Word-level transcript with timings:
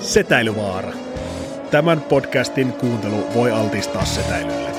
Setäilyvaara. 0.00 0.92
Tämän 1.70 2.00
podcastin 2.00 2.72
kuuntelu 2.72 3.26
voi 3.34 3.50
altistaa 3.50 4.04
setäilylle. 4.04 4.70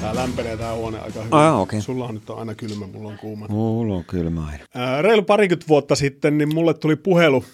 Tää 0.00 0.14
lämpenee 0.14 0.56
tää 0.56 0.74
huone 0.74 0.98
aika 0.98 1.18
hyvin. 1.18 1.34
Ah, 1.34 1.60
okei. 1.60 1.80
Sulla 1.80 2.04
on 2.04 2.14
nyt 2.14 2.30
on 2.30 2.38
aina 2.38 2.54
kylmä, 2.54 2.86
mulla 2.86 3.08
on 3.08 3.18
kuuma. 3.18 3.46
Mulla 3.48 3.94
on 3.94 4.04
kylmä 4.04 4.46
aina. 4.46 4.64
Ää, 4.74 5.02
reilu 5.02 5.22
parikymmentä 5.22 5.68
vuotta 5.68 5.94
sitten 5.94 6.38
niin 6.38 6.54
mulle 6.54 6.74
tuli 6.74 6.96
puhelu 6.96 7.44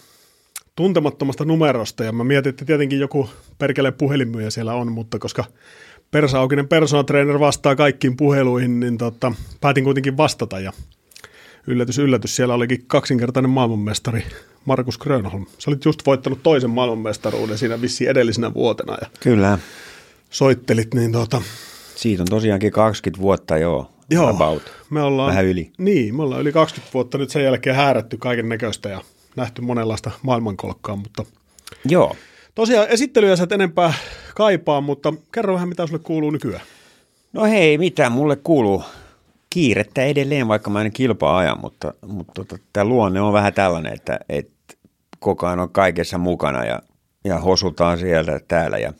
tuntemattomasta 0.76 1.44
numerosta 1.44 2.04
ja 2.04 2.12
mä 2.12 2.24
mietin, 2.24 2.50
että 2.50 2.64
tietenkin 2.64 3.00
joku 3.00 3.30
perkele 3.58 3.92
puhelinmyyjä 3.92 4.50
siellä 4.50 4.74
on, 4.74 4.92
mutta 4.92 5.18
koska 5.18 5.44
Persa 6.10 6.38
Aukinen 6.38 6.68
personal 6.68 7.02
trainer 7.04 7.40
vastaa 7.40 7.76
kaikkiin 7.76 8.16
puheluihin, 8.16 8.80
niin 8.80 8.98
tota, 8.98 9.32
päätin 9.60 9.84
kuitenkin 9.84 10.16
vastata 10.16 10.60
ja 10.60 10.72
yllätys, 11.66 11.98
yllätys, 11.98 12.36
siellä 12.36 12.54
olikin 12.54 12.84
kaksinkertainen 12.86 13.50
maailmanmestari 13.50 14.24
Markus 14.64 14.98
Grönholm. 14.98 15.46
Sä 15.58 15.70
olit 15.70 15.84
just 15.84 16.06
voittanut 16.06 16.42
toisen 16.42 16.70
maailmanmestaruuden 16.70 17.58
siinä 17.58 17.80
vissiin 17.80 18.10
edellisenä 18.10 18.54
vuotena 18.54 18.96
ja 19.00 19.06
Kyllä. 19.20 19.58
soittelit, 20.30 20.94
niin 20.94 21.12
tota, 21.12 21.42
Siitä 21.94 22.22
on 22.22 22.26
tosiaankin 22.30 22.72
20 22.72 23.22
vuotta 23.22 23.58
jo. 23.58 23.90
Joo, 24.10 24.28
About. 24.28 24.62
me 24.90 25.02
ollaan, 25.02 25.30
Vähän 25.30 25.44
yli. 25.44 25.70
Niin, 25.78 26.16
me 26.16 26.22
ollaan 26.22 26.40
yli 26.40 26.52
20 26.52 26.94
vuotta 26.94 27.18
nyt 27.18 27.30
sen 27.30 27.44
jälkeen 27.44 27.76
häärätty 27.76 28.16
kaiken 28.16 28.48
näköistä 28.48 28.88
ja 28.88 29.00
nähty 29.36 29.62
monenlaista 29.62 30.10
maailmankolkkaa, 30.22 30.96
mutta 30.96 31.24
Joo. 31.84 32.16
tosiaan 32.54 32.88
esittelyä 32.88 33.36
sä 33.36 33.44
et 33.44 33.52
enempää 33.52 33.94
kaipaa, 34.34 34.80
mutta 34.80 35.12
kerro 35.32 35.54
vähän 35.54 35.68
mitä 35.68 35.86
sulle 35.86 35.98
kuuluu 36.02 36.30
nykyään. 36.30 36.62
No 37.32 37.44
hei, 37.44 37.78
mitä 37.78 38.10
mulle 38.10 38.36
kuuluu? 38.36 38.82
Kiirettä 39.56 40.04
edelleen, 40.04 40.48
vaikka 40.48 40.70
mä 40.70 40.82
en 40.82 40.92
kilpaa 40.92 41.38
ajan, 41.38 41.60
mutta, 41.60 41.94
mutta 42.06 42.32
tota, 42.34 42.58
tämä 42.72 42.84
luonne 42.84 43.20
on 43.20 43.32
vähän 43.32 43.54
tällainen, 43.54 43.92
että, 43.92 44.20
että 44.28 44.74
koko 45.18 45.46
ajan 45.46 45.60
on 45.60 45.70
kaikessa 45.70 46.18
mukana 46.18 46.64
ja, 46.64 46.82
ja 47.24 47.38
hosutaan 47.38 47.98
sieltä 47.98 48.40
täällä 48.48 48.78
ja 48.78 48.92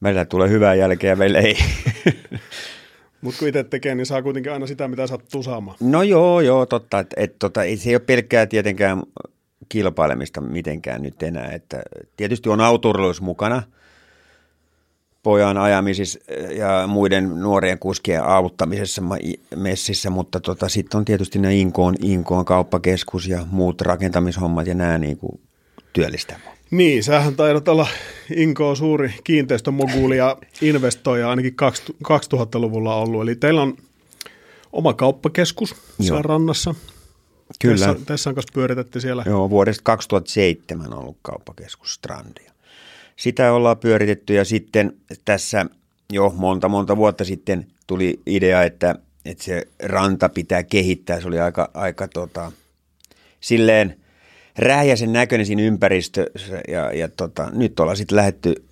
meillä 0.00 0.24
tulee 0.24 0.48
hyvää 0.48 0.74
jälkeä 0.74 1.10
ja 1.10 1.16
meillä 1.16 1.38
ei. 1.38 1.56
Mutta 3.22 3.38
kun 3.38 3.48
itse 3.48 3.64
tekee, 3.64 3.94
niin 3.94 4.06
saa 4.06 4.22
kuitenkin 4.22 4.52
aina 4.52 4.66
sitä, 4.66 4.88
mitä 4.88 5.06
sattuu 5.06 5.42
saamaan. 5.42 5.76
No 5.80 6.02
joo, 6.02 6.40
joo, 6.40 6.66
totta. 6.66 6.98
Että, 6.98 7.16
et, 7.18 7.38
tota, 7.38 7.62
ei 7.62 7.76
se 7.76 7.90
ei 7.90 7.96
ole 7.96 8.02
pelkkää 8.06 8.46
tietenkään 8.46 9.02
kilpailemista 9.68 10.40
mitenkään 10.40 11.02
nyt 11.02 11.22
enää. 11.22 11.52
Että 11.52 11.82
tietysti 12.16 12.48
on 12.48 12.60
autourheilus 12.60 13.20
mukana 13.20 13.62
pojan 15.22 15.58
ajamisissa 15.58 16.18
ja 16.56 16.86
muiden 16.86 17.40
nuorien 17.40 17.78
kuskien 17.78 18.24
auttamisessa 18.24 19.02
messissä, 19.56 20.10
mutta 20.10 20.40
tota, 20.40 20.68
sitten 20.68 20.98
on 20.98 21.04
tietysti 21.04 21.38
nämä 21.38 21.52
Inkoon, 21.52 21.94
Inkoon 22.02 22.44
kauppakeskus 22.44 23.28
ja 23.28 23.46
muut 23.50 23.80
rakentamishommat 23.80 24.66
ja 24.66 24.74
nämä 24.74 24.98
niin 24.98 25.16
kuin 25.16 25.40
työllistää 25.92 26.40
mua. 26.44 26.52
Niin, 26.70 27.04
sähän 27.04 27.34
taidat 27.34 27.68
olla 27.68 27.86
Inko 28.36 28.74
suuri 28.74 29.14
kiinteistömoguli 29.24 30.16
ja 30.16 30.36
investoija 30.62 31.30
ainakin 31.30 31.56
2000-luvulla 32.04 32.94
ollut. 32.94 33.22
Eli 33.22 33.36
teillä 33.36 33.62
on 33.62 33.76
oma 34.72 34.94
kauppakeskus 34.94 35.74
siellä 36.00 36.18
Joo. 36.18 36.22
rannassa. 36.22 36.74
Kyllä. 37.60 37.86
Tässä, 37.86 38.04
tässä 38.06 38.34
kanssa 38.34 38.52
pyöritätte 38.54 39.00
siellä. 39.00 39.24
Joo, 39.26 39.50
vuodesta 39.50 39.82
2007 39.82 40.92
on 40.92 40.98
ollut 40.98 41.16
kauppakeskus 41.22 41.94
Strandia. 41.94 42.51
Sitä 43.22 43.52
ollaan 43.52 43.78
pyöritetty 43.78 44.34
ja 44.34 44.44
sitten 44.44 44.96
tässä 45.24 45.66
jo 46.12 46.34
monta 46.36 46.68
monta 46.68 46.96
vuotta 46.96 47.24
sitten 47.24 47.66
tuli 47.86 48.20
idea, 48.26 48.62
että, 48.62 48.94
että 49.24 49.44
se 49.44 49.68
ranta 49.82 50.28
pitää 50.28 50.62
kehittää. 50.62 51.20
Se 51.20 51.28
oli 51.28 51.40
aika, 51.40 51.70
aika 51.74 52.08
tota, 52.08 52.52
silleen 53.40 53.96
rähjäisen 54.58 55.12
näköinen 55.12 55.46
siinä 55.46 55.62
ympäristössä 55.62 56.60
ja, 56.68 56.92
ja 56.92 57.08
tota, 57.08 57.50
nyt 57.52 57.80
ollaan 57.80 57.96
sitten 57.96 58.16
lähdetty 58.16 58.64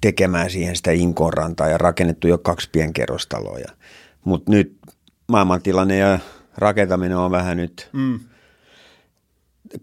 tekemään 0.00 0.50
siihen 0.50 0.76
sitä 0.76 0.90
Inkoon 0.90 1.32
rantaa 1.32 1.68
ja 1.68 1.78
rakennettu 1.78 2.28
jo 2.28 2.38
kaksi 2.38 2.68
pienkerrostaloa. 2.72 3.58
Mutta 4.24 4.52
nyt 4.52 4.76
maailmantilanne 5.28 5.96
ja 5.96 6.18
rakentaminen 6.56 7.16
on 7.16 7.30
vähän 7.30 7.56
nyt 7.56 7.88
Mm. 7.92 8.20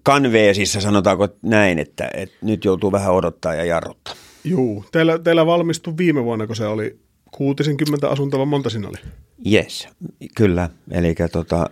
Kanveesissa 0.03 0.81
sanotaanko 0.81 1.27
näin, 1.41 1.79
että, 1.79 2.09
että 2.13 2.35
nyt 2.41 2.65
joutuu 2.65 2.91
vähän 2.91 3.13
odottaa 3.13 3.55
ja 3.55 3.65
jarruttaa. 3.65 4.13
Juu, 4.43 4.85
teillä, 4.91 5.19
teillä 5.19 5.45
valmistui 5.45 5.97
viime 5.97 6.23
vuonna, 6.23 6.47
kun 6.47 6.55
se 6.55 6.67
oli 6.67 6.99
60 7.31 8.09
asuntoa, 8.09 8.45
monta 8.45 8.69
siinä 8.69 8.87
oli? 8.87 8.97
Yes, 9.51 9.87
kyllä. 10.35 10.69
Eli 10.91 11.15
tota, 11.31 11.69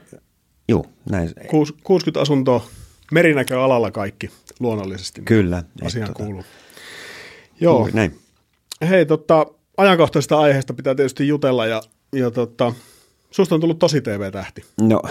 juu, 0.68 0.86
näin. 1.10 1.32
Kuus- 1.48 1.76
60 1.84 2.22
asuntoa, 2.22 2.66
merinäköalalla 3.12 3.92
kaikki 3.92 4.30
luonnollisesti. 4.60 5.22
Kyllä. 5.22 5.64
Asiaan 5.84 6.10
Et 6.10 6.14
tota, 6.14 6.26
kuuluu. 6.26 6.44
Joo, 7.62 7.78
juuri 7.78 7.92
Näin. 7.94 8.20
hei 8.90 9.06
tota, 9.06 9.46
ajankohtaisesta 9.78 10.40
aiheesta 10.40 10.74
pitää 10.74 10.96
tietysti 10.96 11.28
jutella 11.28 11.66
ja, 11.66 11.82
ja 12.14 12.32
tota, 12.32 12.74
susta 13.32 13.56
on 13.56 13.62
tullut 13.62 13.80
tosi 13.80 14.02
TV-tähti. 14.02 14.62
No, 14.82 15.02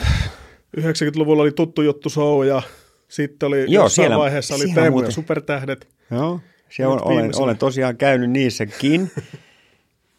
90-luvulla 0.77 1.43
oli 1.43 1.53
tuttu 1.53 1.83
juttu 1.83 2.11
show 2.11 2.47
ja 2.47 2.63
sitten 3.11 3.47
oli 3.47 3.59
Joo, 3.59 3.85
jossain 3.85 3.91
siellä- 4.07 4.19
vaiheessa 4.19 4.55
oli 4.55 4.65
siellä 4.65 4.83
Teemu 4.83 4.97
muuten- 4.97 5.13
supertähdet. 5.13 5.89
joo, 6.11 6.41
se 6.71 6.87
on, 6.87 7.05
olen, 7.05 7.31
olen 7.37 7.59
tosiaan 7.59 7.97
käynyt 7.97 8.31
niissäkin. 8.31 9.11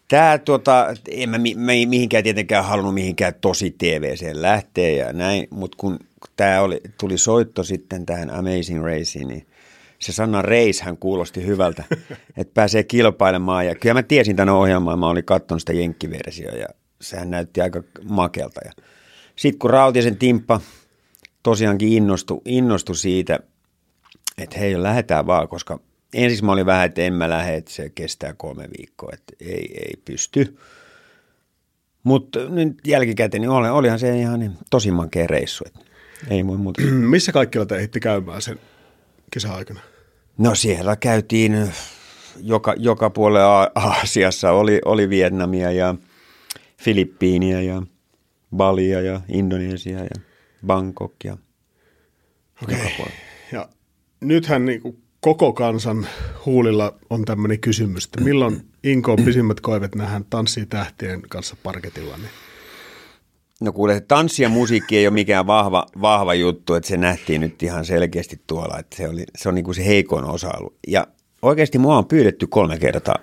Tämä, 0.07 0.37
tuota, 0.37 0.87
en 1.11 1.29
mä 1.29 1.37
mi- 1.37 1.85
mihinkään 1.85 2.23
tietenkään 2.23 2.65
halunnut 2.65 2.93
mihinkään 2.93 3.33
tosi 3.41 3.75
TVCen 3.77 4.41
lähteä 4.41 4.89
ja 5.05 5.13
näin, 5.13 5.47
mutta 5.49 5.77
kun 5.77 5.99
tämä 6.37 6.61
oli, 6.61 6.81
tuli 6.99 7.17
soitto 7.17 7.63
sitten 7.63 8.05
tähän 8.05 8.29
Amazing 8.29 8.83
Raceen, 8.85 9.27
niin 9.27 9.47
se 9.99 10.11
sana 10.11 10.41
race 10.41 10.83
hän 10.83 10.97
kuulosti 10.97 11.45
hyvältä, 11.45 11.83
että 12.37 12.53
pääsee 12.53 12.83
kilpailemaan. 12.83 13.65
Ja 13.65 13.75
kyllä 13.75 13.93
mä 13.93 14.03
tiesin 14.03 14.35
tämän 14.35 14.55
ohjelman, 14.55 14.99
mä 14.99 15.09
olin 15.09 15.23
katsonut 15.25 15.61
sitä 15.61 15.73
jenkkiversioa 15.73 16.55
ja 16.55 16.67
sehän 17.01 17.31
näytti 17.31 17.61
aika 17.61 17.83
makelta. 18.09 18.61
Ja 18.65 18.71
sitten 19.35 19.59
kun 19.59 19.69
Rautisen 19.69 20.17
Timppa 20.17 20.61
tosiaankin 21.43 21.93
innostui, 21.93 22.41
innostui 22.45 22.95
siitä, 22.95 23.39
että 24.37 24.59
hei, 24.59 24.83
lähdetään 24.83 25.27
vaan, 25.27 25.47
koska 25.47 25.79
ensin 26.13 26.45
mä 26.45 26.51
olin 26.51 26.65
vähän, 26.65 26.85
että 26.85 27.01
en 27.01 27.13
mä 27.13 27.29
lähde, 27.29 27.55
että 27.55 27.71
se 27.71 27.89
kestää 27.89 28.33
kolme 28.33 28.67
viikkoa, 28.77 29.09
että 29.13 29.33
ei, 29.39 29.73
ei 29.85 29.93
pysty. 30.05 30.57
Mutta 32.03 32.39
nyt 32.49 32.77
jälkikäteen, 32.87 33.41
niin 33.41 33.49
oli, 33.49 33.69
olihan 33.69 33.99
se 33.99 34.19
ihan 34.19 34.39
niin 34.39 34.57
tosi 34.69 34.91
mankea 34.91 35.27
reissu, 35.27 35.63
että 35.67 35.79
ei 36.29 36.47
voi 36.47 36.57
muuta. 36.57 36.81
Missä 37.09 37.31
kaikkialla 37.31 37.65
te 37.65 37.75
ehditte 37.75 37.99
käymään 37.99 38.41
sen 38.41 38.59
kisä-aikana? 39.31 39.79
No 40.37 40.55
siellä 40.55 40.95
käytiin 40.95 41.71
joka, 42.37 42.73
joka 42.77 43.09
puolella 43.09 43.71
Aasiassa, 43.75 44.51
oli, 44.51 44.81
oli 44.85 45.09
Vietnamia 45.09 45.71
ja 45.71 45.95
Filippiiniä 46.77 47.61
ja 47.61 47.83
Balia 48.55 49.01
ja 49.01 49.21
Indonesia 49.27 49.99
ja 49.99 50.30
Bangkok 50.65 51.13
ja 51.23 51.37
Okei. 52.63 52.77
puolella. 52.77 53.17
Ja 53.51 53.69
nythän 54.21 54.65
niin 54.65 54.81
kuin 54.81 55.03
koko 55.19 55.53
kansan 55.53 56.07
huulilla 56.45 56.95
on 57.09 57.25
tämmöinen 57.25 57.59
kysymys, 57.59 58.05
että 58.05 58.21
milloin 58.21 58.61
Inkoon 58.83 59.23
pisimmät 59.25 59.59
koivet 59.59 59.95
nähdään 59.95 60.25
tanssii 60.29 60.65
tähtien 60.65 61.21
kanssa 61.21 61.55
parketilla. 61.63 62.17
Niin. 62.17 62.29
No 63.61 63.71
kuule, 63.71 64.01
tanssi 64.01 64.43
ja 64.43 64.49
musiikki 64.49 64.97
ei 64.97 65.07
ole 65.07 65.13
mikään 65.13 65.47
vahva, 65.47 65.85
vahva 66.01 66.33
juttu, 66.33 66.73
että 66.73 66.87
se 66.87 66.97
nähtiin 66.97 67.41
nyt 67.41 67.63
ihan 67.63 67.85
selkeästi 67.85 68.41
tuolla, 68.47 68.79
että 68.79 68.97
se, 68.97 69.07
oli, 69.09 69.23
se 69.37 69.49
on 69.49 69.55
niin 69.55 69.65
kuin 69.65 69.75
se 69.75 69.85
heikoin 69.85 70.25
osa-alue. 70.25 70.71
Ja 70.87 71.07
oikeasti 71.41 71.77
mua 71.77 71.97
on 71.97 72.05
pyydetty 72.05 72.47
kolme 72.47 72.77
kertaa 72.79 73.15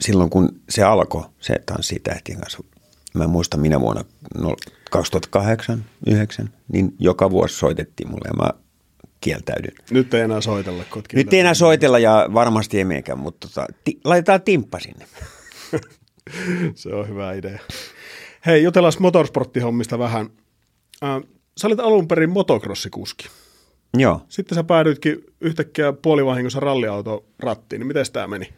silloin, 0.00 0.30
kun 0.30 0.60
se 0.68 0.82
alkoi, 0.82 1.24
se 1.40 1.54
tanssi 1.66 2.00
tähtien 2.00 2.40
kanssa. 2.40 2.64
Mä 3.14 3.24
en 3.24 3.30
muista 3.30 3.56
minä 3.56 3.80
vuonna 3.80 4.04
no, 4.38 4.56
2008, 4.94 5.84
9, 6.06 6.50
niin 6.72 6.94
joka 6.98 7.30
vuosi 7.30 7.56
soitettiin 7.56 8.10
mulle 8.10 8.28
ja 8.28 8.34
mä 8.34 8.50
kieltäydyn. 9.20 9.74
Nyt 9.90 10.14
ei 10.14 10.20
enää 10.20 10.40
soitella. 10.40 10.84
oot 10.96 11.04
Nyt 11.12 11.32
ei 11.32 11.40
enää 11.40 11.54
soitella 11.54 11.98
ja 11.98 12.28
varmasti 12.34 12.78
ei 12.78 12.84
meikään, 12.84 13.18
mutta 13.18 13.48
tota, 13.48 13.66
ti, 13.84 14.00
laitetaan 14.04 14.42
timppa 14.42 14.80
sinne. 14.80 15.06
Se 16.74 16.94
on 16.94 17.08
hyvä 17.08 17.32
idea. 17.32 17.58
Hei, 18.46 18.62
jutellaan 18.62 18.92
motorsporttihommista 18.98 19.98
vähän. 19.98 20.30
Äh, 21.04 21.22
sä 21.56 21.66
olit 21.66 21.80
alun 21.80 22.08
perin 22.08 22.30
motocrossikuski. 22.30 23.28
Joo. 23.94 24.20
Sitten 24.28 24.56
sä 24.56 24.64
päädyitkin 24.64 25.16
yhtäkkiä 25.40 25.92
puolivahingossa 25.92 26.60
ralliauto 26.60 27.24
rattiin, 27.38 27.80
niin 27.80 27.86
miten 27.86 28.04
tämä 28.12 28.26
meni? 28.26 28.54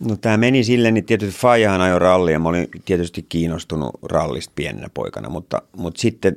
No 0.00 0.16
tämä 0.16 0.36
meni 0.36 0.64
silleen, 0.64 0.94
niin 0.94 1.04
tietysti 1.04 1.40
Fajahan 1.40 1.80
ajoi 1.80 1.98
rallia. 1.98 2.38
Mä 2.38 2.48
olin 2.48 2.68
tietysti 2.84 3.26
kiinnostunut 3.28 3.90
rallista 4.02 4.52
pienenä 4.56 4.88
poikana, 4.94 5.28
mutta, 5.28 5.62
mutta 5.76 6.00
sitten 6.00 6.36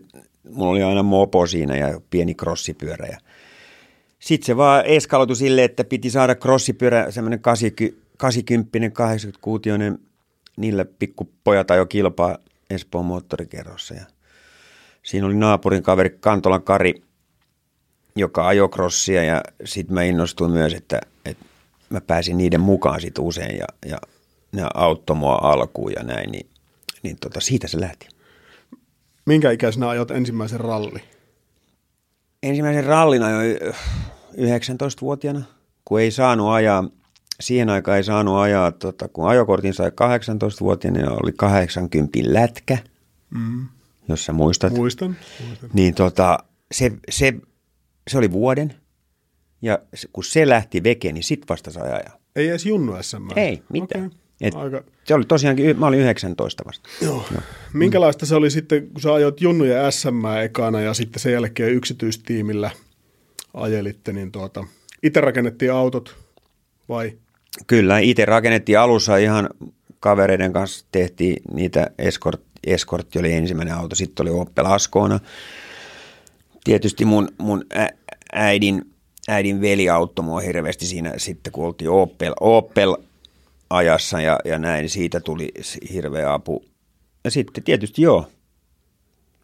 mulla 0.50 0.72
oli 0.72 0.84
aina 0.84 1.04
mopo 1.04 1.48
siinä 1.48 1.76
ja 1.76 2.02
pieni 2.10 2.36
crossipyörä. 2.36 3.08
Ja 3.08 3.18
sitten 4.20 4.46
se 4.46 4.58
vaan 4.58 4.86
eskaloitui 4.86 5.36
silleen, 5.36 5.66
että 5.66 5.84
piti 5.84 6.10
saada 6.10 6.36
crossipyörä, 6.36 7.12
semmoinen 7.12 7.40
80 7.40 8.02
86 8.18 9.70
niillä 10.58 10.86
pikkupojat 11.00 11.68
jo 11.78 11.86
kilpaa 11.86 12.38
Espoon 12.70 13.06
moottorikerrossa. 13.06 13.94
Ja 13.94 14.06
siinä 15.04 15.28
oli 15.28 15.36
naapurin 15.36 15.84
kaveri 15.84 16.10
Kantolan 16.10 16.64
Kari 16.64 17.02
joka 18.16 18.48
ajoi 18.48 18.70
crossia 18.70 19.24
ja 19.24 19.44
sitten 19.66 19.94
mä 19.94 20.04
innostuin 20.04 20.52
myös, 20.52 20.74
että 20.74 21.02
mä 21.94 22.02
pääsin 22.02 22.38
niiden 22.38 22.62
mukaan 22.62 23.02
sit 23.02 23.20
usein 23.20 23.58
ja, 23.58 23.66
ja 23.86 23.98
ne 24.52 24.64
auttoi 24.74 25.16
mua 25.16 25.40
alkuun 25.42 25.92
ja 25.92 26.04
näin, 26.04 26.32
niin, 26.32 26.50
niin 27.04 27.18
tota, 27.22 27.40
siitä 27.40 27.68
se 27.68 27.80
lähti. 27.80 28.08
Minkä 29.26 29.52
ikäisenä 29.52 29.90
ajot 29.90 30.12
ensimmäisen 30.12 30.60
ralli? 30.60 31.00
Ensimmäisen 32.44 32.84
rallin 32.84 33.24
ajoin 33.24 33.58
19-vuotiaana, 34.38 35.44
kun 35.86 36.02
ei 36.02 36.12
saanut 36.12 36.50
ajaa, 36.50 36.90
siihen 37.40 37.70
aikaan 37.70 37.98
ei 37.98 38.04
saanut 38.04 38.38
ajaa, 38.38 38.72
tota, 38.72 39.08
kun 39.08 39.28
ajokortin 39.28 39.74
sai 39.74 39.90
18-vuotiaana, 39.90 41.00
niin 41.00 41.24
oli 41.24 41.32
80 41.32 42.20
lätkä, 42.24 42.78
mm. 43.30 43.68
jos 44.08 44.26
sä 44.26 44.34
muistat. 44.34 44.74
Muistan. 44.74 45.18
muistan. 45.48 45.70
Niin 45.74 45.96
tota, 45.96 46.38
se, 46.72 46.92
se, 47.10 47.34
se 48.08 48.18
oli 48.18 48.32
vuoden, 48.32 48.76
ja 49.64 49.80
kun 50.14 50.24
se 50.24 50.50
lähti 50.50 50.84
veke, 50.84 51.12
niin 51.12 51.24
sit 51.24 51.42
vasta 51.50 51.72
sai 51.72 51.92
ajaa. 51.92 52.20
Ei 52.36 52.50
edes 52.50 52.66
junnu 52.66 52.94
SM. 53.02 53.28
Ei, 53.36 53.64
mitään. 53.70 54.06
Okay. 54.06 54.18
Et 54.42 54.56
Aika... 54.56 54.84
Se 55.04 55.14
oli 55.14 55.26
tosiaankin, 55.26 55.80
mä 55.80 55.88
olin 55.88 56.00
19 56.00 56.64
vasta. 56.68 56.90
Joo. 57.02 57.26
Joo. 57.32 57.42
Minkälaista 57.74 58.26
se 58.26 58.36
oli 58.36 58.52
sitten, 58.52 58.88
kun 58.88 59.02
sä 59.02 59.14
ajoit 59.14 59.42
Junnu 59.42 59.64
ja 59.64 59.92
SM 59.92 60.26
ekana 60.44 60.82
ja 60.82 60.94
sitten 60.94 61.20
sen 61.20 61.34
jälkeen 61.34 61.74
yksityistiimillä 61.74 62.72
ajelitte, 63.54 64.14
niin 64.14 64.32
tuota, 64.32 64.68
itse 65.04 65.22
rakennettiin 65.22 65.72
autot 65.72 66.16
vai? 66.90 67.18
Kyllä, 67.68 68.00
itse 68.00 68.26
rakennettiin 68.26 68.80
alussa 68.80 69.18
ihan 69.18 69.50
kavereiden 70.00 70.54
kanssa 70.54 70.86
tehtiin 70.92 71.42
niitä 71.54 71.92
Escort, 71.98 72.42
Escort 72.68 73.16
oli 73.16 73.34
ensimmäinen 73.34 73.76
auto, 73.76 73.96
sitten 73.96 74.24
oli 74.24 74.40
Opel 74.40 74.66
Ascona. 74.66 75.20
Tietysti 76.64 77.06
mun, 77.06 77.28
mun 77.38 77.66
äidin, 78.34 78.93
äidin 79.28 79.62
veli 79.62 79.90
auttoi 79.90 80.26
mua 80.26 80.40
hirveästi 80.40 80.86
siinä 80.86 81.14
sitten, 81.18 81.54
kun 81.54 81.66
oltiin 81.66 81.90
Opel, 81.90 82.34
Opel 82.40 82.96
ajassa 83.70 84.22
ja, 84.22 84.40
ja 84.46 84.60
näin, 84.60 84.90
siitä 84.90 85.20
tuli 85.20 85.52
hirveä 85.94 86.34
apu. 86.34 86.66
Ja 87.24 87.32
sitten 87.32 87.64
tietysti 87.64 88.02
joo, 88.02 88.28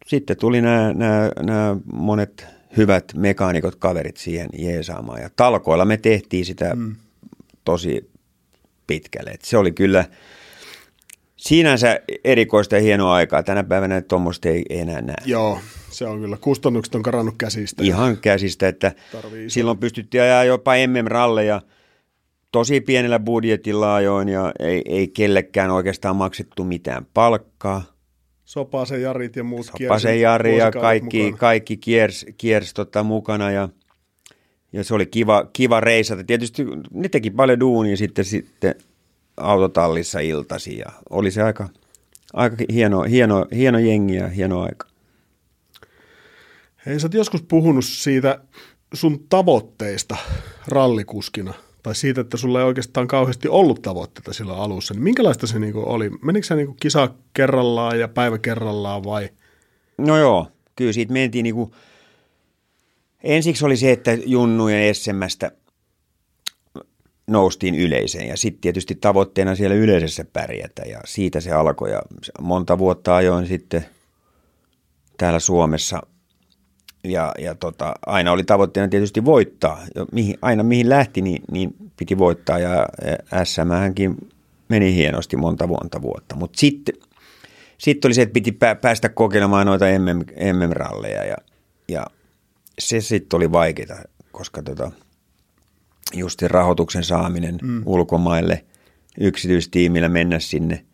sitten 0.06 0.36
tuli 0.36 0.60
nämä, 0.60 0.92
nämä, 0.92 1.30
nämä 1.42 1.76
monet 1.92 2.46
hyvät 2.76 3.04
mekaanikot 3.14 3.76
kaverit 3.76 4.16
siihen 4.16 4.48
jeesaamaan. 4.58 5.22
Ja 5.22 5.30
talkoilla 5.36 5.84
me 5.84 5.96
tehtiin 5.96 6.44
sitä 6.44 6.74
mm. 6.74 6.96
tosi 7.64 8.10
pitkälle. 8.86 9.30
Et 9.30 9.42
se 9.42 9.56
oli 9.56 9.72
kyllä 9.72 10.04
sinänsä 11.36 12.00
erikoista 12.24 12.74
ja 12.74 12.82
hienoa 12.82 13.14
aikaa. 13.14 13.42
Tänä 13.42 13.64
päivänä 13.64 14.00
tuommoista 14.00 14.48
ei, 14.48 14.62
ei 14.70 14.78
enää 14.78 15.00
näe. 15.00 15.16
Joo, 15.24 15.58
se 15.90 16.06
on 16.06 16.20
kyllä. 16.20 16.36
Kustannukset 16.40 16.94
on 16.94 17.02
karannut 17.02 17.34
käsistä. 17.38 17.82
Ihan 17.82 18.16
käsistä, 18.16 18.68
että 18.68 18.92
silloin 19.48 19.78
pystyttiin 19.78 20.22
ajaa 20.22 20.44
jopa 20.44 20.72
MM-ralleja– 20.86 21.62
tosi 22.52 22.80
pienellä 22.80 23.18
budjetilla 23.18 23.94
ajoin 23.94 24.28
ja 24.28 24.52
ei, 24.58 24.82
ei 24.84 25.08
kellekään 25.08 25.70
oikeastaan 25.70 26.16
maksettu 26.16 26.64
mitään 26.64 27.06
palkkaa. 27.14 27.82
Sopasen 28.44 29.02
Jarit 29.02 29.36
ja 29.36 29.44
muut 29.44 29.66
Sopasen 29.66 30.20
Jari 30.20 30.58
ja 30.58 30.70
kaikki, 30.70 31.22
mukana. 31.22 31.38
kaikki 31.38 31.76
kiersi, 31.76 32.34
kiersi 32.38 32.74
tota 32.74 33.02
mukana 33.02 33.50
ja, 33.50 33.68
ja 34.72 34.84
se 34.84 34.94
oli 34.94 35.06
kiva, 35.06 35.46
kiva 35.52 35.80
reisata. 35.80 36.24
Tietysti 36.24 36.66
ne 36.90 37.08
teki 37.08 37.30
paljon 37.30 37.60
duunia 37.60 37.96
sitten, 37.96 38.24
sitten 38.24 38.74
autotallissa 39.36 40.20
iltasi 40.20 40.78
ja 40.78 40.86
oli 41.10 41.30
se 41.30 41.42
aika, 41.42 41.68
aika 42.32 42.56
hieno, 42.72 43.02
hieno, 43.02 43.46
hieno 43.54 43.78
jengi 43.78 44.14
ja 44.14 44.28
hieno 44.28 44.60
aika. 44.60 44.89
Hei, 46.86 47.00
sä 47.00 47.06
oot 47.06 47.14
joskus 47.14 47.42
puhunut 47.42 47.84
siitä 47.84 48.40
sun 48.94 49.26
tavoitteista 49.28 50.16
rallikuskina– 50.68 51.54
tai 51.82 51.94
siitä, 51.94 52.20
että 52.20 52.36
sulla 52.36 52.60
ei 52.60 52.66
oikeastaan 52.66 53.08
kauheasti 53.08 53.48
ollut 53.48 53.82
tavoitteita 53.82 54.32
silloin 54.32 54.58
alussa, 54.58 54.94
niin 54.94 55.02
minkälaista 55.02 55.46
se 55.46 55.58
niinku 55.58 55.82
oli? 55.86 56.10
Menikö 56.22 56.46
se 56.46 56.54
niinku 56.54 56.76
kisa 56.80 57.10
kerrallaan 57.34 58.00
ja 58.00 58.08
päivä 58.08 58.38
kerrallaan 58.38 59.04
vai? 59.04 59.28
No 59.98 60.18
joo, 60.18 60.48
kyllä 60.76 60.92
siitä 60.92 61.12
mentiin 61.12 61.42
niinku, 61.42 61.74
ensiksi 63.22 63.64
oli 63.64 63.76
se, 63.76 63.92
että 63.92 64.12
junnujen 64.12 64.94
SMstä 64.94 65.52
noustiin 67.26 67.74
yleiseen 67.74 68.28
ja 68.28 68.36
sitten 68.36 68.60
tietysti 68.60 68.94
tavoitteena 68.94 69.54
siellä 69.54 69.76
yleisessä 69.76 70.24
pärjätä 70.32 70.82
ja 70.82 71.00
siitä 71.04 71.40
se 71.40 71.50
alkoi 71.50 71.90
ja 71.90 72.02
monta 72.40 72.78
vuotta 72.78 73.16
ajoin 73.16 73.46
sitten 73.46 73.86
täällä 75.16 75.38
Suomessa 75.38 76.02
ja, 77.04 77.32
ja 77.38 77.54
tota, 77.54 77.94
aina 78.06 78.32
oli 78.32 78.44
tavoitteena 78.44 78.88
tietysti 78.88 79.24
voittaa. 79.24 79.82
Mihin, 80.12 80.38
aina 80.42 80.62
mihin 80.62 80.88
lähti, 80.88 81.22
niin, 81.22 81.42
niin 81.50 81.74
piti 81.96 82.18
voittaa 82.18 82.58
ja 82.58 82.86
SM 83.44 83.68
meni 84.68 84.94
hienosti 84.94 85.36
monta 85.36 85.66
monta 85.66 86.02
vuotta. 86.02 86.36
Mutta 86.36 86.60
sitten 86.60 86.94
sit 87.78 88.04
oli 88.04 88.14
se, 88.14 88.22
että 88.22 88.32
piti 88.32 88.58
päästä 88.80 89.08
kokeilemaan 89.08 89.66
noita 89.66 89.84
MM, 89.84 90.18
MM-ralleja 90.56 91.24
ja, 91.24 91.36
ja 91.88 92.06
se 92.78 93.00
sitten 93.00 93.36
oli 93.36 93.52
vaikeaa, 93.52 94.02
koska 94.32 94.62
tota, 94.62 94.90
just 96.14 96.42
rahoituksen 96.42 97.04
saaminen 97.04 97.58
mm. 97.62 97.82
ulkomaille 97.86 98.64
yksityistiimillä 99.20 100.08
mennä 100.08 100.38
sinne. 100.38 100.84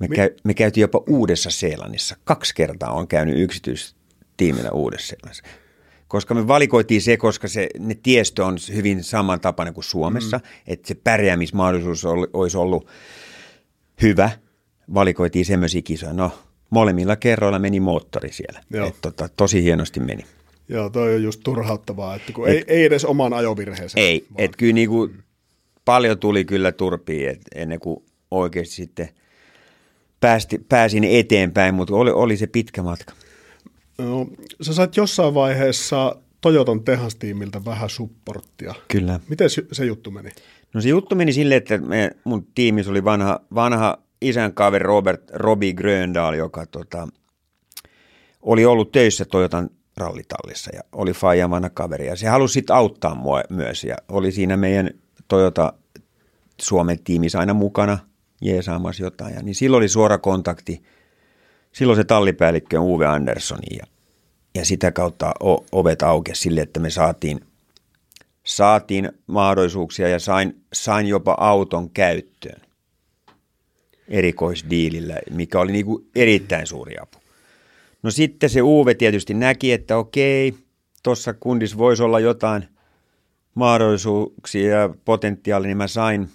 Me, 0.00 0.08
käy, 0.08 0.30
me 0.44 0.54
käytiin 0.54 0.82
jopa 0.82 1.02
Uudessa 1.08 1.50
Seelannissa. 1.50 2.16
Kaksi 2.24 2.54
kertaa 2.54 2.92
on 2.92 3.08
käynyt 3.08 3.38
yksityis, 3.38 3.96
tiimillä 4.38 4.70
uudessa 4.70 5.16
koska 6.08 6.34
me 6.34 6.48
valikoitiin 6.48 7.02
se, 7.02 7.16
koska 7.16 7.48
se, 7.48 7.68
ne 7.78 7.94
tiestö 8.02 8.44
on 8.44 8.56
hyvin 8.74 9.04
samantapainen 9.04 9.74
kuin 9.74 9.84
Suomessa, 9.84 10.36
mm. 10.36 10.44
että 10.66 10.88
se 10.88 10.94
pärjäämismahdollisuus 10.94 12.04
oli, 12.04 12.26
olisi 12.32 12.56
ollut 12.56 12.86
hyvä. 14.02 14.30
Valikoitiin 14.94 15.44
semmoisia 15.44 15.82
kisoja. 15.82 16.12
No, 16.12 16.32
molemmilla 16.70 17.16
kerroilla 17.16 17.58
meni 17.58 17.80
moottori 17.80 18.32
siellä. 18.32 18.60
Et, 18.88 18.94
tota, 19.00 19.28
tosi 19.36 19.62
hienosti 19.62 20.00
meni. 20.00 20.24
Joo, 20.68 20.90
toi 20.90 21.14
on 21.14 21.22
just 21.22 21.40
turhauttavaa, 21.44 22.14
että 22.14 22.32
kun 22.32 22.48
et, 22.48 22.54
ei, 22.54 22.64
ei 22.68 22.84
edes 22.84 23.04
oman 23.04 23.32
ajovirheeseen. 23.32 24.04
Ei, 24.04 24.26
että 24.38 24.56
kyllä 24.56 24.72
niinku, 24.72 25.06
mm. 25.06 25.22
paljon 25.84 26.18
tuli 26.18 26.44
kyllä 26.44 26.72
turpiin 26.72 27.28
et 27.28 27.40
ennen 27.54 27.80
kuin 27.80 28.04
oikeasti 28.30 28.74
sitten 28.74 29.08
päästi, 30.20 30.58
pääsin 30.68 31.04
eteenpäin, 31.04 31.74
mutta 31.74 31.94
oli, 31.94 32.10
oli 32.10 32.36
se 32.36 32.46
pitkä 32.46 32.82
matka. 32.82 33.12
No, 33.98 34.26
sä 34.60 34.74
sait 34.74 34.96
jossain 34.96 35.34
vaiheessa 35.34 36.16
Toyotan 36.40 36.84
tehastiimiltä 36.84 37.64
vähän 37.64 37.90
supporttia. 37.90 38.74
Kyllä. 38.88 39.20
Miten 39.28 39.50
se 39.72 39.84
juttu 39.84 40.10
meni? 40.10 40.30
No 40.74 40.80
se 40.80 40.88
juttu 40.88 41.14
meni 41.14 41.32
silleen, 41.32 41.58
että 41.58 41.78
me, 41.78 42.10
mun 42.24 42.46
tiimissä 42.54 42.90
oli 42.90 43.04
vanha, 43.04 43.40
vanha 43.54 43.98
isän 44.20 44.54
kaveri 44.54 44.82
Robert 44.82 45.30
Robbie 45.32 45.72
Gröndal, 45.72 46.34
joka 46.34 46.66
tota, 46.66 47.08
oli 48.42 48.64
ollut 48.64 48.92
töissä 48.92 49.24
Toyotan 49.24 49.70
rallitallissa 49.96 50.70
ja 50.76 50.82
oli 50.92 51.12
Fajan 51.12 51.50
vanha 51.50 51.70
kaveri. 51.70 52.06
Ja 52.06 52.16
se 52.16 52.26
halusi 52.28 52.52
sitten 52.52 52.76
auttaa 52.76 53.14
mua 53.14 53.42
myös 53.50 53.84
ja 53.84 53.96
oli 54.08 54.32
siinä 54.32 54.56
meidän 54.56 54.90
Toyota 55.28 55.72
Suomen 56.60 56.98
tiimissä 57.04 57.38
aina 57.38 57.54
mukana 57.54 57.98
jeesaamassa 58.40 59.02
jotain. 59.02 59.34
Ja 59.34 59.42
niin 59.42 59.54
silloin 59.54 59.78
oli 59.78 59.88
suora 59.88 60.18
kontakti– 60.18 60.82
silloin 61.72 61.96
se 61.96 62.04
tallipäällikkö 62.04 62.80
on 62.80 62.86
Uwe 62.86 63.06
Andersson 63.06 63.58
ja, 63.70 63.86
ja 64.54 64.64
sitä 64.64 64.92
kautta 64.92 65.32
o, 65.42 65.64
ovet 65.72 66.02
aukesi 66.02 66.42
sille, 66.42 66.60
että 66.60 66.80
me 66.80 66.90
saatiin, 66.90 67.40
saatiin 68.44 69.12
mahdollisuuksia 69.26 70.08
ja 70.08 70.18
sain, 70.18 70.62
sain 70.72 71.06
jopa 71.06 71.36
auton 71.40 71.90
käyttöön 71.90 72.60
erikoisdiilillä, 74.08 75.18
mikä 75.30 75.60
oli 75.60 75.72
niin 75.72 75.86
kuin 75.86 76.10
erittäin 76.14 76.66
suuri 76.66 76.96
apu. 77.02 77.18
No 78.02 78.10
sitten 78.10 78.50
se 78.50 78.62
Uwe 78.62 78.94
tietysti 78.94 79.34
näki, 79.34 79.72
että 79.72 79.96
okei, 79.96 80.54
tuossa 81.02 81.34
kundissa 81.34 81.78
voisi 81.78 82.02
olla 82.02 82.20
jotain 82.20 82.68
mahdollisuuksia 83.54 84.70
ja 84.70 84.94
potentiaalia, 85.04 85.66
niin 85.66 85.76
mä 85.76 85.88
sain 85.88 86.28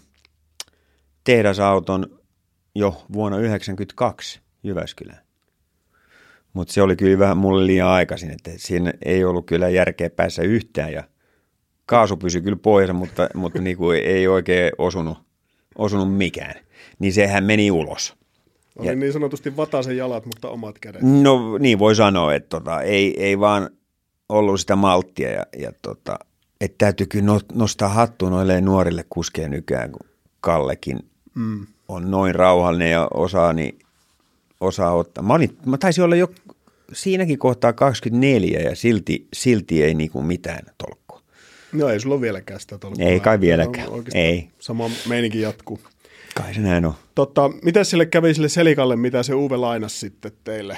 tehdasauton 1.23 2.19
jo 2.75 3.05
vuonna 3.13 3.37
1992 3.37 4.39
Jyväskylään. 4.63 5.22
Mutta 6.53 6.73
se 6.73 6.81
oli 6.81 6.95
kyllä 6.95 7.19
vähän 7.19 7.37
mulle 7.37 7.65
liian 7.65 7.89
aikaisin, 7.89 8.31
että 8.31 8.51
siinä 8.55 8.93
ei 9.05 9.23
ollut 9.23 9.45
kyllä 9.45 9.69
järkeä 9.69 10.09
päässä 10.09 10.41
yhtään 10.41 10.93
ja 10.93 11.03
kaasu 11.85 12.17
pysyi 12.17 12.41
kyllä 12.41 12.57
pois, 12.61 12.93
mutta, 12.93 13.29
mutta 13.35 13.61
niin 13.61 13.77
kuin 13.77 14.01
ei 14.05 14.27
oikein 14.27 14.71
osunut, 14.77 15.17
osunut 15.77 16.17
mikään. 16.17 16.55
Niin 16.99 17.13
sehän 17.13 17.43
meni 17.43 17.71
ulos. 17.71 18.15
Oli 18.75 18.87
ja, 18.87 18.95
niin 18.95 19.13
sanotusti 19.13 19.57
vataisen 19.57 19.97
jalat, 19.97 20.25
mutta 20.25 20.49
omat 20.49 20.79
kädet. 20.79 21.01
No 21.01 21.57
niin 21.57 21.79
voi 21.79 21.95
sanoa, 21.95 22.33
että 22.33 22.49
tota, 22.49 22.81
ei, 22.81 23.23
ei 23.23 23.39
vaan 23.39 23.69
ollut 24.29 24.59
sitä 24.59 24.75
malttia 24.75 25.31
ja, 25.31 25.45
ja 25.57 25.71
tota, 25.81 26.19
että 26.61 26.75
täytyy 26.77 27.07
kyllä 27.07 27.39
nostaa 27.53 27.89
hattua 27.89 28.29
noille 28.29 28.61
nuorille 28.61 29.05
kuskeen 29.09 29.51
nykyään, 29.51 29.91
kun 29.91 30.09
Kallekin 30.41 30.99
mm. 31.35 31.65
on 31.87 32.11
noin 32.11 32.35
rauhallinen 32.35 32.91
ja 32.91 33.07
osaa, 33.13 33.53
niin 33.53 33.79
osaa 34.63 34.93
ottaa. 34.93 35.23
Mä, 35.23 35.33
olin, 35.33 35.57
mä 35.65 35.77
taisin 35.77 36.03
olla 36.03 36.15
jo 36.15 36.31
siinäkin 36.93 37.39
kohtaa 37.39 37.73
24 37.73 38.59
ja 38.59 38.75
silti, 38.75 39.27
silti 39.33 39.83
ei 39.83 39.93
niinku 39.93 40.21
mitään 40.21 40.65
tolkkua. 40.77 41.21
No 41.71 41.89
ei 41.89 41.99
sulla 41.99 42.15
ole 42.15 42.21
vieläkään 42.21 42.59
sitä 42.59 42.77
tolkkua. 42.77 43.05
Ei 43.05 43.19
kai 43.19 43.39
vieläkään. 43.41 43.87
Ei. 44.13 44.49
Sama 44.59 44.89
meininki 45.07 45.41
jatkuu. 45.41 45.79
Kai 46.35 46.53
se 46.53 46.61
näin 46.61 46.85
on. 46.85 46.93
Totta, 47.15 47.49
miten 47.63 47.85
sille 47.85 48.05
kävi 48.05 48.33
sille 48.33 48.49
Selikalle, 48.49 48.95
mitä 48.95 49.23
se 49.23 49.33
Uwe 49.33 49.57
lainas 49.57 49.99
sitten 49.99 50.31
teille? 50.43 50.77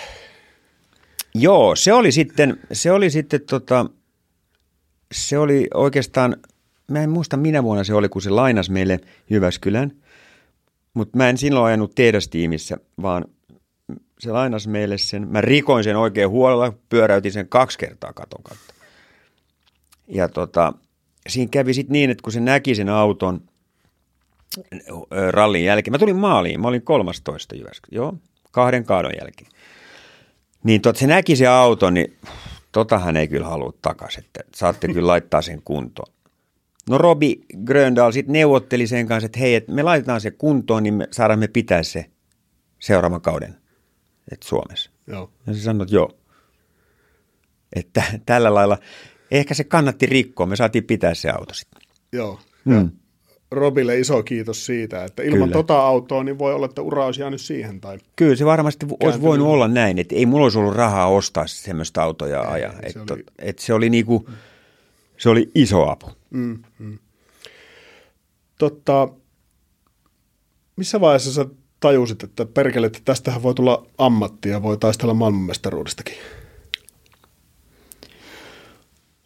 Joo, 1.35 1.75
se 1.75 1.93
oli 1.93 2.11
sitten, 2.11 2.59
se 2.71 2.91
oli 2.91 3.09
sitten 3.09 3.41
tota, 3.41 3.85
se 5.11 5.37
oli 5.37 5.67
oikeastaan, 5.73 6.37
mä 6.91 7.03
en 7.03 7.09
muista 7.09 7.37
minä 7.37 7.63
vuonna 7.63 7.83
se 7.83 7.93
oli, 7.93 8.09
kun 8.09 8.21
se 8.21 8.29
lainas 8.29 8.69
meille 8.69 8.99
Jyväskylän, 9.29 9.91
mutta 10.93 11.17
mä 11.17 11.29
en 11.29 11.37
silloin 11.37 11.65
ajanut 11.65 11.95
tehdastiimissä, 11.95 12.77
vaan 13.01 13.25
se 14.19 14.31
lainas 14.31 14.67
meille 14.67 14.97
sen, 14.97 15.27
mä 15.27 15.41
rikoin 15.41 15.83
sen 15.83 15.95
oikein 15.95 16.29
huolella, 16.29 16.73
pyöräytin 16.89 17.31
sen 17.31 17.49
kaksi 17.49 17.77
kertaa 17.77 18.13
katon 18.13 18.43
kautta. 18.43 18.73
Ja 20.07 20.29
tota, 20.29 20.73
siinä 21.29 21.49
kävi 21.51 21.73
sitten 21.73 21.93
niin, 21.93 22.09
että 22.09 22.21
kun 22.21 22.33
se 22.33 22.39
näki 22.39 22.75
sen 22.75 22.89
auton 22.89 23.41
rallin 25.31 25.65
jälkeen, 25.65 25.91
mä 25.91 25.97
tulin 25.97 26.15
maaliin, 26.15 26.61
mä 26.61 26.67
olin 26.67 26.81
13 26.81 27.55
Jyväskylä, 27.55 27.95
joo, 27.95 28.13
kahden 28.51 28.83
kaadon 28.83 29.13
jälkeen. 29.21 29.51
Niin 30.63 30.81
tot, 30.81 30.95
se 30.95 31.07
näki 31.07 31.35
se 31.35 31.47
auto, 31.47 31.89
niin 31.89 32.17
tota 32.71 32.99
hän 32.99 33.17
ei 33.17 33.27
kyllä 33.27 33.47
halua 33.47 33.73
takaisin, 33.81 34.23
että 34.25 34.43
saatte 34.55 34.87
kyllä 34.87 35.07
laittaa 35.07 35.41
sen 35.41 35.61
kuntoon. 35.65 36.13
No 36.89 36.97
Robi 36.97 37.41
Gröndal 37.65 38.11
sitten 38.11 38.33
neuvotteli 38.33 38.87
sen 38.87 39.07
kanssa, 39.07 39.25
että 39.25 39.39
hei, 39.39 39.55
että 39.55 39.71
me 39.71 39.83
laitetaan 39.83 40.21
se 40.21 40.31
kuntoon, 40.31 40.83
niin 40.83 40.93
me 40.93 41.07
saadaan 41.11 41.39
me 41.39 41.47
pitää 41.47 41.83
se 41.83 42.05
seuraavan 42.79 43.21
kauden 43.21 43.55
että 44.31 44.47
Suomessa. 44.47 44.91
Joo. 45.07 45.31
Ja 45.47 45.53
se 45.53 45.59
sanoi, 45.59 45.83
että 45.83 45.95
joo. 45.95 46.17
Että 47.75 48.03
tällä 48.25 48.53
lailla, 48.53 48.77
ehkä 49.31 49.53
se 49.53 49.63
kannatti 49.63 50.05
rikkoa, 50.05 50.45
me 50.45 50.55
saatiin 50.55 50.83
pitää 50.83 51.13
se 51.13 51.29
auto 51.29 51.53
sitten. 51.53 51.81
Joo. 52.11 52.39
Mm. 52.65 52.91
Robille 53.51 53.99
iso 53.99 54.23
kiitos 54.23 54.65
siitä, 54.65 55.03
että 55.03 55.23
ilman 55.23 55.39
Kyllä. 55.39 55.53
tota 55.53 55.79
autoa 55.79 56.23
niin 56.23 56.39
voi 56.39 56.53
olla, 56.53 56.65
että 56.65 56.81
ura 56.81 57.05
olisi 57.05 57.21
jäänyt 57.21 57.41
siihen. 57.41 57.81
Tai 57.81 57.97
Kyllä 58.15 58.35
se 58.35 58.45
varmasti 58.45 58.85
olisi 59.03 59.21
voinut 59.21 59.47
olla 59.47 59.67
näin, 59.67 59.99
että 59.99 60.15
ei 60.15 60.25
mulla 60.25 60.45
olisi 60.45 60.57
ollut 60.57 60.75
rahaa 60.75 61.07
ostaa 61.07 61.47
semmoista 61.47 62.03
autoa 62.03 62.27
ja 62.27 62.41
ajaa. 62.41 62.71
Se, 62.71 62.99
että, 62.99 63.13
oli... 63.13 63.23
että 63.39 63.61
se 63.61 63.73
oli 63.73 63.89
niinku, 63.89 64.29
se 65.17 65.29
oli 65.29 65.51
iso 65.55 65.89
apu. 65.89 66.11
Mm, 66.29 66.63
mm. 66.79 66.99
Totta, 68.57 69.09
missä 70.75 71.01
vaiheessa 71.01 71.33
sä 71.33 71.45
tajusit, 71.85 72.23
että 72.23 72.45
perkele, 72.45 72.87
että 72.87 72.99
tästähän 73.05 73.43
voi 73.43 73.53
tulla 73.53 73.85
ammatti 73.97 74.49
ja 74.49 74.63
voi 74.63 74.77
taistella 74.77 75.13
maailmanmestaruudestakin? 75.13 76.15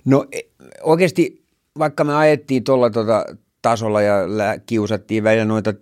No 0.05 0.25
e, 0.31 0.39
oikeasti, 0.83 1.45
vaikka 1.77 2.03
me 2.03 2.15
ajettiin 2.15 2.63
tuolla 2.63 2.89
tota 2.89 3.25
tasolla 3.61 4.01
ja 4.01 4.13
kiusattiin 4.65 5.23
välillä 5.23 5.45
noita 5.45 5.73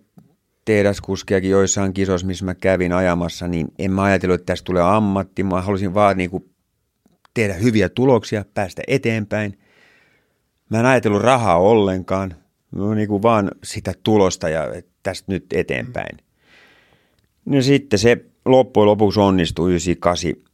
tehdaskuskejakin 0.66 1.52
joissain 1.52 1.94
kisoissa, 1.94 2.28
missä 2.28 2.46
mä 2.46 2.56
kävin 2.56 2.94
ajamassa, 2.94 3.48
niin 3.48 3.68
en 3.80 3.92
mä 3.92 4.04
ajatellut, 4.04 4.36
että 4.36 4.46
tästä 4.46 4.66
tulee 4.66 4.84
ammatti. 4.84 5.44
Mä 5.44 5.62
halusin 5.62 5.94
vaan 5.94 6.18
niin 6.18 6.30
kuin 6.30 6.50
tehdä 7.34 7.54
hyviä 7.54 7.90
tuloksia, 7.90 8.46
päästä 8.54 8.82
eteenpäin. 8.88 9.60
Mä 10.70 10.80
en 10.80 10.86
ajatellut 10.86 11.22
rahaa 11.22 11.58
ollenkaan. 11.58 12.36
Mä 12.76 12.96
niin 12.96 13.08
kuin 13.08 13.24
vaan 13.24 13.52
sitä 13.64 13.94
tulosta 14.04 14.50
ja 14.50 14.62
tästä 15.04 15.32
nyt 15.32 15.46
eteenpäin. 15.54 16.27
No 17.48 17.62
sitten 17.62 18.00
se 18.00 18.26
loppujen 18.46 18.86
lopuksi 18.86 19.20
onnistui 19.20 19.70
98 19.70 20.48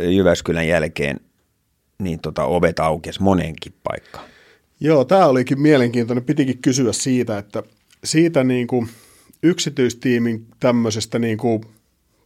Jyväskylän 0.00 0.68
jälkeen, 0.68 1.20
niin 1.98 2.20
tota, 2.20 2.44
ovet 2.44 2.78
aukesi 2.78 3.22
monenkin 3.22 3.74
paikkaan. 3.82 4.24
Joo, 4.80 5.04
tämä 5.04 5.26
olikin 5.26 5.60
mielenkiintoinen. 5.60 6.24
Pitikin 6.24 6.58
kysyä 6.58 6.92
siitä, 6.92 7.38
että 7.38 7.62
siitä 8.04 8.44
niin 8.44 8.66
kuin 8.66 8.88
yksityistiimin 9.42 10.46
tämmöisestä 10.60 11.18
niin 11.18 11.38
kuin, 11.38 11.62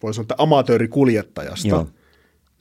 voi 0.03 0.15
sanoa, 0.15 0.25
että 0.25 0.35
amatöörikuljettajasta, 0.39 1.69
Joo. 1.69 1.89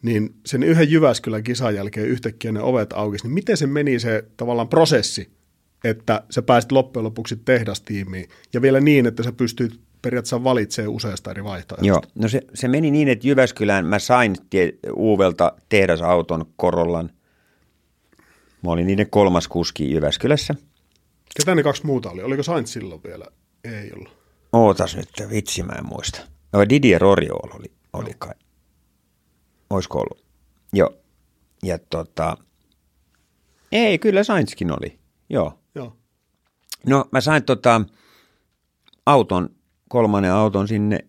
niin 0.02 0.36
sen 0.46 0.64
yhden 0.64 0.92
Jyväskylän 0.92 1.44
kisan 1.44 1.76
jälkeen 1.76 2.08
yhtäkkiä 2.08 2.52
ne 2.52 2.62
ovet 2.62 2.94
aukesi, 2.94 3.26
niin 3.26 3.34
miten 3.34 3.58
se 3.58 3.68
meni 3.68 4.00
se 4.00 4.24
tavallaan 4.38 4.70
prosessi, 4.70 5.30
että 5.84 6.24
sä 6.30 6.42
pääsit 6.42 6.72
loppujen 6.72 7.04
lopuksi 7.04 7.36
tehdastiimiin 7.46 8.30
ja 8.54 8.62
vielä 8.62 8.80
niin, 8.80 9.06
että 9.06 9.24
sä 9.24 9.32
pystyt 9.32 9.87
periaatteessa 10.02 10.44
valitsee 10.44 10.88
useasta 10.88 11.32
eri 11.32 11.44
vaihtoehdosta. 11.44 11.88
Joo, 11.88 12.02
no 12.16 12.28
se, 12.28 12.42
se 12.54 12.68
meni 12.68 12.92
niin, 12.92 13.08
että 13.08 13.28
Jyväskylään 13.28 13.86
mä 13.86 14.00
sain 14.00 14.36
tie, 14.50 14.74
Uuvelta 14.96 15.52
tehdasauton 15.70 16.46
Korollan. 16.56 17.10
Mä 18.64 18.72
olin 18.72 18.88
niiden 18.88 19.10
kolmas 19.10 19.48
kuski 19.48 19.92
Jyväskylässä. 19.92 20.56
Ketä 21.38 21.56
ne 21.56 21.64
kaksi 21.64 21.86
muuta 21.86 22.10
oli? 22.10 22.24
Oliko 22.24 22.44
Sainz 22.44 22.70
silloin 22.70 23.04
vielä? 23.04 23.26
Ei 23.64 23.92
ollut. 23.94 24.18
Ootas 24.54 24.96
nyt, 24.96 25.10
vitsi 25.30 25.64
mä 25.64 25.74
en 25.74 25.86
muista. 25.86 26.22
No, 26.54 26.70
Didier 26.70 27.04
Oriol 27.04 27.50
oli, 27.54 27.72
oli 27.94 28.12
kai. 28.18 28.34
Olisiko 29.70 30.00
ollut? 30.00 30.26
Joo. 30.74 30.94
Ja 31.64 31.80
tota, 31.80 32.38
ei, 33.72 33.98
kyllä 33.98 34.24
Sainzkin 34.24 34.72
oli. 34.72 35.00
Joo. 35.30 35.60
Joo. 35.76 35.98
No 36.86 37.06
mä 37.12 37.22
sain 37.22 37.44
tota, 37.44 37.82
auton 39.06 39.50
kolmannen 39.88 40.32
auton 40.32 40.68
sinne 40.68 41.00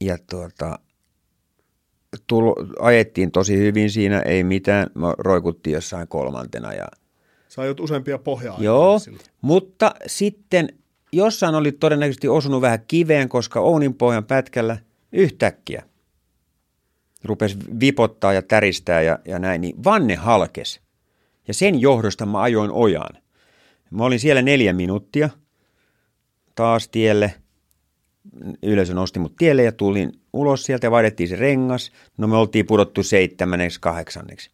ja 0.00 0.18
tuota, 0.30 0.78
tulo, 2.26 2.54
ajettiin 2.80 3.32
tosi 3.32 3.56
hyvin 3.56 3.90
siinä, 3.90 4.20
ei 4.20 4.44
mitään. 4.44 4.90
Me 4.94 5.06
roikuttiin 5.18 5.74
jossain 5.74 6.08
kolmantena. 6.08 6.72
Ja... 6.72 6.86
Sä 7.48 7.62
ajot 7.62 7.80
useampia 7.80 8.18
pohjaa. 8.18 8.56
Joo, 8.60 8.98
mutta 9.40 9.94
sitten 10.06 10.68
jossain 11.12 11.54
oli 11.54 11.72
todennäköisesti 11.72 12.28
osunut 12.28 12.60
vähän 12.60 12.84
kiveen, 12.88 13.28
koska 13.28 13.60
Ounin 13.60 13.94
pohjan 13.94 14.24
pätkällä 14.24 14.78
yhtäkkiä 15.12 15.82
rupesi 17.24 17.56
vipottaa 17.80 18.32
ja 18.32 18.42
täristää 18.42 19.02
ja, 19.02 19.18
ja 19.24 19.38
näin, 19.38 19.60
niin 19.60 19.84
vanne 19.84 20.14
halkes. 20.14 20.80
Ja 21.48 21.54
sen 21.54 21.80
johdosta 21.80 22.26
mä 22.26 22.42
ajoin 22.42 22.70
ojaan. 22.70 23.22
Mä 23.90 24.04
olin 24.04 24.20
siellä 24.20 24.42
neljä 24.42 24.72
minuuttia 24.72 25.30
taas 26.54 26.88
tielle– 26.88 27.34
yleisö 28.62 28.94
nosti 28.94 29.18
mut 29.18 29.36
tielle 29.36 29.62
ja 29.62 29.72
tulin 29.72 30.12
ulos 30.32 30.62
sieltä 30.62 30.86
ja 30.86 30.90
vaihdettiin 30.90 31.28
se 31.28 31.36
rengas. 31.36 31.92
No 32.16 32.28
me 32.28 32.36
oltiin 32.36 32.66
pudottu 32.66 33.02
seitsemänneksi, 33.02 33.80
kahdeksanneksi. 33.80 34.50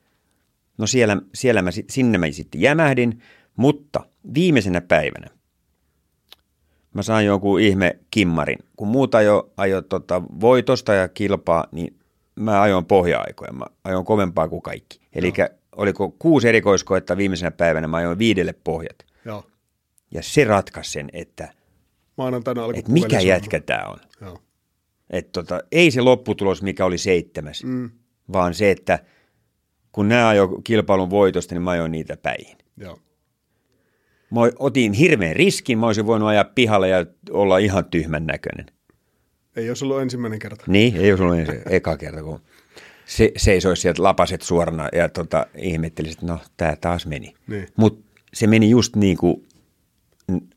No 0.79 0.87
siellä, 0.87 1.17
siellä 1.35 1.63
mä, 1.63 1.71
sinne 1.91 2.19
mä 2.19 2.31
sitten 2.31 2.61
jämähdin, 2.61 3.23
mutta 3.57 4.01
viimeisenä 4.35 4.81
päivänä 4.81 5.29
mä 6.95 7.03
sain 7.03 7.27
joku 7.27 7.57
ihme 7.57 7.99
kimmarin. 8.11 8.59
Kun 8.77 8.89
muuta 8.89 9.23
jo 9.23 9.53
ajo 9.57 9.83
tota 9.83 10.23
voitosta 10.41 10.95
ja 10.95 11.09
kilpaa, 11.09 11.67
niin 11.73 11.97
mä 12.37 12.63
ajoin 12.63 12.85
pohja-aikoja. 12.85 13.53
Mä 13.53 13.65
ajoin 13.85 14.05
kovempaa 14.05 14.49
kuin 14.49 14.63
kaikki. 14.63 15.01
Eli 15.13 15.33
oliko 15.77 16.11
kuusi 16.19 16.49
erikoiskoetta 16.49 17.17
viimeisenä 17.17 17.51
päivänä, 17.51 17.89
mä 17.89 17.97
ajoin 17.97 18.19
viidelle 18.19 18.55
pohjat. 18.65 18.97
Joo. 19.25 19.47
Ja 20.11 20.23
se 20.23 20.45
ratkaisi 20.45 20.93
sen, 20.93 21.11
että– 21.13 21.49
maanantaina 22.17 22.63
Et 22.75 22.89
mikä 22.89 23.21
jätkä 23.21 23.61
tämä 23.61 23.85
on. 23.89 23.99
Joo. 24.21 24.39
Et 25.11 25.33
tota, 25.33 25.61
ei 25.73 25.91
se 25.91 26.01
lopputulos, 26.01 26.63
mikä 26.63 26.85
oli 26.85 26.99
seitsemäs, 26.99 27.65
mm. 27.65 27.91
vaan 28.33 28.55
se, 28.55 28.71
että 28.71 28.99
kun 29.93 30.09
nämä 30.09 30.29
ajo 30.29 30.49
kilpailun 30.65 31.11
voitosta, 31.11 31.55
niin 31.55 31.63
mä 31.63 31.71
ajoin 31.71 31.93
niitä 31.93 32.17
päihin. 32.17 32.59
Joo. 32.77 32.99
Mä 34.31 34.41
otin 34.59 34.93
hirveän 34.93 35.37
riskin, 35.37 35.79
mä 35.79 35.87
olisin 35.87 36.07
voinut 36.07 36.29
ajaa 36.29 36.45
pihalle 36.45 36.89
ja 36.89 37.07
olla 37.31 37.59
ihan 37.59 37.85
tyhmän 37.85 38.27
näköinen. 38.27 38.67
Ei 39.57 39.69
olisi 39.69 39.85
ollut 39.85 40.01
ensimmäinen 40.01 40.39
kerta. 40.39 40.65
Niin, 40.69 40.97
ei 40.97 41.13
olisi 41.13 41.23
ollut 41.23 41.39
ensimmäinen, 41.39 41.73
eka 41.75 41.97
kerta, 41.97 42.23
kun 42.23 42.41
se, 43.05 43.33
seisoisi 43.37 43.83
sieltä 43.83 44.03
lapaset 44.03 44.43
suorana 44.43 44.89
ja 44.93 45.09
tota, 45.09 45.47
ihmettelisit, 45.57 46.19
että 46.19 46.33
no, 46.33 46.39
tämä 46.57 46.77
taas 46.77 47.07
meni. 47.07 47.35
Niin. 47.47 47.69
Mutta 47.77 48.21
se 48.35 48.47
meni 48.47 48.71
just 48.71 48.97
niin 48.97 49.17
kuin 49.17 49.47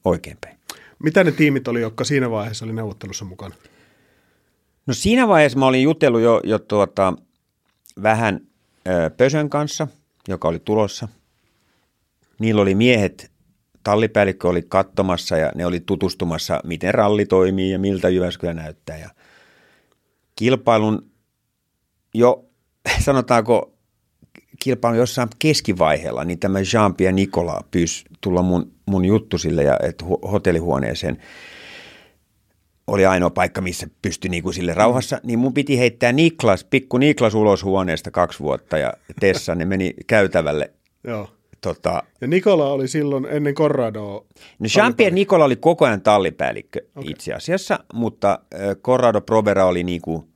oikeinpäin. 0.06 0.57
Mitä 1.04 1.24
ne 1.24 1.32
tiimit 1.32 1.68
oli, 1.68 1.82
jotka 1.82 2.04
siinä 2.04 2.30
vaiheessa 2.30 2.66
oli 2.66 2.74
neuvottelussa 2.74 3.26
mukana? 3.26 3.56
No 4.86 4.94
siinä 4.94 5.28
vaiheessa 5.28 5.60
mä 5.60 5.66
olin 5.66 5.84
jutellut 5.84 6.22
jo, 6.22 6.42
jo 6.44 6.60
tuota, 6.60 7.14
vähän 8.04 8.42
ö, 8.88 9.10
Pösön 9.10 9.50
kanssa, 9.50 9.88
joka 10.28 10.48
oli 10.48 10.60
tulossa. 10.60 11.08
Niillä 12.40 12.62
oli 12.62 12.76
miehet, 12.76 13.32
tallipäällikkö 13.84 14.48
oli 14.48 14.62
katsomassa 14.62 15.38
ja 15.38 15.52
ne 15.56 15.66
oli 15.66 15.80
tutustumassa, 15.80 16.60
miten 16.64 16.94
ralli 16.94 17.26
toimii 17.26 17.72
ja 17.72 17.80
miltä 17.80 18.10
Jyväskylä 18.10 18.54
näyttää. 18.54 18.98
Ja 18.98 19.10
kilpailun 20.36 21.12
jo, 22.14 22.46
sanotaanko, 23.06 23.74
kilpailun 24.64 25.00
jossain 25.00 25.30
keskivaiheella, 25.40 26.24
niin 26.24 26.40
tämä 26.40 26.60
Jean-Pierre 26.60 27.12
Nicola 27.12 27.62
pyysi 27.72 28.06
tulla 28.22 28.42
mun, 28.42 28.72
juttu 29.06 29.38
sille 29.38 29.64
ja 29.64 29.80
et 29.84 30.04
hotellihuoneeseen. 30.32 31.18
oli 32.88 33.06
ainoa 33.06 33.30
paikka, 33.30 33.62
missä 33.62 33.88
pystyi 34.02 34.30
niin 34.30 34.44
kuin 34.44 34.54
sille 34.54 34.74
rauhassa, 34.74 35.16
mm. 35.16 35.28
niin 35.28 35.40
mun 35.40 35.54
piti 35.54 35.80
heittää 35.80 36.12
Niklas, 36.12 36.64
pikku 36.64 36.98
Niklas 36.98 37.34
ulos 37.34 37.64
huoneesta 37.64 38.12
kaksi 38.12 38.40
vuotta 38.40 38.78
ja 38.78 38.94
Tessa, 39.20 39.56
ne 39.56 39.66
meni 39.66 39.94
käytävälle. 40.08 40.74
Joo. 41.04 41.30
Tota, 41.62 42.04
Ja 42.22 42.28
Nikola 42.28 42.72
oli 42.72 42.88
silloin 42.88 43.26
ennen 43.26 43.54
Corradoa. 43.54 44.26
no 44.60 44.66
Jean-Pierre 44.68 45.14
Nikola 45.14 45.46
oli 45.46 45.56
koko 45.56 45.86
ajan 45.86 46.02
tallipäällikkö 46.02 46.82
okay. 46.96 47.12
itse 47.12 47.34
asiassa, 47.34 47.80
mutta 47.94 48.40
Corrado 48.82 49.22
Provera 49.22 49.66
oli 49.66 49.84
niin 49.84 50.02
kuin 50.02 50.28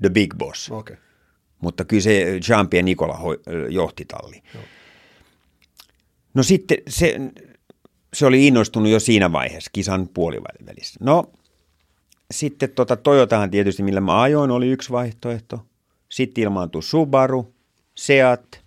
the 0.00 0.08
big 0.08 0.34
boss. 0.38 0.70
Okay. 0.70 0.96
Mutta 1.60 1.84
kyllä 1.84 2.02
se 2.02 2.38
Jean-Pierre 2.38 2.82
Nikola 2.84 3.18
johti 3.70 4.04
talli. 4.04 4.42
Joo. 4.54 4.64
No 6.34 6.42
sitten 6.42 6.78
se, 6.88 7.20
se 8.14 8.26
oli 8.26 8.46
innostunut 8.46 8.90
jo 8.90 9.00
siinä 9.00 9.32
vaiheessa 9.32 9.70
kisan 9.74 10.08
puolivälissä. 10.08 11.00
No 11.00 11.32
sitten 12.30 12.70
tota 12.70 12.96
Toyotahan 12.96 13.50
tietysti, 13.50 13.82
millä 13.82 14.00
mä 14.00 14.22
ajoin, 14.22 14.50
oli 14.50 14.68
yksi 14.68 14.90
vaihtoehto. 14.90 15.66
Sitten 16.08 16.44
ilmaantui 16.44 16.82
Subaru, 16.82 17.54
Seat 17.94 18.60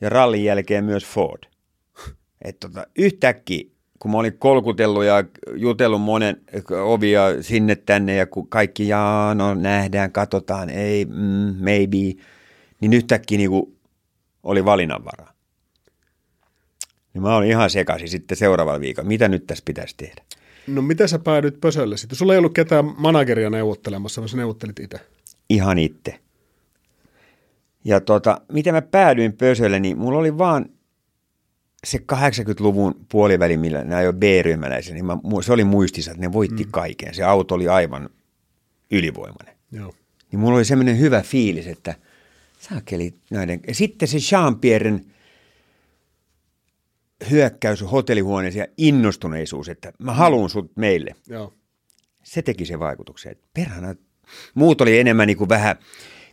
ja 0.00 0.08
rallin 0.08 0.44
jälkeen 0.44 0.84
myös 0.84 1.06
Ford. 1.06 1.42
Et 2.42 2.60
tota, 2.60 2.86
yhtäkkiä, 2.98 3.64
kun 3.98 4.10
mä 4.10 4.18
olin 4.18 4.38
kolkutellut 4.38 5.04
ja 5.04 5.24
jutellut 5.54 6.00
monen 6.02 6.36
ovia 6.84 7.42
sinne 7.42 7.76
tänne 7.76 8.16
ja 8.16 8.26
kun 8.26 8.48
kaikki, 8.48 8.88
jaa, 8.88 9.34
no 9.34 9.54
nähdään, 9.54 10.12
katsotaan, 10.12 10.70
ei, 10.70 11.04
mm, 11.04 11.54
maybe, 11.58 12.22
niin 12.80 12.92
yhtäkkiä 12.92 13.38
niin 13.38 13.50
oli 14.42 14.64
valinnanvaraa. 14.64 15.35
Niin 17.16 17.22
mä 17.22 17.36
olin 17.36 17.50
ihan 17.50 17.70
sekaisin 17.70 18.08
sitten 18.08 18.36
seuraavalla 18.36 18.80
viikolla. 18.80 19.08
Mitä 19.08 19.28
nyt 19.28 19.46
tässä 19.46 19.62
pitäisi 19.64 19.94
tehdä? 19.96 20.22
No 20.66 20.82
miten 20.82 21.08
sä 21.08 21.18
päädyit 21.18 21.60
Pösölle 21.60 21.96
sitten? 21.96 22.16
Sulla 22.16 22.32
ei 22.32 22.38
ollut 22.38 22.54
ketään 22.54 22.84
manageria 22.96 23.50
neuvottelemassa, 23.50 24.20
vaan 24.20 24.28
sä 24.28 24.36
neuvottelit 24.36 24.80
itse. 24.80 25.00
Ihan 25.50 25.78
itse. 25.78 26.18
Ja 27.84 28.00
tota, 28.00 28.40
miten 28.52 28.74
mä 28.74 28.82
päädyin 28.82 29.32
Pösölle, 29.32 29.80
niin 29.80 29.98
mulla 29.98 30.18
oli 30.18 30.38
vaan 30.38 30.66
se 31.84 31.98
80-luvun 31.98 32.94
puoliväli, 33.08 33.56
millä 33.56 33.84
nämä 33.84 34.02
jo 34.02 34.12
B-ryhmäläisiä, 34.12 34.94
niin 34.94 35.06
mä, 35.06 35.18
se 35.44 35.52
oli 35.52 35.64
muistissa, 35.64 36.10
että 36.10 36.20
ne 36.20 36.32
voitti 36.32 36.64
mm. 36.64 36.70
kaiken. 36.70 37.14
Se 37.14 37.22
auto 37.24 37.54
oli 37.54 37.68
aivan 37.68 38.08
ylivoimainen. 38.90 39.54
Joo. 39.72 39.94
Niin 40.32 40.40
mulla 40.40 40.56
oli 40.56 40.64
semmoinen 40.64 40.98
hyvä 40.98 41.22
fiilis, 41.22 41.66
että 41.66 41.94
saakeli 42.60 43.14
näiden. 43.30 43.60
Ja 43.66 43.74
sitten 43.74 44.08
se 44.08 44.18
Jean-Pierren 44.18 45.15
hyökkäys 47.30 47.84
hotellihuoneeseen 47.92 48.62
ja 48.62 48.74
innostuneisuus, 48.76 49.68
että 49.68 49.92
mä 49.98 50.12
haluan 50.12 50.50
sut 50.50 50.76
meille. 50.76 51.14
Joo. 51.28 51.54
Se 52.22 52.42
teki 52.42 52.66
sen 52.66 52.80
vaikutuksen. 52.80 53.32
Että 53.32 53.46
perhana, 53.54 53.94
muut 54.54 54.80
oli 54.80 54.98
enemmän 54.98 55.26
niin 55.26 55.36
kuin 55.36 55.48
vähän 55.48 55.76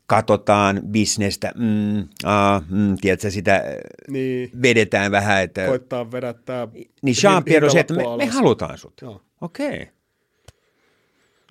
katsotaan 0.08 0.82
bisnestä, 0.88 1.52
mm, 1.56 2.08
aa, 2.24 2.64
mm, 2.70 2.98
tiedätkö, 3.02 3.32
sitä 3.32 3.64
Niin. 4.08 4.50
vedetään 4.62 5.12
vähän, 5.12 5.44
että... 5.44 5.66
Koittaa 5.66 6.12
vedättää. 6.12 6.68
Niin 7.02 7.16
Jean-Pierre 7.16 7.66
on 7.66 7.72
se, 7.72 7.80
että 7.80 7.94
me, 7.94 8.04
me 8.18 8.26
halutaan 8.26 8.78
sut. 8.78 8.94
Joo. 9.02 9.22
Okei. 9.42 9.68
Okay. 9.74 9.86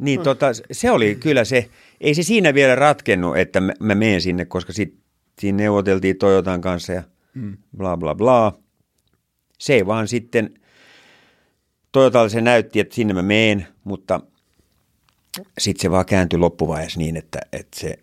Niin 0.01 0.21
tota, 0.21 0.47
se 0.73 0.91
oli 0.91 1.15
kyllä 1.15 1.45
se, 1.45 1.69
ei 2.01 2.15
se 2.15 2.23
siinä 2.23 2.55
vielä 2.55 2.75
ratkennut, 2.75 3.37
että 3.37 3.61
mä, 3.61 3.73
mä 3.81 3.95
menen 3.95 4.21
sinne, 4.21 4.45
koska 4.45 4.73
sit, 4.73 4.95
siinä 5.39 5.57
neuvoteltiin 5.57 6.19
Toyotan 6.19 6.61
kanssa 6.61 6.93
ja 6.93 7.03
Mm. 7.35 7.57
bla 7.77 7.97
bla 7.97 8.15
bla. 8.15 8.53
Se 9.63 9.75
ei 9.75 9.87
vaan 9.87 10.09
sitten, 10.09 10.55
Toyotalle 11.93 12.29
se 12.29 12.41
näytti, 12.41 12.81
että 12.81 12.95
sinne 12.95 13.15
mä 13.15 13.23
meen, 13.23 13.67
mutta 13.85 14.21
sitten 15.59 15.83
se 15.83 15.91
vaan 15.91 16.07
kääntyi 16.07 16.39
loppuvaiheessa 16.39 16.99
niin, 16.99 17.17
että, 17.17 17.41
että 17.53 17.81
se 17.81 17.99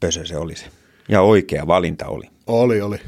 pösö 0.00 0.26
se 0.26 0.36
oli 0.36 0.56
se. 0.56 0.66
Ja 1.08 1.22
oikea 1.22 1.66
valinta 1.66 2.06
oli. 2.06 2.26
Oli, 2.46 2.80
oli. 2.80 2.98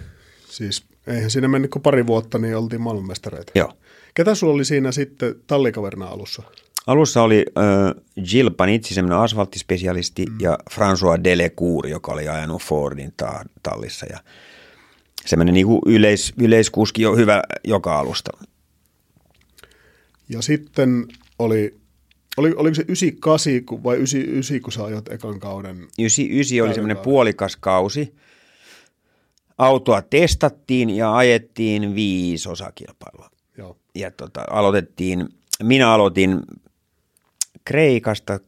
Siis 0.48 0.84
eihän 1.06 1.30
siinä 1.30 1.48
mennyt 1.48 1.70
kuin 1.70 1.82
pari 1.82 2.06
vuotta, 2.06 2.38
niin 2.38 2.56
oltiin 2.56 2.80
maailmanmestareita. 2.80 3.52
Joo. 3.54 3.72
Ketä 4.14 4.34
sulla 4.34 4.54
oli 4.54 4.64
siinä 4.64 4.92
sitten 4.92 5.34
tallikaverina 5.46 6.06
alussa? 6.06 6.42
Alussa 6.86 7.22
oli 7.22 7.44
äh, 7.58 8.02
Jill 8.32 8.50
Panizzi, 8.50 8.94
semmoinen 8.94 9.18
asfalttispesialisti, 9.18 10.26
mm. 10.26 10.36
ja 10.40 10.58
François 10.70 11.24
Delecour, 11.24 11.86
joka 11.86 12.12
oli 12.12 12.28
ajanut 12.28 12.62
Fordin 12.62 13.12
ta- 13.16 13.44
tallissa. 13.62 14.06
Ja 14.10 14.18
semmoinen 15.26 15.54
niinku 15.54 15.82
yleis, 15.86 16.32
yleiskuski 16.40 17.02
jo 17.02 17.16
hyvä 17.16 17.42
joka 17.64 17.98
alusta. 17.98 18.30
Ja 20.28 20.42
sitten 20.42 21.06
oli, 21.38 21.74
oli 22.36 22.52
oliko 22.56 22.74
se 22.74 22.82
98 22.82 23.64
kun- 23.66 23.84
vai 23.84 23.96
99, 23.96 24.60
kun 24.60 24.72
sä 24.72 24.84
ajot 24.84 25.12
ekan 25.12 25.40
kauden? 25.40 25.76
99 25.76 26.66
oli 26.66 26.74
semmoinen 26.74 26.96
puolikas 27.04 27.56
kausi. 27.56 28.14
Autoa 29.58 30.02
testattiin 30.02 30.90
ja 30.90 31.16
ajettiin 31.16 31.94
viisi 31.94 32.48
osakilpailua. 32.48 33.30
Joo. 33.58 33.76
Ja 33.94 34.10
tota, 34.10 34.44
aloitettiin, 34.50 35.28
minä 35.62 35.92
aloitin 35.92 36.40
Kreikasta, 37.64 38.40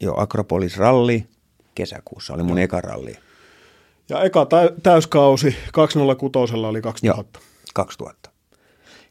jo 0.00 0.14
Akropolis 0.16 0.76
ralli, 0.76 1.26
kesäkuussa 1.74 2.34
oli 2.34 2.42
mun 2.42 2.58
eka 2.58 2.80
ralli. 2.80 3.16
Ja 4.08 4.22
eka 4.22 4.46
tä- 4.46 4.72
täyskausi 4.82 5.56
206 5.72 6.54
oli 6.56 6.80
2000 6.82 7.06
Joo, 7.06 7.42
2000. 7.74 8.30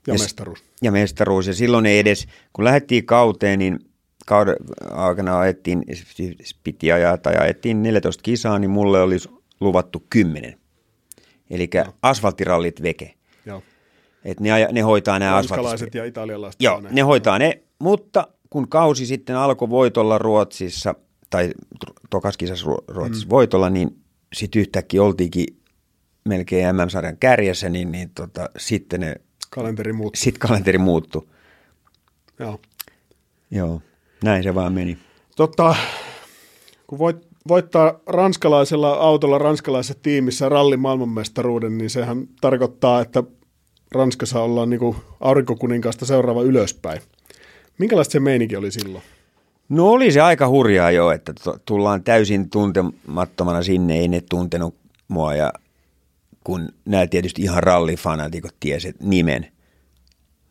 ja 0.07 0.13
Ja 0.13 0.19
mestaruus. 0.19 0.63
Ja 0.81 0.91
mestaruus. 0.91 1.47
Ja 1.47 1.53
silloin 1.53 1.85
ei 1.85 1.99
edes, 1.99 2.27
kun 2.53 2.65
lähdettiin 2.65 3.05
kauteen, 3.05 3.59
niin 3.59 3.79
kauden 4.25 4.55
aikana 4.91 5.39
ajettiin, 5.39 5.83
siis 5.93 6.55
piti 6.63 6.91
ajaa 6.91 7.17
tai 7.17 7.35
ajettiin 7.37 7.83
14 7.83 8.21
kisaa, 8.23 8.59
niin 8.59 8.69
mulle 8.71 9.01
oli 9.01 9.17
luvattu 9.59 10.03
10. 10.09 10.57
Eli 11.49 11.69
asfalttirallit 12.01 12.81
veke. 12.81 13.13
Joo. 13.45 13.63
Et 14.25 14.39
ne, 14.39 14.51
aja- 14.51 14.71
ne 14.71 14.81
hoitaa 14.81 15.19
nämä. 15.19 15.31
Ranskalaiset 15.31 15.95
ja 15.95 16.05
italialaiset. 16.05 16.61
Joo, 16.61 16.79
ne. 16.81 16.89
ne 16.91 17.01
hoitaa 17.01 17.39
ne, 17.39 17.61
mutta 17.79 18.27
kun 18.49 18.69
kausi 18.69 19.05
sitten 19.05 19.35
alkoi 19.35 19.69
voitolla 19.69 20.17
Ruotsissa, 20.17 20.95
tai 21.29 21.51
tokas 22.09 22.37
kisassa 22.37 22.65
Ru- 22.65 22.83
Ruotsissa 22.87 23.25
mm. 23.25 23.29
voitolla, 23.29 23.69
niin 23.69 23.97
sitten 24.33 24.59
yhtäkkiä 24.59 25.03
oltiinkin 25.03 25.45
melkein 26.25 26.75
MM-sarjan 26.75 27.17
kärjessä, 27.17 27.69
niin, 27.69 27.91
niin 27.91 28.09
tota, 28.09 28.49
sitten 28.57 28.99
ne, 28.99 29.15
Kalenteri 29.49 29.93
muuttuu. 29.93 30.21
sit 30.21 30.37
kalenteri 30.37 30.77
muuttui. 30.77 31.27
Joo. 32.39 32.59
Joo, 33.51 33.81
näin 34.23 34.43
se 34.43 34.55
vaan 34.55 34.73
meni. 34.73 34.97
Totta, 35.35 35.75
kun 36.87 36.99
voit, 36.99 37.17
voittaa 37.47 37.99
ranskalaisella 38.07 38.93
autolla 38.93 39.37
ranskalaisessa 39.37 39.99
tiimissä 40.03 40.49
rallin 40.49 40.79
maailmanmestaruuden, 40.79 41.77
niin 41.77 41.89
sehän 41.89 42.27
tarkoittaa, 42.41 43.01
että 43.01 43.23
Ranskassa 43.91 44.41
ollaan 44.41 44.69
niin 44.69 44.95
aurinkokuninkaasta 45.19 46.05
seuraava 46.05 46.43
ylöspäin. 46.43 47.01
Minkälaista 47.77 48.11
se 48.11 48.19
meininki 48.19 48.55
oli 48.55 48.71
silloin? 48.71 49.03
No 49.69 49.89
oli 49.89 50.11
se 50.11 50.21
aika 50.21 50.47
hurjaa 50.47 50.91
jo, 50.91 51.11
että 51.11 51.33
tullaan 51.65 52.03
täysin 52.03 52.49
tuntemattomana 52.49 53.63
sinne, 53.63 53.99
ei 53.99 54.07
ne 54.07 54.21
tuntenut 54.21 54.75
mua 55.07 55.35
ja 55.35 55.53
kun 56.43 56.69
nämä 56.85 57.07
tietysti 57.07 57.41
ihan 57.41 57.63
rallifanatikot 57.63 58.55
tiesivät 58.59 59.01
nimen. 59.01 59.51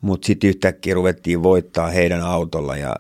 Mutta 0.00 0.26
sitten 0.26 0.48
yhtäkkiä 0.48 0.94
ruvettiin 0.94 1.42
voittaa 1.42 1.88
heidän 1.88 2.22
autolla 2.22 2.76
ja 2.76 2.96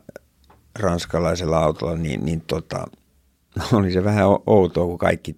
ranskalaisella 0.78 1.58
autolla, 1.58 1.96
niin, 1.96 2.24
niin 2.24 2.40
tota, 2.40 2.86
oli 3.72 3.92
se 3.92 4.04
vähän 4.04 4.26
outoa, 4.46 4.86
kun 4.86 4.98
kaikki 4.98 5.36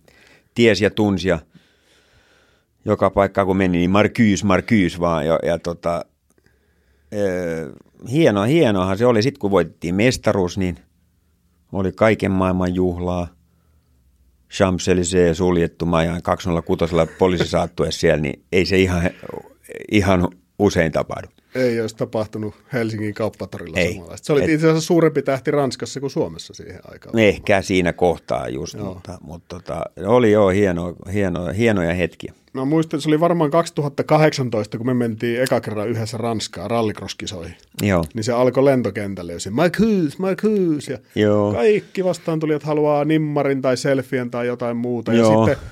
tiesi 0.55 0.85
ja 0.85 0.91
tunsi 0.91 1.29
ja 1.29 1.39
joka 2.85 3.11
paikkaan 3.11 3.47
kun 3.47 3.57
meni, 3.57 3.79
niin 3.79 3.91
Marquise, 3.91 4.47
Marquise 4.47 5.01
vaan. 5.01 5.27
Ja, 5.27 5.39
ja 5.43 5.59
tota, 5.59 6.05
hieno, 8.11 8.43
hienoahan 8.43 8.99
se 8.99 9.07
oli. 9.07 9.23
Sitten 9.23 9.41
kun 9.41 9.51
voitettiin 9.51 9.95
mestaruus, 9.95 10.59
niin 10.59 10.79
oli 11.73 11.93
kaiken 11.93 12.31
maailman 12.31 12.75
juhlaa. 12.75 13.29
Champs-Élysées 14.55 15.35
suljettu, 15.35 15.87
mä 15.87 15.97
ajan 15.97 16.23
206 16.23 16.85
poliisisaattuessa 17.19 18.01
siellä, 18.01 18.23
niin 18.23 18.45
ei 18.53 18.67
se 18.67 18.79
ihan, 18.79 19.11
ihan 19.91 20.29
usein 20.59 20.93
tapahdu. 20.93 21.27
Ei 21.55 21.81
olisi 21.81 21.97
tapahtunut 21.97 22.55
Helsingin 22.73 23.15
kauppatorilla 23.15 23.79
Ei. 23.79 23.93
samanlaista. 23.95 24.27
Se 24.27 24.33
oli 24.33 24.43
Et- 24.45 24.51
itse 24.51 24.67
asiassa 24.67 24.87
suurempi 24.87 25.23
tähti 25.23 25.51
Ranskassa 25.51 26.01
kuin 26.01 26.11
Suomessa 26.11 26.55
siihen 26.55 26.81
aikaan. 26.93 27.19
Ehkä 27.19 27.63
siinä 27.63 27.93
kohtaa 27.93 28.49
just, 28.49 28.75
Joo. 28.75 28.95
mutta, 28.95 29.19
mutta 29.21 29.57
tota, 29.57 29.83
oli 30.07 30.33
jo 30.33 30.49
hieno, 30.49 30.95
hieno, 31.13 31.47
hienoja 31.47 31.95
hetkiä. 31.95 32.33
Mä 32.53 32.65
muistan, 32.65 33.01
se 33.01 33.09
oli 33.09 33.21
varmaan 33.21 33.51
2018, 33.51 34.79
kun 34.79 34.87
me 34.87 34.95
mentiin 34.95 35.43
eka 35.43 35.61
kerran 35.61 35.89
yhdessä 35.89 36.17
Ranskaan 36.17 36.71
rallikroskisoihin. 36.71 37.55
Joo, 37.83 38.05
Niin 38.15 38.25
se 38.25 38.33
alkoi 38.33 38.65
lentokentälle 38.65 39.33
jo 39.33 39.41
se 39.41 39.51
Marcus, 39.51 40.19
Marcus. 40.19 40.89
Ja 40.89 40.99
Joo. 41.15 41.53
kaikki 41.53 42.05
vastaan 42.05 42.41
tuli, 42.41 42.55
että 42.55 42.67
haluaa 42.69 43.05
nimmarin 43.05 43.63
tai 43.63 43.77
selfien 43.77 44.31
tai 44.31 44.47
jotain 44.47 44.77
muuta. 44.77 45.13
Ja 45.13 45.19
Joo. 45.19 45.47
sitten 45.47 45.65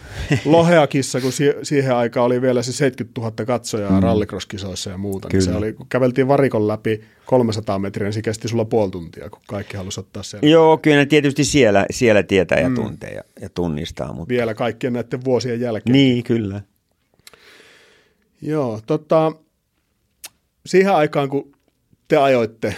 Loheakissa, 0.52 1.20
kun 1.20 1.32
si- 1.32 1.54
siihen 1.62 1.96
aikaan 1.96 2.26
oli 2.26 2.42
vielä 2.42 2.62
se 2.62 2.72
70 2.72 3.20
000 3.20 3.32
katsojaa 3.46 3.90
mm. 3.90 4.02
rallycross-kisoissa 4.02 4.90
ja 4.90 4.98
muuta, 4.98 5.28
niin 5.32 5.42
se 5.42 5.52
oli, 5.52 5.72
kun 5.72 5.86
käveltiin 5.88 6.28
varikon 6.28 6.68
läpi 6.68 7.00
300 7.26 7.78
metriä, 7.78 8.04
niin 8.06 8.12
se 8.12 8.22
kesti 8.22 8.48
sulla 8.48 8.64
puoli 8.64 8.90
tuntia, 8.90 9.30
kun 9.30 9.40
kaikki 9.48 9.76
halusi 9.76 10.00
ottaa 10.00 10.22
sen. 10.22 10.40
Joo, 10.42 10.78
kyllä 10.78 10.96
ne 10.96 11.06
tietysti 11.06 11.44
siellä, 11.44 11.86
siellä 11.90 12.22
tietää 12.22 12.60
ja 12.60 12.68
mm. 12.68 12.74
tuntee 12.74 13.20
ja, 13.36 13.42
ja 13.42 13.48
tunnistaa. 13.48 14.12
Mutta... 14.12 14.28
Vielä 14.28 14.54
kaikkien 14.54 14.92
näiden 14.92 15.24
vuosien 15.24 15.60
jälkeen. 15.60 15.92
Niin, 15.92 16.24
kyllä. 16.24 16.62
Joo, 18.42 18.80
tota, 18.86 19.32
siihen 20.66 20.94
aikaan, 20.94 21.28
kun 21.28 21.52
te 22.08 22.16
ajoitte 22.16 22.76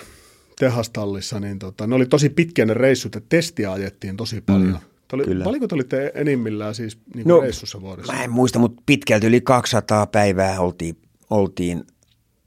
tehastallissa, 0.58 1.40
niin 1.40 1.58
tota, 1.58 1.86
ne 1.86 1.94
oli 1.94 2.06
tosi 2.06 2.28
pitkiä 2.28 2.66
ne 2.66 2.74
reissut, 2.74 3.16
että 3.16 3.28
testiä 3.28 3.72
ajettiin 3.72 4.16
tosi 4.16 4.40
paljon. 4.40 4.70
Mm. 4.70 4.78
Oli, 5.12 5.24
Kyllä. 5.24 5.44
Paljonko 5.44 5.68
te 5.68 5.74
olitte 5.74 6.12
enimmillään 6.14 6.74
siis 6.74 6.98
niin 7.14 7.28
no, 7.28 7.40
reissussa 7.40 7.80
vuodessa? 7.80 8.12
Mä 8.12 8.24
en 8.24 8.30
muista, 8.30 8.58
mutta 8.58 8.82
pitkälti 8.86 9.26
yli 9.26 9.40
200 9.40 10.06
päivää 10.06 10.60
oltiin, 10.60 10.96
oltiin 11.30 11.84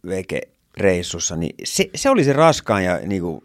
veke 0.07 0.41
reissussa, 0.77 1.35
niin 1.35 1.55
se, 1.63 1.89
se 1.95 2.09
oli 2.09 2.23
se 2.23 2.33
raskaan 2.33 2.83
ja 2.83 2.99
niin 3.05 3.21
kuin, 3.21 3.41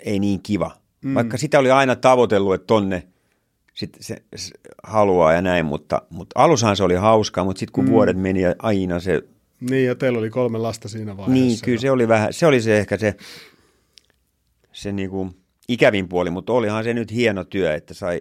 ei 0.00 0.18
niin 0.18 0.42
kiva. 0.42 0.70
Mm. 1.04 1.14
Vaikka 1.14 1.38
sitä 1.38 1.58
oli 1.58 1.70
aina 1.70 1.96
tavoitellut, 1.96 2.54
että 2.54 2.66
tonne 2.66 3.06
sit 3.82 3.96
se, 4.00 4.22
se 4.36 4.50
haluaa 4.82 5.32
ja 5.32 5.42
näin, 5.42 5.66
mutta, 5.66 6.02
mutta 6.10 6.40
alussahan 6.42 6.76
se 6.76 6.84
oli 6.84 6.94
hauskaa, 6.94 7.44
mutta 7.44 7.60
sitten 7.60 7.72
kun 7.72 7.84
mm. 7.84 7.90
vuodet 7.90 8.16
meni 8.16 8.40
ja 8.40 8.54
aina 8.58 9.00
se... 9.00 9.22
Niin, 9.70 9.86
ja 9.86 9.94
teillä 9.94 10.18
oli 10.18 10.30
kolme 10.30 10.58
lasta 10.58 10.88
siinä 10.88 11.16
vaiheessa. 11.16 11.44
Niin, 11.44 11.58
kyllä 11.64 11.80
se 11.80 11.90
oli 11.90 12.08
vähän, 12.08 12.32
se 12.32 12.46
oli 12.46 12.60
se 12.60 12.78
ehkä 12.78 12.96
se, 12.96 13.14
se 14.72 14.92
niinku 14.92 15.30
ikävin 15.68 16.08
puoli, 16.08 16.30
mutta 16.30 16.52
olihan 16.52 16.84
se 16.84 16.94
nyt 16.94 17.12
hieno 17.12 17.44
työ, 17.44 17.74
että 17.74 17.94
sai 17.94 18.20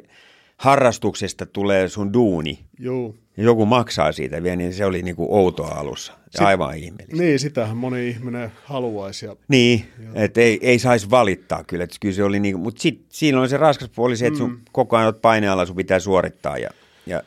harrastuksesta 0.57 1.45
tulee 1.45 1.89
sun 1.89 2.13
duuni. 2.13 2.59
Joo. 2.79 3.15
Ja 3.41 3.45
joku 3.45 3.65
maksaa 3.65 4.11
siitä 4.11 4.43
vielä, 4.43 4.55
niin 4.55 4.73
se 4.73 4.85
oli 4.85 5.01
niinku 5.01 5.27
outoa 5.29 5.67
alussa. 5.67 6.13
Sit, 6.29 6.41
aivan 6.41 6.77
ihmeellistä. 6.77 7.23
Niin, 7.23 7.39
sitähän 7.39 7.77
moni 7.77 8.09
ihminen 8.09 8.51
haluaisi. 8.63 9.25
Ja, 9.25 9.35
niin, 9.47 9.85
että 10.15 10.41
ei, 10.41 10.59
ei 10.61 10.79
saisi 10.79 11.09
valittaa 11.09 11.63
kyllä. 11.63 11.83
Että 11.83 11.97
kyllä 11.99 12.15
se 12.15 12.23
oli 12.23 12.39
niinku, 12.39 12.61
mutta 12.61 12.81
sit, 12.81 13.05
siinä 13.09 13.41
on 13.41 13.49
se 13.49 13.57
raskas 13.57 13.89
puoli 13.95 14.17
se, 14.17 14.27
että 14.27 14.37
sun 14.37 14.49
mm. 14.49 14.59
koko 14.71 14.95
ajan 14.95 15.07
olet 15.07 15.21
painealla, 15.21 15.65
sun 15.65 15.75
pitää 15.75 15.99
suorittaa 15.99 16.57
ja, 16.57 16.69
ja, 17.05 17.21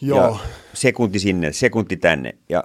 Joo. 0.00 0.18
ja 0.18 0.38
sekunti 0.74 1.18
sinne, 1.18 1.52
sekunti 1.52 1.96
tänne. 1.96 2.34
Ja 2.48 2.64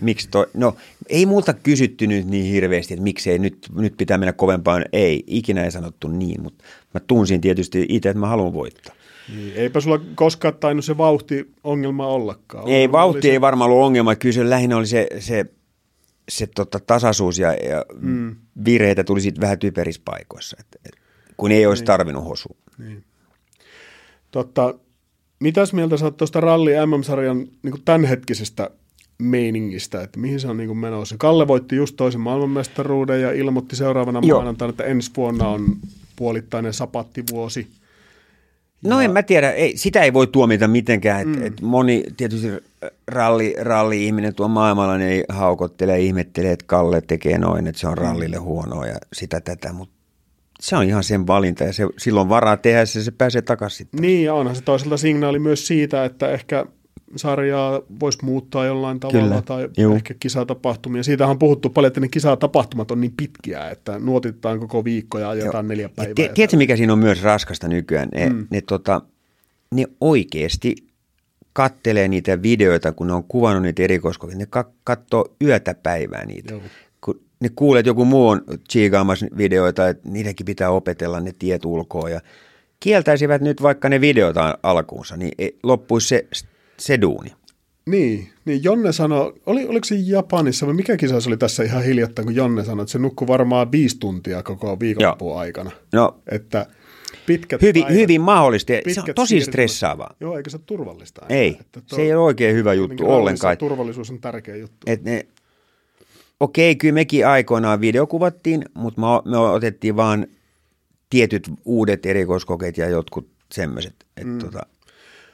miksi 0.00 0.28
toi, 0.30 0.46
no 0.54 0.76
ei 1.08 1.26
multa 1.26 1.54
kysytty 1.54 2.06
nyt 2.06 2.26
niin 2.26 2.52
hirveästi, 2.52 2.94
että 2.94 3.04
miksei 3.04 3.38
nyt, 3.38 3.68
nyt 3.74 3.96
pitää 3.96 4.18
mennä 4.18 4.32
kovempaan. 4.32 4.84
Ei, 4.92 5.24
ikinä 5.26 5.64
ei 5.64 5.70
sanottu 5.70 6.08
niin, 6.08 6.42
mutta 6.42 6.64
mä 6.94 7.00
tunsin 7.00 7.40
tietysti 7.40 7.86
itse, 7.88 8.08
että 8.08 8.20
mä 8.20 8.26
haluan 8.26 8.52
voittaa. 8.52 8.94
Niin, 9.28 9.52
eipä 9.56 9.80
sulla 9.80 10.00
koskaan 10.14 10.54
tainnut 10.54 10.84
se 10.84 10.98
vauhti 10.98 11.52
ongelma 11.64 12.06
ollakaan. 12.06 12.68
Ei, 12.68 12.92
vauhti 12.92 13.28
ei 13.28 13.36
se... 13.36 13.40
varmaan 13.40 13.70
ollut 13.70 13.84
ongelma. 13.84 14.14
Kyllä 14.14 14.32
se 14.32 14.50
lähinnä 14.50 14.76
oli 14.76 14.86
se, 14.86 15.06
se, 15.18 15.46
se 16.28 16.46
tota, 16.46 16.80
tasaisuus 16.80 17.38
ja, 17.38 17.52
ja 17.52 17.84
mm. 18.00 18.36
virheitä 18.64 19.04
tuli 19.04 19.20
sitten 19.20 19.40
vähän 19.40 19.58
typerissä 19.58 20.02
paikoissa, 20.04 20.56
et, 20.60 20.66
et, 20.86 21.00
kun 21.36 21.52
ei 21.52 21.66
olisi 21.66 21.80
niin. 21.80 21.86
tarvinnut 21.86 22.24
hosua. 22.24 22.56
Niin. 22.78 23.04
Totta, 24.30 24.74
mitäs 25.40 25.72
mieltä 25.72 25.96
sä 25.96 26.04
oot 26.04 26.16
tuosta 26.16 26.40
ralli 26.40 26.72
MM-sarjan 26.86 27.48
niin 27.62 27.82
tämänhetkisestä 27.84 28.70
meiningistä, 29.18 30.02
että 30.02 30.20
mihin 30.20 30.40
se 30.40 30.48
on 30.48 30.56
niin 30.56 30.78
menossa. 30.78 31.14
Kalle 31.18 31.48
voitti 31.48 31.76
just 31.76 31.96
toisen 31.96 32.20
maailmanmestaruuden 32.20 33.22
ja 33.22 33.32
ilmoitti 33.32 33.76
seuraavana 33.76 34.20
Joo. 34.22 34.38
maanantaina, 34.38 34.70
että 34.70 34.84
ensi 34.84 35.10
vuonna 35.16 35.48
on 35.48 35.76
puolittainen 36.16 36.72
sapattivuosi. 36.72 37.66
No 38.84 39.00
en 39.00 39.10
mä 39.10 39.22
tiedä, 39.22 39.50
ei, 39.50 39.76
sitä 39.76 40.02
ei 40.02 40.12
voi 40.12 40.26
tuomita 40.26 40.68
mitenkään, 40.68 41.20
että 41.20 41.40
mm. 41.40 41.46
et 41.46 41.60
moni 41.60 42.04
tietysti 42.16 42.48
ralli, 43.08 43.54
ralli-ihminen 43.60 44.34
tuo 44.34 44.48
maailmalla 44.48 44.98
niin 44.98 45.24
haukottelee, 45.28 46.00
ihmettelee, 46.00 46.52
että 46.52 46.64
Kalle 46.66 47.00
tekee 47.00 47.38
noin, 47.38 47.66
että 47.66 47.80
se 47.80 47.88
on 47.88 47.98
rallille 47.98 48.36
huonoa 48.36 48.86
ja 48.86 48.96
sitä 49.12 49.40
tätä, 49.40 49.72
mutta 49.72 49.94
se 50.60 50.76
on 50.76 50.84
ihan 50.84 51.04
sen 51.04 51.26
valinta 51.26 51.64
ja 51.64 51.72
se, 51.72 51.86
silloin 51.98 52.28
varaa 52.28 52.56
tehdä 52.56 52.84
se, 52.84 53.02
se 53.02 53.10
pääsee 53.10 53.42
takaisin. 53.42 53.88
Niin 54.00 54.24
ja 54.24 54.34
onhan 54.34 54.56
se 54.56 54.62
toisaalta 54.62 54.96
signaali 54.96 55.38
myös 55.38 55.66
siitä, 55.66 56.04
että 56.04 56.30
ehkä 56.30 56.66
sarjaa 57.16 57.82
voisi 58.00 58.18
muuttaa 58.22 58.66
jollain 58.66 59.00
tavalla 59.00 59.22
Kyllä, 59.22 59.42
tai 59.42 59.68
juu. 59.78 59.94
ehkä 59.94 60.14
kisatapahtumia. 60.20 61.02
Siitähän 61.02 61.30
on 61.30 61.38
puhuttu 61.38 61.70
paljon, 61.70 61.88
että 61.88 62.00
ne 62.00 62.08
kisatapahtumat 62.08 62.90
on 62.90 63.00
niin 63.00 63.14
pitkiä, 63.16 63.70
että 63.70 63.98
nuotitetaan 63.98 64.60
koko 64.60 64.84
viikko 64.84 65.18
ja 65.18 65.30
ajetaan 65.30 65.64
Joo. 65.64 65.68
neljä 65.68 65.88
päivää. 65.88 66.14
T- 66.14 66.34
tiedätkö, 66.34 66.56
mikä 66.56 66.76
siinä 66.76 66.92
on 66.92 66.98
myös 66.98 67.22
raskasta 67.22 67.68
nykyään? 67.68 68.08
Ne, 68.14 68.28
mm. 68.28 68.46
ne, 68.50 68.60
tota, 68.60 69.00
ne 69.70 69.86
oikeasti 70.00 70.76
kattelee 71.52 72.08
niitä 72.08 72.42
videoita, 72.42 72.92
kun 72.92 73.06
ne 73.06 73.12
on 73.12 73.24
kuvannut 73.24 73.62
niitä 73.62 73.82
erikoiskokeita. 73.82 74.38
Ne 74.38 74.46
ka- 74.46 74.70
katsoo 74.84 75.34
yötä 75.42 75.74
päivää 75.74 76.26
niitä. 76.26 76.54
Joo. 76.54 76.62
Kun 77.00 77.20
ne 77.40 77.48
kuulee, 77.56 77.80
että 77.80 77.90
joku 77.90 78.04
muu 78.04 78.28
on 78.28 78.42
chiigaamassa 78.70 79.26
videoita, 79.36 79.88
että 79.88 80.08
niidenkin 80.08 80.46
pitää 80.46 80.70
opetella 80.70 81.20
ne 81.20 81.32
tiet 81.38 81.64
ulkoa 81.64 82.10
ja 82.10 82.20
kieltäisivät 82.80 83.42
nyt 83.42 83.62
vaikka 83.62 83.88
ne 83.88 84.00
videota 84.00 84.58
alkuunsa, 84.62 85.16
niin 85.16 85.58
loppuisi 85.62 86.08
se 86.08 86.26
se 86.78 87.00
duuni. 87.00 87.30
Niin, 87.86 88.30
niin 88.44 88.64
Jonne 88.64 88.92
sanoi, 88.92 89.34
oli, 89.46 89.66
oliko 89.66 89.84
se 89.84 89.94
Japanissa 89.94 90.66
vai 90.66 90.74
mikä 90.74 90.96
kisa 90.96 91.20
se 91.20 91.28
oli 91.28 91.36
tässä 91.36 91.62
ihan 91.62 91.84
hiljattain, 91.84 92.26
kun 92.26 92.34
Jonne 92.34 92.64
sanoi, 92.64 92.82
että 92.82 92.92
se 92.92 92.98
nukkui 92.98 93.28
varmaan 93.28 93.72
viisi 93.72 93.98
tuntia 93.98 94.42
koko 94.42 94.80
viikonloppuun 94.80 95.38
aikana. 95.38 95.70
No, 95.92 96.20
että 96.30 96.66
pitkät 97.26 97.62
hyvin, 97.62 97.82
päivät, 97.82 98.00
hyvin 98.00 98.20
mahdollisesti. 98.20 98.94
Se 98.94 99.00
on 99.00 99.06
tosi 99.14 99.40
stressaavaa. 99.40 100.14
Joo, 100.20 100.36
eikö 100.36 100.50
se 100.50 100.56
ole 100.56 100.62
turvallista? 100.66 101.22
Aina? 101.22 101.34
Ei, 101.34 101.58
että 101.60 101.80
se 101.86 102.02
ei 102.02 102.14
ole 102.14 102.24
oikein 102.24 102.56
hyvä 102.56 102.74
juttu 102.74 103.10
ollenkaan. 103.10 103.58
Turvallisuus 103.58 104.10
on 104.10 104.20
tärkeä 104.20 104.56
juttu. 104.56 104.76
Et 104.86 105.02
ne, 105.02 105.26
okei, 106.40 106.76
kyllä 106.76 106.94
mekin 106.94 107.26
aikoinaan 107.26 107.80
videokuvattiin, 107.80 108.64
mutta 108.74 109.00
me, 109.00 109.30
me 109.30 109.38
otettiin 109.38 109.96
vaan 109.96 110.26
tietyt 111.10 111.50
uudet 111.64 112.06
erikoiskokeet 112.06 112.78
ja 112.78 112.88
jotkut 112.88 113.28
semmoiset. 113.52 113.94
Mm. 114.24 114.38
Tota, 114.38 114.66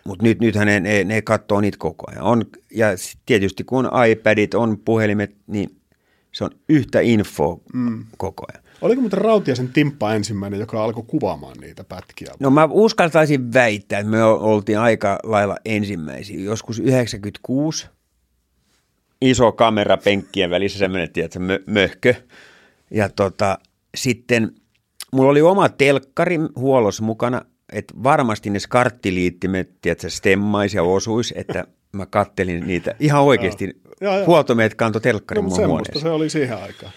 mutta 0.05 0.23
nyt, 0.23 0.41
nythän 0.41 0.67
ne, 0.67 0.81
ne, 0.81 1.05
ne 1.05 1.23
katsoo 1.23 1.61
niitä 1.61 1.79
koko 1.79 2.11
ajan. 2.11 2.23
On, 2.23 2.43
ja 2.71 2.87
tietysti 3.27 3.65
kun 3.65 3.91
iPadit 4.11 4.55
on 4.55 4.79
puhelimet, 4.79 5.37
niin 5.47 5.81
se 6.33 6.45
on 6.45 6.51
yhtä 6.69 7.01
info 7.01 7.63
mm. 7.75 8.05
koko 8.17 8.45
ajan. 8.53 8.65
Oliko 8.83 9.01
muuten 9.01 9.19
Rautiasen 9.19 9.69
Timppa 9.69 10.15
ensimmäinen, 10.15 10.61
joka 10.61 10.85
alkoi 10.85 11.05
kuvaamaan 11.07 11.57
niitä 11.61 11.85
pätkiä? 11.85 12.35
No 12.41 12.51
mä 12.51 12.69
uskaltaisin 12.71 13.53
väittää, 13.53 13.99
että 13.99 14.11
me 14.11 14.25
oltiin 14.25 14.79
aika 14.79 15.19
lailla 15.23 15.57
ensimmäisiä. 15.65 16.41
Joskus 16.41 16.79
96 16.79 17.89
iso 19.23 19.53
kamera 19.53 19.97
penkkien 19.97 20.51
välissä 20.51 20.79
semmoinen, 20.79 21.13
tiedätkö, 21.13 21.39
mö- 21.39 21.63
möhkö. 21.67 22.15
Ja 22.91 23.09
tota, 23.09 23.59
sitten 23.95 24.55
mulla 25.13 25.31
oli 25.31 25.43
oma 25.43 25.69
telkkari 25.69 26.39
huollossa 26.57 27.05
mukana 27.05 27.43
että 27.73 27.95
varmasti 28.03 28.51
ne 28.51 28.59
skarttiliittimet, 28.59 29.71
tiedätkö, 29.81 30.11
stemmaisi 30.11 30.77
ja 30.77 30.83
osuisi, 30.83 31.35
että 31.37 31.65
mä 31.93 32.07
kattelin 32.07 32.67
niitä 32.67 32.95
ihan 33.01 33.23
oikeasti. 33.23 33.81
Huoltomeet 34.27 34.75
kanto 34.75 35.01
telkkarin 35.01 35.45
no, 35.45 35.51
mun 35.51 35.67
huoneessa. 35.67 36.01
se 36.01 36.11
oli 36.11 36.31
siihen 36.31 36.59
aikaan. 36.59 36.93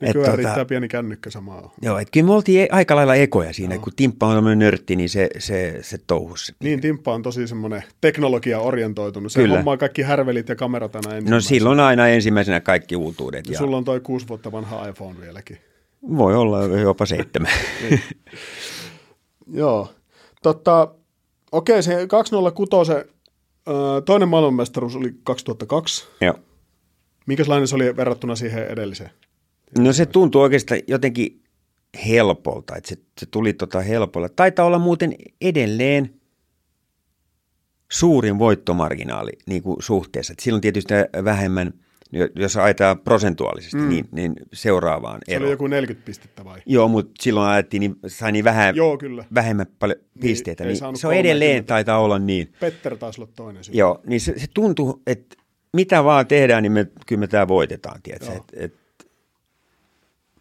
Nykyään 0.00 0.24
tota, 0.24 0.36
riittää 0.36 0.64
pieni 0.64 0.88
kännykkä 0.88 1.30
samaa. 1.30 1.74
Joo, 1.82 1.98
että 1.98 2.12
kyllä 2.12 2.26
me 2.26 2.32
oltiin 2.32 2.62
e- 2.62 2.68
aika 2.70 2.96
lailla 2.96 3.14
ekoja 3.14 3.52
siinä, 3.52 3.74
joo. 3.74 3.82
kun 3.82 3.92
Timppa 3.96 4.26
on 4.26 4.34
tämmöinen 4.34 4.58
nörtti, 4.58 4.96
niin 4.96 5.08
se, 5.08 5.28
se, 5.38 5.78
se 5.82 5.98
touhus. 6.06 6.54
Niin, 6.62 6.80
Timppa 6.80 7.14
on 7.14 7.22
tosi 7.22 7.46
semmoinen 7.46 7.84
teknologia-orientoitunut. 8.00 9.32
Se 9.32 9.40
kyllä. 9.40 9.54
hommaa 9.54 9.76
kaikki 9.76 10.02
härvelit 10.02 10.48
ja 10.48 10.56
kamerat 10.56 10.96
aina 10.96 11.30
No 11.30 11.40
silloin 11.40 11.80
aina 11.80 12.08
ensimmäisenä 12.08 12.60
kaikki 12.60 12.96
uutuudet. 12.96 13.46
Ja, 13.46 13.52
ja 13.52 13.58
sulla 13.58 13.76
on 13.76 13.84
toi 13.84 14.00
kuusi 14.00 14.28
vuotta 14.28 14.52
vanha 14.52 14.88
iPhone 14.88 15.20
vieläkin. 15.20 15.58
Voi 16.16 16.36
olla 16.36 16.62
jopa 16.64 17.06
seitsemän. 17.06 17.52
niin. 17.90 18.00
Joo. 19.52 19.88
Totta, 20.42 20.94
okei, 21.52 21.82
se 21.82 22.06
206, 22.06 22.92
toinen 24.04 24.28
maailmanmestaruus 24.28 24.96
oli 24.96 25.14
2002. 25.22 26.06
Joo. 26.20 26.34
Minkälainen 27.26 27.68
se 27.68 27.74
oli 27.74 27.96
verrattuna 27.96 28.36
siihen 28.36 28.66
edelliseen? 28.66 29.10
No 29.78 29.92
se 29.92 30.06
tuntui 30.06 30.42
oikeastaan 30.42 30.80
jotenkin 30.86 31.42
helpolta, 32.06 32.76
että 32.76 32.88
se, 32.88 32.96
se 33.18 33.26
tuli 33.26 33.52
tota 33.52 33.80
helpolla. 33.80 34.28
Taitaa 34.28 34.66
olla 34.66 34.78
muuten 34.78 35.14
edelleen 35.40 36.20
suurin 37.90 38.38
voittomarginaali 38.38 39.32
niin 39.46 39.62
kuin 39.62 39.82
suhteessa. 39.82 40.32
Et 40.32 40.38
silloin 40.38 40.60
tietysti 40.60 40.94
vähemmän– 41.24 41.72
jos 42.34 42.56
ajetaan 42.56 42.98
prosentuaalisesti, 42.98 43.76
mm. 43.76 43.88
niin, 43.88 44.08
niin 44.12 44.34
seuraavaan 44.52 45.20
Se 45.28 45.36
oli 45.38 45.50
joku 45.50 45.66
40 45.66 46.06
pistettä 46.06 46.44
vai? 46.44 46.60
Joo, 46.66 46.88
mutta 46.88 47.12
silloin 47.20 47.48
ajettiin, 47.48 47.80
niin 47.80 47.96
sai 48.06 48.32
niin 48.32 48.44
vähän, 48.44 48.76
Joo, 48.76 48.98
kyllä. 48.98 49.24
vähemmän 49.34 49.66
paljon 49.78 49.98
niin, 49.98 50.20
pisteitä. 50.20 50.64
Niin, 50.64 50.78
niin 50.80 50.96
se 50.96 51.06
on 51.06 51.14
edelleen, 51.14 51.64
taitaa 51.64 51.98
olla 51.98 52.18
niin. 52.18 52.52
Petter 52.60 52.96
taisi 52.96 53.20
olla 53.20 53.30
toinen 53.36 53.64
syy. 53.64 53.74
Joo, 53.74 54.00
niin 54.06 54.20
se, 54.20 54.38
se 54.38 54.46
tuntuu, 54.54 55.02
että 55.06 55.36
mitä 55.72 56.04
vaan 56.04 56.26
tehdään, 56.26 56.62
niin 56.62 56.72
me, 56.72 56.86
kyllä 57.06 57.20
me 57.20 57.26
tämä 57.26 57.48
voitetaan, 57.48 58.02
tiedätkö? 58.02 58.32
Et, 58.32 58.42
et, 58.52 58.74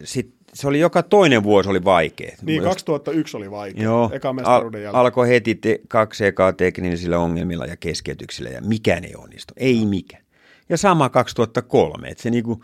sit 0.04 0.38
se 0.54 0.68
oli 0.68 0.80
joka 0.80 1.04
toinen 1.04 1.44
vuosi 1.44 1.70
oli 1.70 1.84
vaikea. 1.84 2.36
Niin, 2.42 2.64
Jos- 2.64 2.66
2001 2.66 3.38
oli 3.38 3.52
vaikea. 3.52 3.84
Joo, 3.84 4.10
Eka 4.14 4.36
al- 4.44 4.72
alkoi 4.94 5.30
heti 5.30 5.56
te- 5.56 5.80
kaksi 5.88 6.26
ekaa 6.26 6.54
teknisillä 6.54 7.20
ongelmilla 7.20 7.66
ja 7.66 7.78
keskeytyksillä 7.78 8.50
ja 8.50 8.62
mikään 8.62 9.04
ei 9.04 9.16
onnistu. 9.18 9.54
Ei 9.58 9.86
mikään. 9.86 10.24
Ja 10.70 10.78
sama 10.78 11.10
2003, 11.10 12.08
että 12.08 12.24
se 12.24 12.30
niinku 12.30 12.64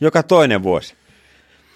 joka 0.00 0.22
toinen 0.22 0.62
vuosi. 0.62 0.94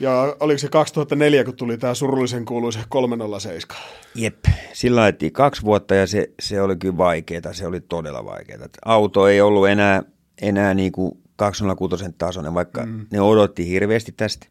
Ja 0.01 0.37
oliko 0.41 0.59
se 0.59 0.69
2004, 0.69 1.45
kun 1.45 1.57
tuli 1.57 1.79
tämä 1.79 1.95
surullisen 1.95 2.45
kuuluisa 2.45 2.79
307? 2.89 3.83
Jep, 4.15 4.45
sillä 4.73 5.03
ajettiin 5.03 5.33
kaksi 5.33 5.63
vuotta 5.63 5.95
ja 5.95 6.07
se, 6.07 6.31
se 6.41 6.63
oli 6.63 6.77
kyllä 6.77 6.97
vaikeaa, 6.97 7.53
se 7.53 7.67
oli 7.67 7.81
todella 7.81 8.25
vaikeaa. 8.25 8.69
Auto 8.85 9.29
ei 9.29 9.41
ollut 9.41 9.69
enää, 9.69 10.03
enää 10.43 10.75
niinku 10.75 11.19
206 11.37 12.05
tasoinen, 12.19 12.55
vaikka 12.55 12.87
mm. 12.87 13.07
ne 13.11 13.21
odotti 13.21 13.69
hirveästi 13.69 14.13
tästä. 14.13 14.47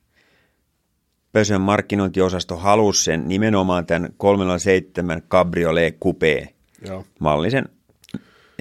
Pösön 1.32 1.62
markkinointiosasto 1.62 2.58
halusi 2.58 3.04
sen 3.04 3.28
nimenomaan 3.28 3.86
tämän 3.86 4.10
307 4.18 5.22
Cabriolet 5.22 5.96
Coupé 5.96 6.48
Joo. 6.88 7.06
mallisen. 7.20 7.70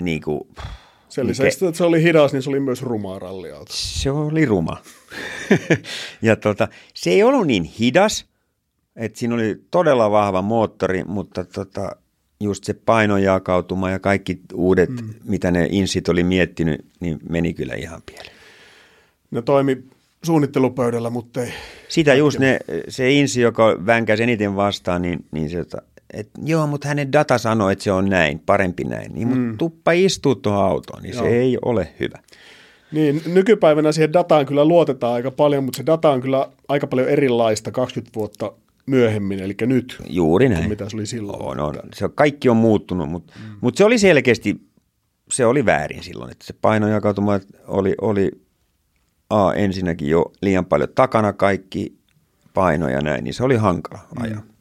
Niinku, 0.00 0.48
Sen 1.12 1.26
lisäksi, 1.26 1.66
että 1.66 1.78
se 1.78 1.84
oli 1.84 2.02
hidas, 2.02 2.32
niin 2.32 2.42
se 2.42 2.50
oli 2.50 2.60
myös 2.60 2.82
rumaa 2.82 3.18
ralliauto. 3.18 3.72
se 3.74 4.10
oli 4.10 4.44
ruma. 4.44 4.76
ja 6.22 6.36
tota, 6.36 6.68
se 6.94 7.10
ei 7.10 7.22
ollut 7.22 7.46
niin 7.46 7.64
hidas, 7.64 8.26
että 8.96 9.18
siinä 9.18 9.34
oli 9.34 9.62
todella 9.70 10.10
vahva 10.10 10.42
moottori, 10.42 11.04
mutta 11.04 11.44
tota, 11.44 11.96
just 12.40 12.64
se 12.64 12.74
painojakautuma 12.74 13.90
ja 13.90 13.98
kaikki 13.98 14.40
uudet, 14.54 14.90
mm. 14.90 15.14
mitä 15.24 15.50
ne 15.50 15.66
insit 15.70 16.08
oli 16.08 16.24
miettinyt, 16.24 16.84
niin 17.00 17.18
meni 17.28 17.54
kyllä 17.54 17.74
ihan 17.74 18.02
pieleen. 18.06 18.36
Ne 19.30 19.42
toimi 19.42 19.84
suunnittelupöydällä, 20.22 21.10
mutta 21.10 21.42
ei. 21.42 21.52
Sitä 21.88 22.14
just 22.14 22.38
ne, 22.38 22.58
se 22.88 23.10
insi, 23.10 23.40
joka 23.40 23.76
vänkäsi 23.86 24.22
eniten 24.22 24.56
vastaan, 24.56 25.02
niin, 25.02 25.24
niin 25.30 25.50
se, 25.50 25.58
että 25.58 25.82
et, 26.12 26.30
joo, 26.44 26.66
mutta 26.66 26.88
hänen 26.88 27.12
data 27.12 27.38
sanoi, 27.38 27.72
että 27.72 27.84
se 27.84 27.92
on 27.92 28.08
näin, 28.08 28.38
parempi 28.38 28.84
näin. 28.84 29.12
Niin, 29.14 29.28
mutta 29.28 29.58
tuppa 29.58 29.92
istuu 29.92 30.34
tuohon 30.34 30.64
autoon, 30.64 31.02
niin 31.02 31.14
Joo. 31.14 31.24
se 31.24 31.30
ei 31.30 31.58
ole 31.64 31.88
hyvä. 32.00 32.18
Niin, 32.92 33.22
nykypäivänä 33.26 33.92
siihen 33.92 34.12
dataan 34.12 34.46
kyllä 34.46 34.64
luotetaan 34.64 35.14
aika 35.14 35.30
paljon, 35.30 35.64
mutta 35.64 35.76
se 35.76 35.86
data 35.86 36.10
on 36.10 36.20
kyllä 36.20 36.48
aika 36.68 36.86
paljon 36.86 37.08
erilaista 37.08 37.70
20 37.70 38.14
vuotta 38.14 38.52
myöhemmin, 38.86 39.40
eli 39.40 39.54
nyt, 39.60 40.02
Juuri 40.08 40.48
näin. 40.48 40.68
mitä 40.68 40.88
se 40.88 40.96
oli 40.96 41.06
silloin. 41.06 41.42
On, 41.42 41.60
on. 41.60 41.74
Se 41.94 42.08
kaikki 42.14 42.48
on 42.48 42.56
muuttunut, 42.56 43.08
mutta 43.08 43.32
mm. 43.36 43.56
mut 43.60 43.76
se 43.76 43.84
oli 43.84 43.98
selkeästi, 43.98 44.56
se 45.30 45.46
oli 45.46 45.66
väärin 45.66 46.02
silloin, 46.02 46.30
että 46.30 46.46
se 46.46 46.54
painojakautuma 46.60 47.40
oli, 47.66 47.94
oli 48.00 48.30
A, 49.30 49.52
ensinnäkin 49.52 50.08
jo 50.08 50.32
liian 50.40 50.64
paljon 50.64 50.88
takana 50.94 51.32
kaikki 51.32 51.98
paino 52.54 52.88
ja 52.88 53.00
näin, 53.00 53.24
niin 53.24 53.34
se 53.34 53.44
oli 53.44 53.56
hankala 53.56 54.00
ajaa. 54.20 54.40
Mm. 54.40 54.51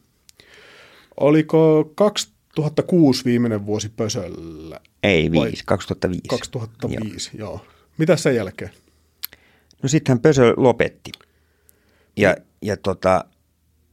Oliko 1.22 1.92
2006 1.94 3.24
viimeinen 3.24 3.66
vuosi 3.66 3.88
Pösöllä? 3.88 4.80
Ei, 5.02 5.32
Vai- 5.32 5.48
viisi, 5.48 5.62
2005. 5.66 6.28
2005, 6.28 7.30
joo. 7.34 7.50
joo. 7.50 7.66
Mitä 7.98 8.16
sen 8.16 8.36
jälkeen? 8.36 8.70
No 9.82 9.88
sittenhän 9.88 10.20
Pösö 10.20 10.54
lopetti. 10.56 11.12
Ja, 12.16 12.36
ja 12.62 12.76
tota, 12.76 13.24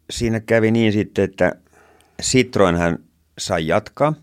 siinä 0.10 0.40
kävi 0.40 0.72
niin 0.72 0.94
sitten, 0.94 1.24
että 1.24 1.56
Citroen 2.22 2.76
hän 2.76 3.00
sai 3.38 3.68
jatkaa. 3.68 4.14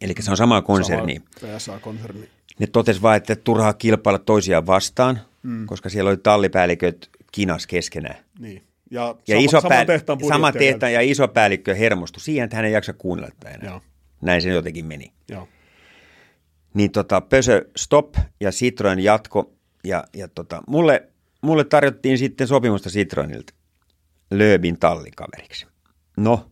Eli 0.00 0.14
se 0.20 0.30
on 0.30 0.36
sama 0.36 0.62
konserni. 0.62 1.22
Sama 1.40 1.56
PSA-konserni. 1.58 2.28
Ne 2.58 2.66
totesi 2.66 3.02
vain, 3.02 3.16
että 3.16 3.36
turhaa 3.36 3.72
kilpailla 3.72 4.18
toisiaan 4.18 4.66
vastaan, 4.66 5.20
mm. 5.42 5.66
koska 5.66 5.88
siellä 5.88 6.08
oli 6.08 6.16
tallipäälliköt 6.16 7.10
kinas 7.32 7.66
keskenään. 7.66 8.16
Niin. 8.38 8.62
Ja, 8.94 9.14
Ja 9.28 9.34
sama, 9.34 9.44
iso 9.44 9.60
saman 9.60 9.68
pää, 9.68 9.84
tehtaan 9.84 10.18
sama 10.28 10.52
tehtaan 10.52 10.92
ja 10.92 11.00
iso 11.00 11.28
päällikkö 11.28 11.74
hermostui 11.74 12.20
siihen, 12.20 12.44
että 12.44 12.56
hän 12.56 12.64
ei 12.64 12.72
jaksa 12.72 12.92
kuunnella 12.92 13.30
tätä 13.30 13.54
enää. 13.54 13.70
Joo. 13.70 13.80
Näin 14.20 14.42
se 14.42 14.48
jotenkin 14.48 14.86
meni. 14.86 15.12
Joo. 15.28 15.48
Niin 16.74 16.90
tota, 16.90 17.20
Pösö 17.20 17.68
stop 17.76 18.14
ja 18.40 18.50
Citroen 18.50 18.98
jatko. 18.98 19.54
Ja, 19.84 20.04
ja 20.16 20.28
tota, 20.28 20.62
mulle, 20.68 21.08
mulle 21.42 21.64
tarjottiin 21.64 22.18
sitten 22.18 22.48
sopimusta 22.48 22.90
Citroenilta 22.90 23.54
Lööbin 24.30 24.78
tallikaveriksi. 24.78 25.66
No, 26.16 26.50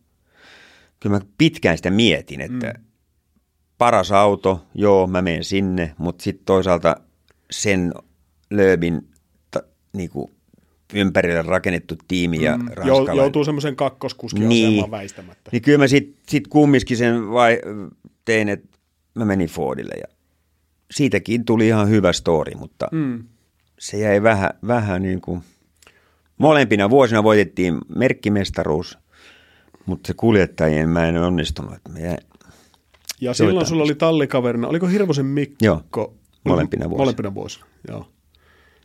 kyllä 0.99 1.15
mä 1.15 1.25
pitkään 1.37 1.77
sitä 1.77 1.89
mietin, 1.89 2.41
että 2.41 2.73
mm. 2.77 2.83
paras 3.77 4.11
auto, 4.11 4.65
joo, 4.75 5.07
mä 5.07 5.21
menen 5.21 5.43
sinne, 5.43 5.95
mutta 5.97 6.23
sitten 6.23 6.45
toisaalta 6.45 6.95
sen 7.51 7.93
Lööbin 8.49 9.07
ta, 9.51 9.63
niinku, 9.93 10.31
ympärille 10.93 11.41
rakennettu 11.41 11.95
tiimi 12.07 12.43
ja 12.43 12.57
mm. 12.57 12.67
Jou, 12.85 13.15
joutuu 13.15 13.45
semmoisen 13.45 13.75
kakkoskuskin 13.75 14.49
Niin. 14.49 14.67
asemaan 14.69 14.91
väistämättä. 14.91 15.49
Niin 15.51 15.61
kyllä 15.61 15.77
mä 15.77 15.87
sitten 15.87 16.15
sit 16.27 16.47
kumminkin 16.47 16.97
sen 16.97 17.31
vai, 17.31 17.59
tein, 18.25 18.49
että 18.49 18.77
mä 19.15 19.25
menin 19.25 19.47
Fordille 19.49 19.93
ja 20.01 20.07
siitäkin 20.91 21.45
tuli 21.45 21.67
ihan 21.67 21.89
hyvä 21.89 22.13
story, 22.13 22.51
mutta 22.55 22.87
mm. 22.91 23.23
se 23.79 23.97
jäi 23.97 24.23
vähän, 24.23 24.49
vähän 24.67 25.01
niin 25.01 25.21
kuin, 25.21 25.41
molempina 26.37 26.89
vuosina 26.89 27.23
voitettiin 27.23 27.77
merkkimestaruus, 27.95 28.97
mutta 29.85 30.07
se 30.07 30.13
kuljettajien 30.13 30.89
mä 30.89 31.07
en 31.07 31.17
onnistunut. 31.17 31.73
Mä 31.89 31.99
jäin, 31.99 32.17
Ja 33.21 33.33
silloin 33.33 33.53
Joitain. 33.55 33.69
sulla 33.69 33.83
oli 33.83 33.95
tallikaverina, 33.95 34.67
oliko 34.67 34.87
Hirvosen 34.87 35.25
Mikko? 35.25 35.55
Joo, 35.61 35.83
molempina 36.45 36.89
vuosina. 36.89 37.03
Molempina 37.03 37.33
vuosina, 37.33 37.65
joo. 37.87 38.07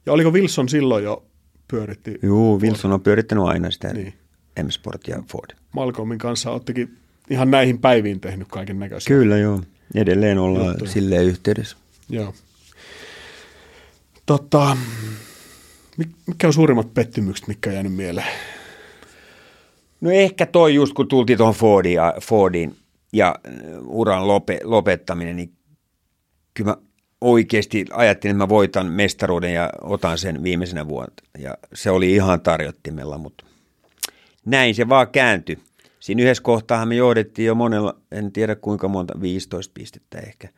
Ja 0.06 0.12
oliko 0.12 0.30
Wilson 0.30 0.68
silloin 0.68 1.04
jo 1.04 1.24
pyöritti 1.68 2.18
juu, 2.22 2.60
Wilson 2.60 2.92
on 2.92 3.00
pyörittänyt 3.00 3.44
aina 3.44 3.70
sitä 3.70 3.92
Niin. 3.92 4.14
M-Sport 4.62 5.08
ja 5.08 5.22
Ford. 5.32 5.50
Malcolmin 5.72 6.18
kanssa, 6.18 6.50
ottikin 6.50 6.96
ihan 7.30 7.50
näihin 7.50 7.78
päiviin 7.78 8.20
tehnyt 8.20 8.48
kaiken 8.50 8.78
näköisiä. 8.78 9.16
Kyllä 9.16 9.36
joo, 9.38 9.60
edelleen 9.94 10.38
ollaan 10.38 10.66
Juttuja. 10.66 10.90
silleen 10.90 11.24
yhteydessä. 11.24 11.76
Joo. 12.08 12.34
Tota, 14.26 14.76
mik- 16.02 16.16
mitkä 16.26 16.46
on 16.46 16.52
suurimmat 16.52 16.94
pettymykset, 16.94 17.48
mitkä 17.48 17.70
on 17.70 17.74
jäänyt 17.74 17.94
mieleen? 17.94 18.26
No 20.00 20.10
ehkä 20.10 20.46
toi 20.46 20.74
just 20.74 20.92
kun 20.94 21.08
tultiin 21.08 21.38
tuohon 21.38 21.54
Fordiin, 21.54 21.94
ja- 21.94 22.14
Fordiin 22.22 22.76
ja 23.12 23.34
uran 23.84 24.28
lope, 24.28 24.60
lopettaminen, 24.64 25.36
niin 25.36 25.52
kyllä 26.54 26.70
mä 26.70 26.76
oikeasti 27.20 27.84
ajattelin, 27.90 28.36
että 28.36 28.44
mä 28.44 28.48
voitan 28.48 28.86
mestaruuden 28.86 29.54
ja 29.54 29.70
otan 29.82 30.18
sen 30.18 30.42
viimeisenä 30.42 30.88
vuonna. 30.88 31.14
Ja 31.38 31.54
se 31.74 31.90
oli 31.90 32.12
ihan 32.14 32.40
tarjottimella, 32.40 33.18
mutta 33.18 33.44
näin 34.44 34.74
se 34.74 34.88
vaan 34.88 35.08
kääntyi. 35.08 35.58
Siinä 36.00 36.22
yhdessä 36.22 36.42
kohtaa 36.42 36.86
me 36.86 36.94
johdettiin 36.94 37.46
jo 37.46 37.54
monella, 37.54 37.94
en 38.12 38.32
tiedä 38.32 38.54
kuinka 38.54 38.88
monta, 38.88 39.20
15 39.20 39.70
pistettä 39.74 40.18
ehkä. 40.18 40.48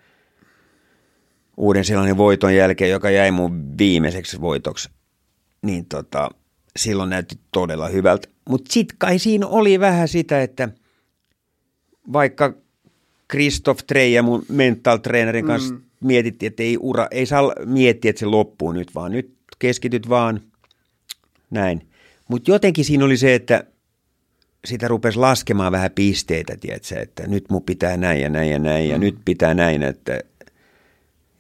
Uuden 1.57 1.85
sellainen 1.85 2.17
voiton 2.17 2.55
jälkeen, 2.55 2.91
joka 2.91 3.11
jäi 3.11 3.31
mun 3.31 3.79
viimeiseksi 3.79 4.41
voitoksi. 4.41 4.91
Niin 5.63 5.87
tota, 5.87 6.31
silloin 6.77 7.11
näytti 7.11 7.39
todella 7.53 7.89
hyvältä. 7.89 8.29
Mutta 8.49 8.73
sitten 8.73 8.99
kai 8.99 9.19
siinä 9.19 9.47
oli 9.47 9.81
vähän 9.81 10.09
sitä, 10.09 10.43
että 10.43 10.69
vaikka 12.13 12.55
Christoph 13.31 13.85
Trey 13.87 14.09
ja 14.09 14.23
mun 14.23 14.45
mental 14.49 14.97
trainerin 14.97 15.47
kanssa 15.47 15.75
mm. 15.75 15.83
Mietittiin, 16.01 16.51
että 16.51 16.63
ei, 16.63 16.77
ura, 16.81 17.09
ei 17.11 17.27
saa 17.27 17.53
miettiä, 17.67 18.11
että 18.11 18.21
se 18.21 18.27
loppuu 18.27 18.73
nyt, 18.73 18.95
vaan 18.95 19.13
nyt 19.13 19.35
keskityt 19.59 20.09
vaan 20.09 20.41
näin. 21.51 21.89
Mutta 22.29 22.51
jotenkin 22.51 22.85
siinä 22.85 23.05
oli 23.05 23.17
se, 23.17 23.35
että 23.35 23.65
sitä 24.65 24.89
rupesi 24.89 25.19
laskemaan 25.19 25.73
vähän 25.73 25.91
pisteitä, 25.95 26.57
tiedätkö, 26.61 27.01
että 27.01 27.27
nyt 27.27 27.45
mun 27.51 27.63
pitää 27.63 27.97
näin 27.97 28.21
ja 28.21 28.29
näin 28.29 28.51
ja 28.51 28.59
näin 28.59 28.89
ja 28.89 28.99
nyt 28.99 29.17
pitää 29.25 29.55
näin, 29.55 29.83
että 29.83 30.21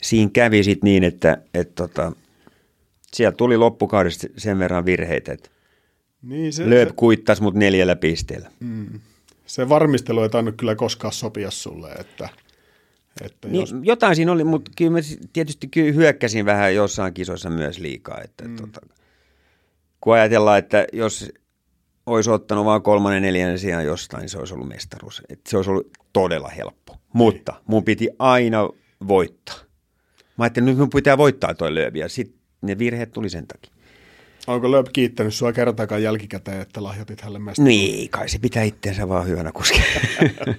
siinä 0.02 0.30
kävi 0.32 0.64
sitten 0.64 0.86
niin, 0.86 1.04
että, 1.04 1.42
että 1.54 1.74
tota, 1.74 2.12
sieltä 3.12 3.36
tuli 3.36 3.56
loppukaudesta 3.56 4.26
sen 4.36 4.58
verran 4.58 4.84
virheitä, 4.84 5.32
että 5.32 5.50
Niin 6.22 6.52
se, 6.52 6.70
Lööp 6.70 6.88
se, 6.88 6.94
kuittasi 6.96 7.42
mut 7.42 7.54
neljällä 7.54 7.96
pisteellä. 7.96 8.50
se 9.46 9.68
varmistelu 9.68 10.22
ei 10.22 10.28
tainnut 10.28 10.56
kyllä 10.56 10.74
koskaan 10.74 11.12
sopia 11.12 11.50
sulle, 11.50 11.92
että, 11.92 12.28
että 13.26 13.48
Niin, 13.48 13.60
jos, 13.60 13.74
jotain 13.82 14.16
siinä 14.16 14.32
oli, 14.32 14.44
mutta 14.44 14.70
kyllä 14.76 14.90
mä 14.90 14.98
tietysti 15.32 15.68
kyllä 15.68 15.92
hyökkäsin 15.92 16.44
vähän 16.44 16.74
jossain 16.74 17.14
kisoissa 17.14 17.50
myös 17.50 17.78
liikaa. 17.78 18.20
Että, 18.24 18.44
mm. 18.44 18.56
tota, 18.56 18.80
kun 20.00 20.14
ajatellaan, 20.14 20.58
että 20.58 20.86
jos 20.92 21.32
olisi 22.06 22.30
ottanut 22.30 22.64
vain 22.64 22.82
kolmannen 22.82 23.22
neljännen 23.22 23.58
sijaan 23.58 23.84
jostain, 23.84 24.20
niin 24.20 24.28
se 24.28 24.38
olisi 24.38 24.54
ollut 24.54 24.68
mestaruus. 24.68 25.22
Että 25.28 25.50
se 25.50 25.56
olisi 25.56 25.70
ollut 25.70 25.90
todella 26.12 26.48
helppo. 26.48 26.96
Mutta 27.12 27.54
mun 27.66 27.84
piti 27.84 28.08
aina 28.18 28.68
voittaa. 29.08 29.56
Mä 30.38 30.44
ajattelin, 30.44 30.66
nyt 30.66 30.78
mun 30.78 30.90
pitää 30.90 31.18
voittaa 31.18 31.54
toi 31.54 31.74
löövi 31.74 31.98
ja 31.98 32.08
sitten 32.08 32.40
ne 32.62 32.78
virheet 32.78 33.12
tuli 33.12 33.30
sen 33.30 33.46
takia. 33.46 33.72
onko 34.46 34.70
Lööp 34.70 34.86
kiittänyt 34.92 35.34
sua 35.34 35.52
kertaakaan 35.52 36.02
jälkikäteen, 36.02 36.60
että 36.60 36.82
lahjoitit 36.82 37.20
hänelle 37.20 37.38
mestaruuden? 37.38 37.76
Niin, 37.76 38.10
kai 38.10 38.28
se 38.28 38.38
pitää 38.38 38.62
itteensä 38.62 39.08
vaan 39.08 39.26
hyvänä 39.26 39.52
kuskea. 39.52 39.82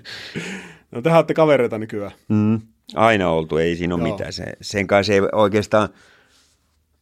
No 0.92 1.02
tehän 1.02 1.18
olette 1.18 1.34
kavereita 1.34 1.78
nykyään. 1.78 2.12
Mm, 2.28 2.62
aina 2.96 3.30
oltu, 3.30 3.58
ei 3.58 3.76
siinä 3.76 3.96
ole 3.96 4.04
Joo. 4.04 4.12
mitään. 4.12 4.34
Se, 4.34 4.44
sen 4.62 4.88
kanssa 4.88 5.14
ei 5.14 5.22
oikeastaan 5.32 5.90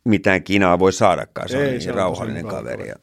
mitään 0.04 0.44
kinaa 0.44 0.80
voi 0.80 0.94
saadakaan, 0.94 1.50
se 1.50 1.58
Ei, 1.58 1.64
on 1.66 1.70
niin 1.72 1.82
se 1.82 1.90
on 1.90 1.96
rauhallinen 1.98 2.44
tosi 2.46 2.56
kaveri. 2.56 2.88
Ja, 2.88 2.96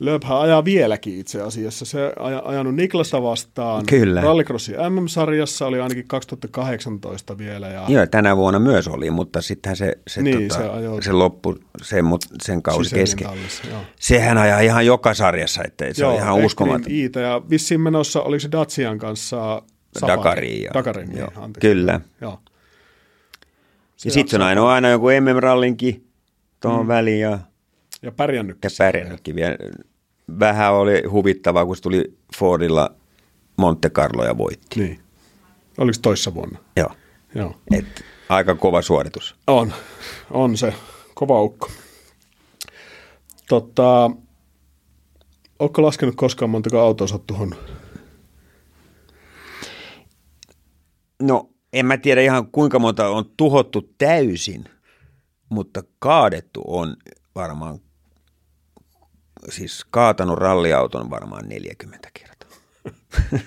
Lööphän 0.00 0.38
ajaa 0.40 0.64
vieläkin 0.64 1.18
itse 1.20 1.42
asiassa. 1.42 1.84
Se 1.84 1.98
on 2.18 2.42
ajanut 2.48 2.74
Niklasta 2.74 3.22
vastaan. 3.22 3.86
Kyllä. 3.86 4.20
Rallycrossin 4.20 4.74
MM-sarjassa 4.90 5.66
oli 5.66 5.80
ainakin 5.80 6.08
2018 6.08 7.38
vielä. 7.38 7.68
Ja... 7.68 7.84
Joo, 7.88 8.06
tänä 8.06 8.36
vuonna 8.36 8.58
myös 8.58 8.88
oli, 8.88 9.10
mutta 9.10 9.42
sittenhän 9.42 9.76
se, 9.76 9.98
se, 10.08 10.22
Niin, 10.22 10.48
tota, 10.48 10.62
se 10.62 10.68
ajoi- 10.68 11.02
se 11.02 11.12
loppu, 11.12 11.56
se, 11.82 11.96
sen 12.42 12.62
kausi 12.62 12.94
kesken. 12.94 13.28
joo. 13.70 13.80
Sehän 14.00 14.38
ajaa 14.38 14.60
ihan 14.60 14.86
joka 14.86 15.14
sarjassa, 15.14 15.62
että 15.64 15.84
se 15.92 16.06
on 16.06 16.14
ihan 16.14 16.34
uskomaton. 16.44 16.90
Iitä 16.92 17.20
ja 17.20 17.42
vissiin 17.50 17.80
menossa, 17.80 18.22
oliko 18.22 18.40
se 18.40 18.52
Dacian 18.52 18.98
kanssa 18.98 19.62
Safari? 19.98 20.16
Dakariin, 20.16 20.62
joo. 20.62 20.74
Dakariin, 20.74 21.08
niin, 21.08 21.18
Joo, 21.18 21.28
anteeksi. 21.36 21.60
kyllä. 21.68 22.00
Joo. 22.20 22.38
Ja 24.04 24.10
sitten 24.10 24.30
se 24.30 24.36
on 24.36 24.42
aina, 24.42 24.68
aina 24.68 24.88
joku 24.88 25.06
MM-rallinkin 25.06 26.06
tuohon 26.60 26.84
mm. 26.86 26.88
väliin 26.88 27.20
ja, 27.20 27.38
Ja 28.02 28.12
pärjännyt. 28.12 28.58
ja 28.64 28.70
pärjännytkin 28.78 29.36
vielä. 29.36 29.56
Vähän 30.38 30.74
oli 30.74 31.02
huvittavaa, 31.10 31.66
kun 31.66 31.76
se 31.76 31.82
tuli 31.82 32.16
Fordilla 32.38 32.94
Monte 33.56 33.90
Carlo 33.90 34.24
ja 34.24 34.38
voitti. 34.38 34.80
Niin. 34.80 35.00
Oliko 35.78 35.92
se 35.94 36.00
toissa 36.00 36.34
vuonna? 36.34 36.58
Joo. 36.76 36.90
Joo. 37.34 37.56
Et, 37.74 38.04
aika 38.28 38.54
kova 38.54 38.82
suoritus. 38.82 39.36
On, 39.46 39.72
on 40.30 40.56
se 40.56 40.74
kova 41.14 41.40
ukko. 41.42 41.70
Totta, 43.48 44.10
Oletko 45.58 45.82
laskenut 45.82 46.14
koskaan 46.14 46.50
montako 46.50 46.80
autoa 46.80 47.06
sä 47.06 47.14
oot 47.14 47.26
No, 51.22 51.50
en 51.72 51.86
mä 51.86 51.96
tiedä 51.96 52.20
ihan 52.22 52.46
kuinka 52.46 52.78
monta 52.78 53.08
on 53.08 53.24
tuhottu 53.36 53.92
täysin, 53.98 54.64
mutta 55.48 55.82
kaadettu 55.98 56.62
on 56.66 56.96
varmaan, 57.34 57.78
siis 59.50 59.84
kaatanut 59.90 60.38
ralliauton 60.38 61.10
varmaan 61.10 61.48
40 61.48 62.08
kertaa. 62.14 62.50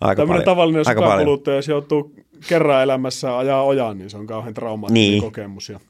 aika 0.00 0.22
Tämmöinen 0.22 0.44
tavallinen 0.44 0.84
aika 0.88 1.00
paljon. 1.02 1.38
jos 1.56 1.68
joutuu 1.68 2.14
kerran 2.48 2.82
elämässä 2.82 3.38
ajaa 3.38 3.62
ojaan, 3.62 3.98
niin 3.98 4.10
se 4.10 4.16
on 4.18 4.26
kauhean 4.26 4.54
traumaattinen 4.54 5.10
Niin. 5.10 5.22
kokemus. 5.22 5.68
Ja 5.68 5.80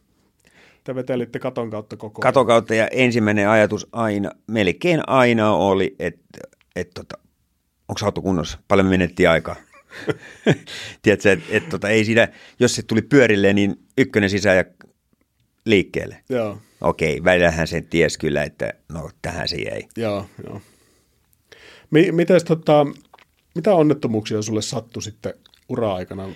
te 0.84 0.94
vetelitte 0.94 1.38
katon 1.38 1.70
kautta 1.70 1.96
koko 1.96 2.20
ajan. 2.22 2.22
Katon 2.32 2.46
kautta 2.46 2.74
ja 2.74 2.88
ensimmäinen 2.88 3.48
ajatus 3.48 3.86
aina, 3.92 4.30
melkein 4.46 5.08
aina 5.08 5.54
oli, 5.54 5.96
että 5.98 6.38
et, 6.76 6.90
tota, 6.94 7.18
onko 7.88 8.00
auto 8.04 8.22
kunnossa, 8.22 8.58
paljon 8.68 8.86
me 8.86 8.90
menettiin 8.90 9.30
aikaa. 9.30 9.56
Tiedätkö, 11.02 11.32
että 11.32 11.44
et, 11.50 11.68
tota, 11.68 11.88
ei 11.88 12.04
siinä, 12.04 12.28
jos 12.60 12.74
se 12.74 12.82
tuli 12.82 13.02
pyörilleen, 13.02 13.56
niin 13.56 13.76
ykkönen 13.98 14.30
sisään 14.30 14.56
ja 14.56 14.64
liikkeelle. 15.64 16.22
Joo, 16.28 16.58
Okei, 16.80 17.24
välillähän 17.24 17.68
sen 17.68 17.86
ties 17.86 18.18
kyllä, 18.18 18.42
että 18.42 18.72
no 18.88 19.10
tähän 19.22 19.48
se 19.48 19.56
jäi. 19.56 19.82
joo, 19.96 20.26
joo. 20.46 20.60
Mi- 21.90 22.12
mites, 22.12 22.44
tota, 22.44 22.86
mitä 23.54 23.74
onnettomuuksia 23.74 24.42
sulle 24.42 24.62
sattui 24.62 25.02
sitten 25.02 25.34
ura-aikana? 25.68 26.28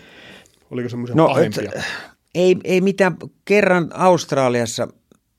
Oliko 0.70 0.88
semmoisia 0.88 1.16
No, 1.16 1.28
pahempia? 1.28 1.72
et, 1.76 1.82
ei, 2.34 2.56
ei 2.64 2.80
mitään. 2.80 3.16
Kerran 3.44 3.90
Australiassa 3.94 4.88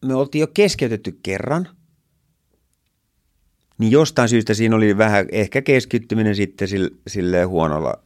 me 0.06 0.16
oltiin 0.16 0.40
jo 0.40 0.48
keskeytetty 0.48 1.20
kerran. 1.24 1.68
Niin 3.78 3.92
jostain 3.92 4.30
syystä 4.30 4.54
siinä 4.54 4.76
oli 4.76 4.98
vähän 4.98 5.26
ehkä 5.32 5.62
keskittyminen 5.62 6.36
sitten 6.36 6.68
sille, 6.68 6.90
sille 7.08 7.44
huonolla 7.44 8.04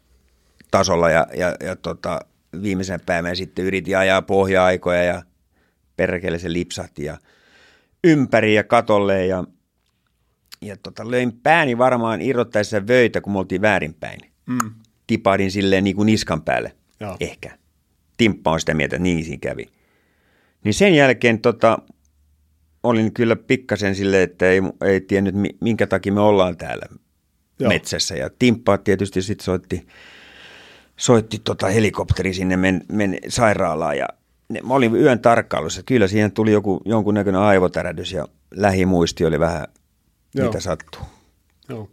tasolla 0.71 1.09
ja, 1.09 1.27
ja, 1.37 1.55
ja 1.63 1.75
tota, 1.75 2.19
viimeisen 2.61 2.99
päivän 3.05 3.35
sitten 3.35 3.65
yritin 3.65 3.97
ajaa 3.97 4.21
pohja-aikoja 4.21 5.03
ja 5.03 5.23
perkele 5.95 6.39
se 6.39 6.53
lipsahti 6.53 7.03
ja 7.03 7.17
ympäri 8.03 8.55
ja 8.55 8.63
katolle 8.63 9.25
ja, 9.25 9.43
ja 10.61 10.77
tota, 10.77 11.11
löin 11.11 11.33
pääni 11.43 11.77
varmaan 11.77 12.21
irrottaessa 12.21 12.87
vöitä, 12.87 13.21
kun 13.21 13.33
me 13.33 13.39
oltiin 13.39 13.61
väärinpäin. 13.61 14.19
Mm. 14.45 14.71
Tipahdin 15.07 15.51
silleen 15.51 15.83
niin 15.83 15.95
kuin 15.95 16.05
niskan 16.05 16.41
päälle. 16.41 16.75
Joo. 16.99 17.17
Ehkä. 17.19 17.57
Timppa 18.17 18.51
on 18.51 18.59
sitä 18.59 18.73
mieltä, 18.73 18.95
että 18.95 19.03
niin 19.03 19.25
siinä 19.25 19.39
kävi. 19.41 19.69
Niin 20.63 20.73
sen 20.73 20.95
jälkeen 20.95 21.39
tota, 21.39 21.79
olin 22.83 23.13
kyllä 23.13 23.35
pikkasen 23.35 23.95
silleen, 23.95 24.23
että 24.23 24.49
ei, 24.49 24.61
ei 24.85 25.01
tiennyt 25.01 25.35
mi- 25.35 25.57
minkä 25.61 25.87
takia 25.87 26.13
me 26.13 26.21
ollaan 26.21 26.57
täällä. 26.57 26.85
Joo. 27.59 27.69
metsässä. 27.69 28.15
Ja 28.15 28.29
Timppa 28.39 28.77
tietysti 28.77 29.21
sitten 29.21 29.45
soitti, 29.45 29.87
soitti 31.01 31.39
tota 31.43 31.67
helikopteri 31.67 32.33
sinne 32.33 32.57
men, 32.57 32.81
men 32.91 33.17
sairaalaan 33.27 33.97
ja 33.97 34.07
ne, 34.49 34.61
mä 34.61 34.73
olin 34.73 34.95
yön 34.95 35.19
tarkkailussa. 35.19 35.83
Kyllä 35.83 36.07
siihen 36.07 36.31
tuli 36.31 36.51
joku, 36.51 36.81
jonkunnäköinen 36.85 37.41
aivotärähdys 37.41 38.11
ja 38.13 38.27
lähimuisti 38.51 39.25
oli 39.25 39.39
vähän, 39.39 39.67
Joo. 40.35 40.47
mitä 40.47 40.59
sattuu. 40.59 41.01
Joo. 41.69 41.89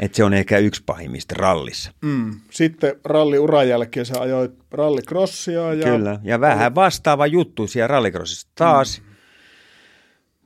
Et 0.00 0.14
se 0.14 0.24
on 0.24 0.34
ehkä 0.34 0.58
yksi 0.58 0.82
pahimmista 0.86 1.34
rallissa. 1.38 1.92
Mm. 2.02 2.40
Sitten 2.50 2.94
ralli-uran 3.04 3.68
jälkeen 3.68 4.06
sä 4.06 4.20
ajoit 4.20 4.52
rallikrossia. 4.70 5.74
Ja... 5.74 5.84
Kyllä, 5.84 6.20
ja 6.22 6.40
vähän 6.40 6.74
vastaava 6.74 7.26
juttu 7.26 7.66
siellä 7.66 7.86
rallycrossissa 7.86 8.48
taas. 8.54 9.00
Mm. 9.00 9.12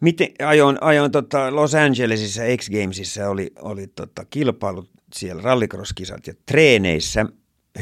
Miten, 0.01 0.29
ajoin, 0.43 0.79
ajoin 0.81 1.13
tota 1.13 1.55
Los 1.55 1.75
Angelesissa 1.75 2.43
X 2.57 2.71
Gamesissa 2.71 3.29
oli, 3.29 3.53
oli 3.59 3.87
tota 3.87 4.25
kilpailut 4.25 4.91
siellä 5.13 5.43
rallycross-kisat 5.43 6.27
ja 6.27 6.35
treeneissä 6.47 7.27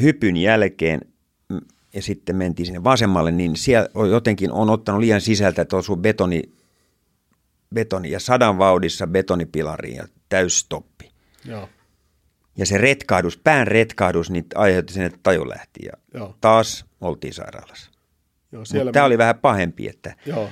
hypyn 0.01 0.37
jälkeen 0.37 1.01
mm, 1.49 1.61
ja 1.93 2.01
sitten 2.01 2.35
mentiin 2.35 2.65
sinne 2.65 2.83
vasemmalle, 2.83 3.31
niin 3.31 3.55
siellä 3.55 3.89
on 3.93 4.09
jotenkin 4.09 4.51
on 4.51 4.69
ottanut 4.69 5.01
liian 5.01 5.21
sisältä, 5.21 5.61
että 5.61 5.77
osuu 5.77 5.95
betoni, 5.95 6.41
betoni 7.75 8.11
ja 8.11 8.19
sadan 8.19 8.57
vauhdissa 8.57 9.07
betonipilariin 9.07 9.95
ja 9.95 10.07
täysstoppi. 10.29 11.11
Joo. 11.45 11.69
Ja 12.57 12.65
se 12.65 12.77
retkahdus, 12.77 13.37
pään 13.37 13.67
retkahdus, 13.67 14.29
niin 14.29 14.45
aiheutti 14.55 14.93
sen, 14.93 15.03
että 15.03 15.19
taju 15.23 15.49
lähti 15.49 15.85
ja 15.85 15.91
Joo. 16.13 16.35
taas 16.41 16.85
oltiin 17.01 17.33
sairaalassa. 17.33 17.91
Joo, 18.51 18.63
Mutta 18.73 18.91
tämä 18.91 19.05
oli 19.05 19.17
vähän 19.17 19.39
pahempi, 19.39 19.87
että, 19.87 20.15
Joo. 20.25 20.49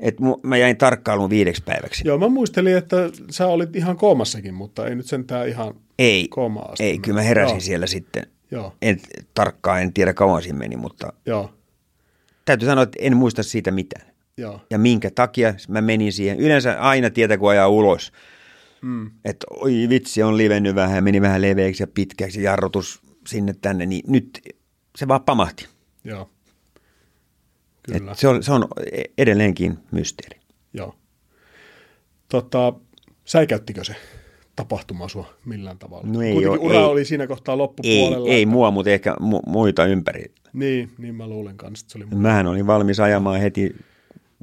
että 0.00 0.22
mu- 0.22 0.40
mä 0.42 0.56
jäin 0.56 0.76
tarkkailuun 0.76 1.30
viideksi 1.30 1.62
päiväksi. 1.62 2.08
Joo, 2.08 2.18
mä 2.18 2.28
muistelin, 2.28 2.76
että 2.76 2.96
sä 3.30 3.46
olit 3.46 3.76
ihan 3.76 3.96
koomassakin, 3.96 4.54
mutta 4.54 4.86
ei 4.86 4.94
nyt 4.94 5.06
sentään 5.06 5.48
ihan 5.48 5.74
Ei, 5.98 6.28
koomaa 6.28 6.64
asti 6.72 6.84
ei 6.84 6.98
kyllä 6.98 7.18
mä 7.18 7.22
heräsin 7.22 7.54
Joo. 7.54 7.60
siellä 7.60 7.86
sitten. 7.86 8.26
Joo, 8.54 8.74
En, 8.82 9.00
tarkkaan 9.34 9.82
en 9.82 9.92
tiedä 9.92 10.14
kauan 10.14 10.42
siinä 10.42 10.58
meni, 10.58 10.76
mutta 10.76 11.12
joo, 11.26 11.54
täytyy 12.44 12.68
sanoa, 12.68 12.82
että 12.82 12.98
en 13.00 13.16
muista 13.16 13.42
siitä 13.42 13.70
mitään. 13.70 14.06
joo. 14.36 14.60
Ja 14.70 14.78
minkä 14.78 15.10
takia 15.10 15.54
mä 15.68 15.80
menin 15.80 16.12
siihen. 16.12 16.40
Yleensä 16.40 16.80
aina 16.80 17.10
tietää, 17.10 17.38
kun 17.38 17.50
ajaa 17.50 17.68
ulos, 17.68 18.12
Mm. 18.82 19.10
että 19.24 19.46
oi 19.50 19.86
vitsi, 19.88 20.22
on 20.22 20.36
livennyt 20.36 20.74
vähän, 20.74 21.04
meni 21.04 21.20
vähän 21.20 21.42
leveäksi 21.42 21.82
ja 21.82 21.86
pitkäksi, 21.86 22.42
jarrutus 22.42 23.00
sinne 23.26 23.54
tänne, 23.60 23.86
niin 23.86 24.04
nyt 24.08 24.40
se 24.96 25.08
vaan 25.08 25.22
pamahti. 25.22 25.66
Joo. 26.04 26.30
Et 27.92 27.98
Kyllä, 27.98 28.14
se, 28.14 28.28
on, 28.28 28.42
se 28.42 28.52
on 28.52 28.68
edelleenkin 29.18 29.78
mysteeri. 29.90 30.40
joo. 30.72 30.94
Tota, 32.28 32.72
säikäyttikö 33.24 33.84
se 33.84 33.96
tapahtuma 34.56 35.08
sua 35.08 35.34
millään 35.44 35.78
tavalla? 35.78 36.06
No 36.06 36.22
ei 36.22 36.32
Kuitenkin 36.32 36.60
oo- 36.60 36.66
ura 36.66 36.78
ei. 36.78 36.84
oli 36.84 37.04
siinä 37.04 37.26
kohtaa 37.26 37.52
Ei, 37.52 37.56
loppupuolella. 37.58 38.28
ei 38.28 38.46
mua, 38.46 38.70
mutta 38.70 38.90
ehkä 38.90 39.14
mu- 39.20 39.42
muita 39.50 39.84
ympäri. 39.86 40.24
Niin, 40.52 40.90
niin 40.98 41.14
mä 41.14 41.26
luulen 41.28 41.56
kanssa, 41.56 41.84
että 41.84 41.92
se 41.92 41.98
oli. 41.98 42.20
Mähän 42.20 42.46
olin 42.46 42.66
valmis 42.66 43.00
ajamaan 43.00 43.40
heti 43.40 43.76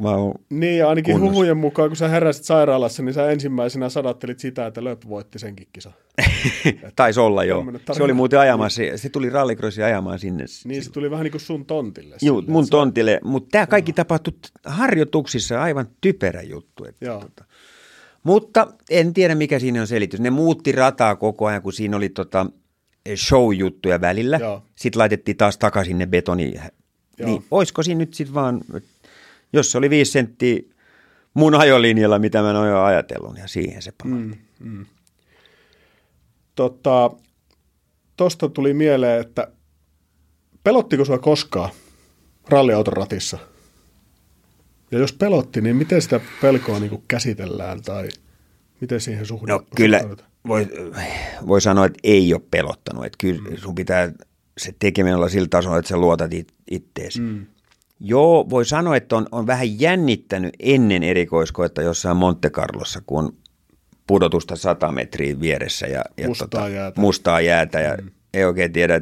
vaan 0.04 0.34
Niin, 0.50 0.78
ja 0.78 0.90
ainakin 0.90 1.14
kunnossa. 1.14 1.32
huhujen 1.34 1.58
mukaan, 1.58 1.90
kun 1.90 1.96
sä 1.96 2.08
heräsit 2.08 2.44
sairaalassa, 2.46 3.04
niin 3.04 3.14
sä 3.14 3.32
ensimmäisenä 3.32 3.90
sadattelit 3.90 4.40
sitä, 4.40 4.68
että 4.68 4.84
Lööp 4.84 5.02
voitti 5.10 5.40
senkin 5.40 5.68
kisa. 5.74 5.92
Taisi 6.96 7.20
olla 7.20 7.44
jo. 7.44 7.66
Se 7.92 8.04
oli 8.04 8.14
muuten 8.14 8.40
ajamassa, 8.40 8.82
se 8.96 9.10
tuli 9.10 9.30
rallycrossia 9.30 9.86
ajamaan 9.86 10.20
sinne. 10.20 10.46
Niin 10.66 10.84
se 10.84 10.92
tuli 10.92 11.12
vähän 11.12 11.24
niin 11.24 11.32
kuin 11.32 11.42
sun 11.42 11.66
tontille. 11.66 12.16
Silleen, 12.20 12.52
mun 12.52 12.68
tontille, 12.70 13.20
mutta 13.24 13.50
tämä 13.52 13.68
kaikki 13.68 13.94
tapahtui 13.94 14.34
harjoituksissa, 14.66 15.62
aivan 15.62 15.86
typerä 16.02 16.42
juttu. 16.42 16.86
Että, 16.86 17.06
Joo, 17.06 17.24
mutta 18.24 18.68
en 18.90 19.14
tiedä, 19.14 19.36
mikä 19.36 19.60
siinä 19.60 19.82
on 19.82 19.88
selitys. 19.88 20.20
Ne 20.20 20.30
muutti 20.30 20.72
rataa 20.72 21.16
koko 21.16 21.46
ajan, 21.46 21.62
kun 21.62 21.74
siinä 21.74 21.98
oli 21.98 22.10
tota 22.10 22.46
show-juttuja 23.16 24.02
välillä. 24.02 24.38
Joo. 24.38 24.64
Sitten 24.76 25.00
laitettiin 25.00 25.38
taas 25.38 25.58
takaisin 25.58 25.98
ne 25.98 26.08
betoni. 26.08 26.54
Joo. 26.54 27.30
Niin 27.30 27.46
olisiko 27.52 27.84
siinä 27.84 28.00
nyt 28.00 28.14
sitten 28.14 28.34
vaan, 28.34 28.62
jos 29.54 29.72
se 29.72 29.78
oli 29.78 29.90
viisi 29.90 30.12
senttiä 30.12 30.60
mun 31.34 31.56
ajolinjalla, 31.56 32.20
mitä 32.20 32.42
mä 32.42 32.60
oon 32.60 32.70
jo 32.70 32.84
ajatellut, 32.84 33.38
ja 33.38 33.48
siihen 33.48 33.82
se 33.82 33.94
pamahti. 34.04 34.40
Mm. 34.60 34.86
Tota, 36.56 37.12
tosta 38.18 38.50
tuli 38.50 38.74
mieleen, 38.74 39.22
että 39.22 39.48
pelottiko 40.64 41.06
sua 41.06 41.20
koskaan 41.20 41.70
ralliauton 42.50 42.94
ratissa? 42.94 43.38
Ja 44.92 45.00
jos 45.00 45.14
pelotti, 45.14 45.62
niin 45.62 45.76
miten 45.76 46.02
sitä 46.02 46.20
pelkoa 46.42 46.80
niin 46.80 46.90
kuin 46.90 47.04
käsitellään 47.08 47.82
tai 47.82 48.10
miten 48.82 49.02
siihen 49.02 49.26
suhde, 49.26 49.52
No 49.52 49.64
kyllä 49.76 50.02
voi, 50.48 50.68
voi 51.48 51.62
sanoa, 51.62 51.86
että 51.86 52.00
ei 52.04 52.34
ole 52.34 52.42
pelottanut. 52.52 53.06
Että 53.06 53.18
kyllä 53.22 53.58
sun 53.58 53.76
pitää 53.76 54.12
se 54.58 54.76
tekeminen 54.80 55.18
olla 55.18 55.30
sillä 55.30 55.48
tasolla, 55.50 55.78
että 55.78 55.90
sä 55.90 55.98
luotat 55.98 56.34
it, 56.34 56.54
itteesi. 56.72 57.22
Mm. 57.22 57.46
Joo, 58.00 58.50
voi 58.50 58.66
sanoa, 58.66 58.96
että 58.96 59.16
on, 59.16 59.28
on 59.32 59.48
vähän 59.48 59.80
jännittänyt 59.80 60.54
ennen 60.60 61.04
erikoiskoetta 61.04 61.82
jossain 61.82 62.18
Monte 62.18 62.50
Carlossa, 62.50 63.02
kun 63.06 63.24
on 63.24 63.34
pudotusta 64.08 64.56
100 64.56 64.92
metriä 64.92 65.40
vieressä 65.40 65.88
ja, 65.88 66.02
ja 66.18 66.28
Mustaa 66.28 66.48
tota, 66.48 66.70
jäätä. 66.70 67.02
mustaa 67.02 67.42
jäätä 67.42 67.80
ja 67.80 67.98
mm. 68.02 68.12
ei 68.34 68.46
oikein 68.46 68.74
tiedä, 68.74 69.02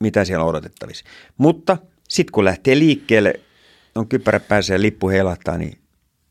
mitä 0.00 0.24
siellä 0.24 0.44
on 0.44 0.50
odotettavissa. 0.50 1.04
Mutta 1.38 1.78
sitten 2.08 2.32
kun 2.32 2.44
lähtee 2.44 2.78
liikkeelle, 2.78 3.40
on 3.96 4.08
kypärä 4.08 4.40
päässä 4.40 4.74
ja 4.74 4.80
lippu 4.82 5.08
heilahtaa, 5.08 5.58
niin 5.58 5.78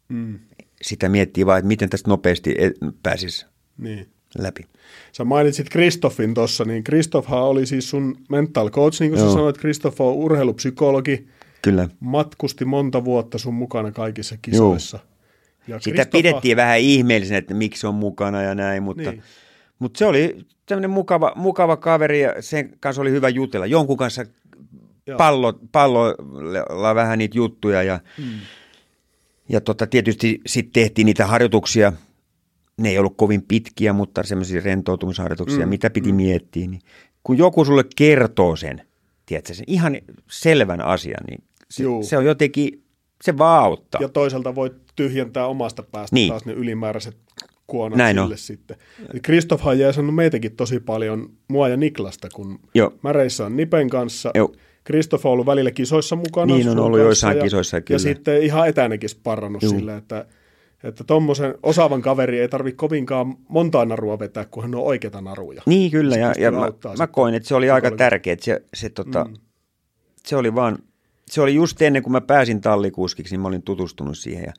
Mm. 0.10 0.40
sitä 0.82 1.10
miettii 1.10 1.46
vaan, 1.46 1.60
että 1.60 1.68
miten 1.68 1.90
tästä 1.90 2.10
nopeasti 2.10 2.56
e- 2.58 2.72
pääsisi 3.04 3.46
Niin. 3.78 4.08
läpi. 4.38 4.66
Sä 5.12 5.24
mainitsit 5.24 5.70
Kristoffin 5.70 6.34
tuossa, 6.34 6.66
niin 6.66 6.84
Kristoffhan 6.84 7.42
oli 7.44 7.66
siis 7.66 7.90
sun 7.90 8.18
mental 8.30 8.70
coach, 8.70 9.00
niin 9.02 9.12
kuin 9.12 9.20
sä 9.20 9.26
Joo. 9.26 9.34
sanoit, 9.34 9.58
Kristoff 9.58 10.02
on 10.02 10.14
urheilupsykologi, 10.14 11.28
Kyllä. 11.62 11.90
matkusti 12.00 12.66
monta 12.66 13.06
vuotta 13.06 13.38
sun 13.38 13.54
mukana 13.54 13.92
kaikissa 13.92 14.36
kisoissa. 14.42 15.00
Ja 15.68 15.80
Sitä 15.80 16.04
Kristoffa- 16.04 16.12
pidettiin 16.12 16.58
vähän 16.58 16.80
ihmeellisenä, 16.80 17.38
että 17.38 17.54
miksi 17.54 17.82
se 17.82 17.88
on 17.88 17.96
mukana 17.96 18.42
ja 18.42 18.56
näin, 18.56 18.84
mutta, 18.84 19.12
Niin. 19.12 19.24
mutta 19.80 19.98
se 19.98 20.06
oli 20.06 20.38
tämmöinen 20.66 20.90
mukava, 20.90 21.34
mukava 21.36 21.78
kaveri 21.78 22.22
ja 22.22 22.34
sen 22.42 22.70
kanssa 22.80 23.02
oli 23.02 23.12
hyvä 23.12 23.30
jutella. 23.30 23.66
Jonkun 23.66 23.98
kanssa. 23.98 24.26
Pallo, 25.18 25.54
pallolla 25.72 26.96
vähän 26.96 27.20
niitä 27.20 27.38
juttuja 27.38 27.84
ja, 27.84 28.00
mm. 28.18 28.40
ja 29.50 29.62
tota, 29.62 29.88
tietysti 29.88 30.42
sitten 30.46 30.84
tehtiin 30.84 31.06
niitä 31.06 31.28
harjoituksia. 31.28 31.94
Ne 32.78 32.90
ei 32.90 32.98
ollut 33.00 33.18
kovin 33.18 33.42
pitkiä, 33.42 33.94
mutta 33.94 34.24
semmoisia 34.24 34.62
rentoutumisharjoituksia, 34.66 35.66
mm. 35.66 35.70
mitä 35.70 35.90
piti 35.90 36.12
mm. 36.12 36.16
miettiä. 36.16 36.68
Niin 36.68 36.82
kun 37.24 37.38
joku 37.38 37.66
sulle 37.66 37.84
kertoo 37.96 38.56
sen, 38.56 38.82
tiedätkö, 39.26 39.54
sen 39.54 39.66
ihan 39.68 39.98
selvän 40.32 40.82
asian, 40.82 41.24
niin 41.28 41.44
se, 41.70 41.84
Juu. 41.84 42.04
se 42.04 42.18
on 42.18 42.26
jotenkin, 42.26 42.84
se 43.24 43.38
vaan. 43.38 43.78
Ja 44.00 44.10
toisaalta 44.10 44.56
voit 44.56 44.74
tyhjentää 44.96 45.48
omasta 45.48 45.84
päästä 45.84 46.16
Niin. 46.16 46.30
taas 46.30 46.46
ne 46.46 46.54
ylimääräiset 46.54 47.18
kuonot 47.68 47.98
Näin 47.98 48.16
sille 48.16 48.34
on. 48.34 48.38
sitten. 48.38 48.78
Kristoffhan 49.22 49.72
on 49.72 49.80
jeesannut 49.80 50.16
meitäkin 50.16 50.56
tosi 50.56 50.80
paljon, 50.80 51.30
mua 51.48 51.70
ja 51.70 51.78
Niklasta, 51.78 52.30
kun 52.34 52.60
Joo. 52.76 52.94
mä 53.04 53.14
reissaan 53.14 53.58
Nipen 53.58 53.90
kanssa. 53.90 54.32
Joo. 54.36 54.54
Kristoff 54.86 55.26
on 55.26 55.32
ollut 55.32 55.46
välillä 55.46 55.72
kisoissa 55.72 56.16
mukana. 56.16 56.56
Niin 56.56 56.70
on 56.70 56.80
ollut 56.80 57.00
joissain 57.00 57.38
ja, 57.38 57.44
kisoissa, 57.44 57.78
Ja 57.78 57.82
kyllä. 57.82 58.00
sitten 58.00 58.44
ihan 58.44 58.68
etänäkin 58.68 59.10
sparrannut 59.10 59.64
Juu. 59.64 59.72
sillä, 59.72 59.98
että 59.98 60.26
että 60.84 61.04
tuommoisen 61.04 61.56
osaavan 61.64 62.02
kaveri 62.02 62.40
ei 62.40 62.48
tarvitse 62.48 62.76
kovinkaan 62.76 63.38
montaa 63.48 63.86
narua 63.86 64.20
vetää, 64.20 64.46
kun 64.46 64.64
hän 64.64 64.76
on 64.76 64.84
oikeita 64.84 65.22
naruja. 65.22 65.62
Niin 65.66 65.92
kyllä, 65.92 66.16
ja, 66.16 66.34
ja 66.38 66.52
mä, 66.52 66.72
mä 66.98 67.08
koin, 67.08 67.36
että 67.36 67.50
se 67.50 67.56
oli 67.56 67.70
aika 67.70 67.92
tärkeä, 67.92 68.34
että 68.34 68.46
se, 68.46 68.62
se, 68.74 68.90
tota, 68.90 69.24
mm. 69.24 69.34
se 70.26 70.36
oli 70.36 70.56
vaan, 70.56 70.78
se 71.28 71.42
oli 71.42 71.56
just 71.56 71.82
ennen 71.82 72.04
kuin 72.04 72.12
mä 72.12 72.22
pääsin 72.22 72.62
tallikuskiksi, 72.62 73.34
niin 73.34 73.42
mä 73.42 73.48
olin 73.48 73.64
tutustunut 73.64 74.18
siihen 74.18 74.44
ja 74.44 74.54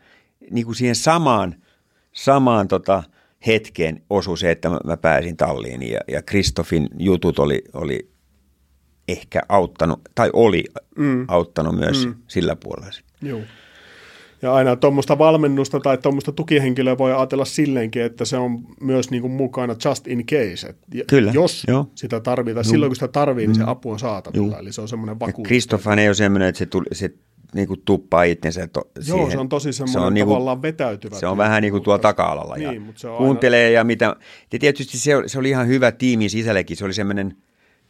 niin 0.50 0.64
kuin 0.64 0.76
siihen 0.76 0.96
samaan, 0.96 1.54
samaan 2.12 2.68
tota, 2.68 3.02
hetkeen 3.46 4.02
osui 4.10 4.38
se, 4.38 4.50
että 4.50 4.68
mä, 4.68 4.78
mä 4.84 4.96
pääsin 4.96 5.36
talliin 5.36 5.82
ja, 5.82 6.00
ja 6.08 6.22
Kristoffin 6.22 6.88
jutut 6.98 7.38
oli, 7.38 7.62
oli 7.72 8.15
ehkä 9.08 9.40
auttanut, 9.48 10.00
tai 10.14 10.30
oli 10.32 10.64
mm. 10.98 11.24
auttanut 11.28 11.76
myös 11.76 12.06
mm. 12.06 12.14
sillä 12.28 12.56
puolella. 12.56 12.92
Joo. 13.22 13.40
Ja 14.42 14.54
aina 14.54 14.76
tuommoista 14.76 15.18
valmennusta 15.18 15.80
tai 15.80 15.98
tuommoista 15.98 16.32
tukihenkilöä 16.32 16.98
voi 16.98 17.12
ajatella 17.12 17.44
silleenkin, 17.44 18.02
että 18.02 18.24
se 18.24 18.36
on 18.36 18.58
myös 18.80 19.10
niin 19.10 19.20
kuin 19.22 19.32
mukana 19.32 19.76
just 19.84 20.06
in 20.08 20.26
case. 20.26 20.66
Et 20.68 20.76
j- 20.94 21.00
Kyllä, 21.06 21.32
Jos 21.34 21.64
joo. 21.68 21.90
sitä 21.94 22.20
tarvitaan, 22.20 22.64
silloin 22.64 22.90
kun 22.90 22.96
sitä 22.96 23.08
tarvii, 23.08 23.46
niin 23.46 23.54
se 23.54 23.62
apu 23.66 23.90
on 23.90 23.98
saatavilla. 23.98 24.46
Joo. 24.46 24.58
Eli 24.60 24.72
se 24.72 24.80
on 24.80 24.88
semmoinen 24.88 25.14
Ja 25.14 25.20
vakuus. 25.20 25.46
Kristofhan 25.48 25.98
ei 25.98 26.08
ole 26.08 26.14
semmoinen, 26.14 26.48
että 26.48 26.58
se, 26.58 26.66
tuli, 26.66 26.86
se 26.92 27.10
niin 27.54 27.68
kuin 27.68 27.82
tuppaa 27.84 28.22
itsensä 28.22 28.66
to, 28.66 28.80
Joo, 28.94 29.02
siihen. 29.02 29.30
se 29.30 29.38
on 29.38 29.48
tosi 29.48 29.72
Se 29.72 29.76
semmoinen 29.76 30.06
on 30.06 30.14
niinku- 30.14 30.30
tavallaan 30.32 30.62
vetäytyvä. 30.62 31.16
Se 31.16 31.26
on 31.26 31.36
vähän 31.36 31.62
niin 31.62 31.72
kuin 31.72 31.82
tuolla 31.82 31.98
taka-alalla 31.98 32.56
ja 32.56 32.70
Niin, 32.70 32.82
mutta 32.82 33.00
se 33.00 33.08
on 33.08 33.16
kuuntelee 33.18 33.70
ja 33.70 33.84
mitä. 33.84 34.16
Ja 34.52 34.58
tietysti 34.58 34.98
se, 34.98 35.16
oli- 35.16 35.28
se 35.28 35.38
oli 35.38 35.48
ihan 35.48 35.68
hyvä 35.68 35.92
tiimi 35.92 36.28
sisälläkin. 36.28 36.76
Se 36.76 36.84
oli 36.84 36.94
semmoinen, 36.94 37.36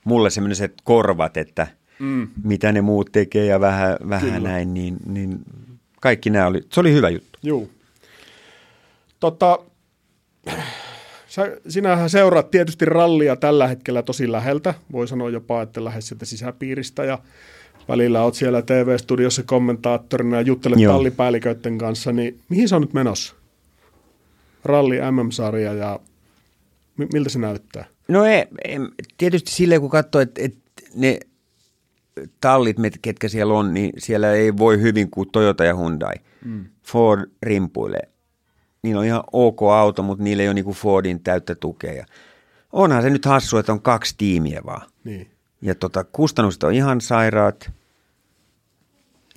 mulle 0.06 0.30
semmoiset 0.30 0.74
korvat, 0.84 1.36
että 1.36 1.66
mm. 1.98 2.28
mitä 2.44 2.72
ne 2.72 2.80
muut 2.80 3.12
tekee 3.12 3.46
ja 3.46 3.60
vähän, 3.60 3.96
vähän 4.08 4.32
Kyllä. 4.32 4.48
näin, 4.48 4.74
niin, 4.74 4.96
niin 5.06 5.38
kaikki 6.00 6.30
nämä 6.30 6.46
oli, 6.46 6.60
se 6.72 6.80
oli 6.80 6.92
hyvä 6.92 7.08
juttu. 7.08 7.38
Joo. 7.42 7.68
Tota, 9.20 9.58
sä, 11.26 11.56
sinähän 11.68 12.10
seuraat 12.10 12.50
tietysti 12.50 12.84
rallia 12.84 13.36
tällä 13.36 13.68
hetkellä 13.68 14.02
tosi 14.02 14.32
läheltä. 14.32 14.74
Voi 14.92 15.08
sanoa 15.08 15.30
jopa, 15.30 15.62
että 15.62 15.84
lähes 15.84 16.08
sieltä 16.08 16.24
sisäpiiristä 16.24 17.04
ja 17.04 17.18
välillä 17.88 18.22
oot 18.22 18.34
siellä 18.34 18.62
TV-studiossa 18.62 19.42
kommentaattorina 19.42 20.36
ja 20.36 20.42
juttelet 20.42 20.80
Joo. 20.80 20.92
tallipäälliköiden 20.92 21.78
kanssa, 21.78 22.12
niin 22.12 22.40
mihin 22.48 22.68
se 22.68 22.76
on 22.76 22.82
nyt 22.82 22.92
menossa? 22.92 23.34
Ralli 24.64 24.96
MM-sarja 25.10 25.72
ja 25.72 26.00
mi- 26.96 27.08
miltä 27.12 27.30
se 27.30 27.38
näyttää? 27.38 27.84
No 28.08 28.24
ei, 28.24 28.46
ei, 28.64 28.78
tietysti 29.18 29.50
silleen 29.50 29.80
kun 29.80 29.90
katsoo, 29.90 30.20
että, 30.20 30.40
että 30.44 30.82
ne 30.94 31.20
tallit, 32.40 32.76
ketkä 33.02 33.28
siellä 33.28 33.54
on, 33.54 33.74
niin 33.74 33.92
siellä 33.98 34.32
ei 34.32 34.56
voi 34.56 34.80
hyvin 34.80 35.10
kuin 35.10 35.30
Toyota 35.32 35.64
ja 35.64 35.74
Hyundai. 35.74 36.14
Mm. 36.44 36.64
Ford 36.82 37.30
rimpuilee. 37.42 38.08
Niillä 38.82 39.00
on 39.00 39.06
ihan 39.06 39.24
ok 39.32 39.62
auto, 39.62 40.02
mutta 40.02 40.24
niillä 40.24 40.42
ei 40.42 40.48
ole 40.48 40.54
niinku 40.54 40.72
Fordin 40.72 41.20
täyttä 41.20 41.54
tukea. 41.54 42.06
Onhan 42.72 43.02
se 43.02 43.10
nyt 43.10 43.24
hassu, 43.24 43.56
että 43.56 43.72
on 43.72 43.82
kaksi 43.82 44.14
tiimiä 44.18 44.60
vaan. 44.66 44.88
Niin. 45.04 45.30
Ja 45.62 45.74
tota, 45.74 46.04
kustannukset 46.04 46.62
on 46.62 46.74
ihan 46.74 47.00
sairaat 47.00 47.72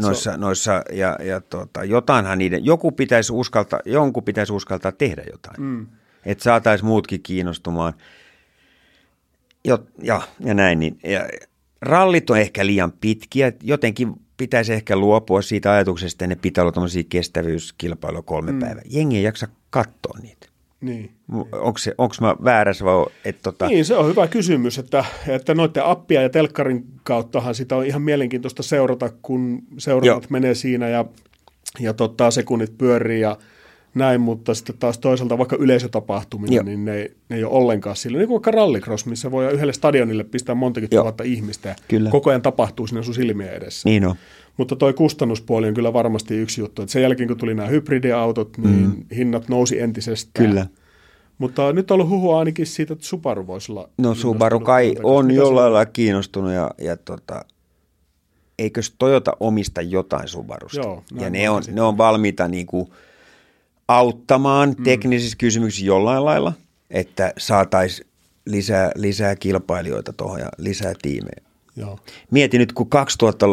noissa, 0.01 0.37
noissa 0.37 0.83
ja, 0.91 1.17
ja 1.23 1.41
tota, 1.41 1.83
jotainhan 1.83 2.37
niiden, 2.37 2.65
joku 2.65 2.91
pitäisi 2.91 3.33
uskaltaa, 3.33 3.79
jonkun 3.85 4.23
pitäisi 4.23 4.53
uskaltaa 4.53 4.91
tehdä 4.91 5.23
jotain. 5.31 5.61
Mm. 5.61 5.87
Että 6.25 6.43
saataisiin 6.43 6.87
muutkin 6.87 7.21
kiinnostumaan. 7.21 7.93
Jo, 9.69 9.79
ja, 10.03 10.21
ja 10.39 10.53
näin. 10.53 10.79
Niin, 10.79 10.99
ja, 11.03 11.29
rallit 11.81 12.29
on 12.29 12.39
ehkä 12.39 12.65
liian 12.65 12.91
pitkiä. 12.91 13.51
Jotenkin 13.63 14.13
pitäisi 14.37 14.73
ehkä 14.73 14.95
luopua 14.95 15.41
siitä 15.41 15.71
ajatuksesta, 15.71 16.15
että 16.15 16.27
ne 16.27 16.35
pitää 16.35 16.61
olla 16.61 16.71
tämmöisiä 16.71 17.03
kestävyyskilpailuja 17.09 18.21
kolme 18.21 18.51
mm. 18.51 18.59
päivää. 18.59 18.83
Jengi 18.89 19.17
ei 19.17 19.23
jaksa 19.23 19.47
katsoa 19.69 20.19
niitä. 20.21 20.47
Niin. 20.81 21.11
Onko, 21.51 21.77
se, 21.77 21.95
onko 21.97 22.15
mä 22.21 22.35
väärässä 22.43 22.85
vai 22.85 23.05
että 23.25 23.41
tota, 23.43 23.67
Niin, 23.67 23.85
se 23.85 23.95
on 23.95 24.07
hyvä 24.07 24.27
kysymys, 24.27 24.77
että, 24.77 25.05
että 25.27 25.55
noiden 25.55 25.85
appia 25.85 26.21
ja 26.21 26.29
telkkarin 26.29 26.85
kauttahan 27.03 27.55
sitä 27.55 27.75
on 27.75 27.85
ihan 27.85 28.01
mielenkiintoista 28.01 28.63
seurata, 28.63 29.09
kun 29.21 29.63
seurannat 29.77 30.23
Joo. 30.23 30.29
menee 30.29 30.55
siinä 30.55 30.89
ja, 30.89 31.05
ja 31.79 31.93
tota, 31.93 32.31
sekunnit 32.31 32.77
pyörii 32.77 33.21
ja 33.21 33.37
näin, 33.93 34.21
mutta 34.21 34.53
sitten 34.53 34.75
taas 34.79 34.97
toisaalta 34.97 35.37
vaikka 35.37 35.55
yleisötapahtumina, 35.59 36.55
Joo. 36.55 36.63
niin 36.63 36.85
ne, 36.85 37.11
ne 37.29 37.35
ei 37.35 37.43
ole 37.43 37.53
ollenkaan 37.53 37.95
sillä. 37.95 38.17
Niin 38.17 38.27
kuin 38.27 38.35
vaikka 38.35 38.51
rallycross, 38.51 39.05
missä 39.05 39.31
voi 39.31 39.53
yhdelle 39.53 39.73
stadionille 39.73 40.23
pistää 40.23 40.55
montakin 40.55 40.89
Joo. 40.91 41.03
tuhatta 41.03 41.23
ihmistä 41.23 41.69
ja 41.69 41.75
Kyllä. 41.87 42.09
koko 42.09 42.29
ajan 42.29 42.41
tapahtuu 42.41 42.87
siinä 42.87 43.01
sun 43.01 43.13
silmien 43.13 43.53
edessä. 43.53 43.89
niin 43.89 44.05
on. 44.05 44.15
Mutta 44.57 44.75
toi 44.75 44.93
kustannuspuoli 44.93 45.67
on 45.67 45.73
kyllä 45.73 45.93
varmasti 45.93 46.35
yksi 46.35 46.61
juttu. 46.61 46.81
Että 46.81 46.91
sen 46.91 47.01
jälkeen, 47.01 47.27
kun 47.27 47.37
tuli 47.37 47.53
nämä 47.53 47.69
hybridiautot, 47.69 48.57
niin 48.57 48.85
mm. 48.85 49.15
hinnat 49.15 49.49
nousi 49.49 49.79
entisestään. 49.79 50.47
Kyllä. 50.47 50.67
Mutta 51.37 51.73
nyt 51.73 51.91
on 51.91 51.95
ollut 51.95 52.09
huhua 52.09 52.39
ainakin 52.39 52.65
siitä, 52.65 52.93
että 52.93 53.05
Subaru 53.05 53.47
voisi 53.47 53.71
olla 53.71 53.89
No 53.97 54.15
Subaru 54.15 54.59
kai 54.59 54.95
on 55.03 55.25
Mitä 55.25 55.37
jollain 55.37 55.73
lailla 55.73 55.85
kiinnostunut 55.85 56.51
ja, 56.51 56.71
ja 56.77 56.97
tota, 56.97 57.45
eikös 58.59 58.95
Toyota 58.97 59.31
omista 59.39 59.81
jotain 59.81 60.27
Subarusta? 60.27 60.79
Joo, 60.79 61.03
ja 61.19 61.29
ne 61.29 61.49
on, 61.49 61.63
ne 61.71 61.81
on 61.81 61.97
valmiita 61.97 62.47
niinku 62.47 62.93
auttamaan 63.89 64.75
mm. 64.77 64.83
teknisissä 64.83 65.37
kysymyksissä 65.37 65.85
jollain 65.85 66.25
lailla, 66.25 66.53
että 66.89 67.33
saataisiin 67.37 68.07
lisää, 68.45 68.91
lisää 68.95 69.35
kilpailijoita 69.35 70.13
tuohon 70.13 70.39
ja 70.39 70.49
lisää 70.57 70.93
tiimejä. 71.01 71.41
Joo. 71.75 71.99
Mieti 72.31 72.57
nyt, 72.57 72.73
kun 72.73 72.89
2000 72.89 73.45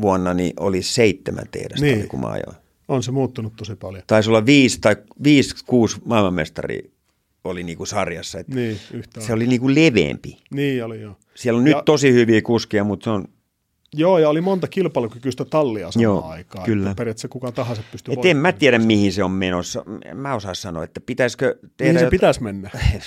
vuonna 0.00 0.34
niin 0.34 0.52
oli 0.60 0.82
seitsemän 0.82 1.44
tehdasta, 1.50 1.84
Niin. 1.86 1.98
niin. 1.98 2.08
kun 2.08 2.20
mä 2.20 2.26
ajoin. 2.26 2.56
On 2.88 3.02
se 3.02 3.10
muuttunut 3.10 3.52
tosi 3.56 3.74
paljon. 3.76 4.02
Taisi 4.06 4.30
olla 4.30 4.46
viisi 4.46 4.78
tai 4.80 4.96
viisi, 5.24 5.54
kuusi 5.66 5.96
maailmanmestaria 6.04 6.82
oli 7.44 7.62
niinku 7.62 7.86
sarjassa. 7.86 8.38
Että 8.38 8.54
Niin, 8.54 8.78
yhtä 8.92 9.20
Se 9.20 9.32
oli 9.32 9.46
niinku 9.46 9.68
leveämpi. 9.74 10.38
Niin 10.50 10.84
oli 10.84 11.00
joo. 11.00 11.16
Siellä 11.34 11.58
on 11.60 11.66
Ja- 11.68 11.76
nyt 11.76 11.84
tosi 11.84 12.12
hyviä 12.12 12.42
kuskia, 12.42 12.84
mutta 12.84 13.04
se 13.04 13.10
on... 13.10 13.24
Joo, 13.94 14.18
ja 14.18 14.28
oli 14.28 14.40
monta 14.40 14.68
kilpailukykyistä 14.68 15.44
tallia 15.44 15.90
samaan 15.90 16.02
Joo, 16.02 16.28
aikaan. 16.28 16.64
kyllä. 16.64 16.90
Että 16.90 16.98
periaatteessa 17.00 17.28
kuka 17.28 17.52
tahansa 17.52 17.82
pystyy 17.92 18.14
Et 18.14 18.24
en 18.24 18.36
mä 18.36 18.52
tiedä, 18.52 18.78
mihin 18.78 19.12
se 19.12 19.24
on 19.24 19.30
menossa. 19.30 19.84
Mä 20.14 20.34
osaan 20.34 20.56
sanoa, 20.56 20.84
että 20.84 21.00
pitäisikö 21.00 21.58
tehdä... 21.76 21.92
Mihin 21.92 21.98
se 21.98 22.04
jota- 22.04 22.10
pitäisi 22.10 22.42
mennä? 22.42 22.70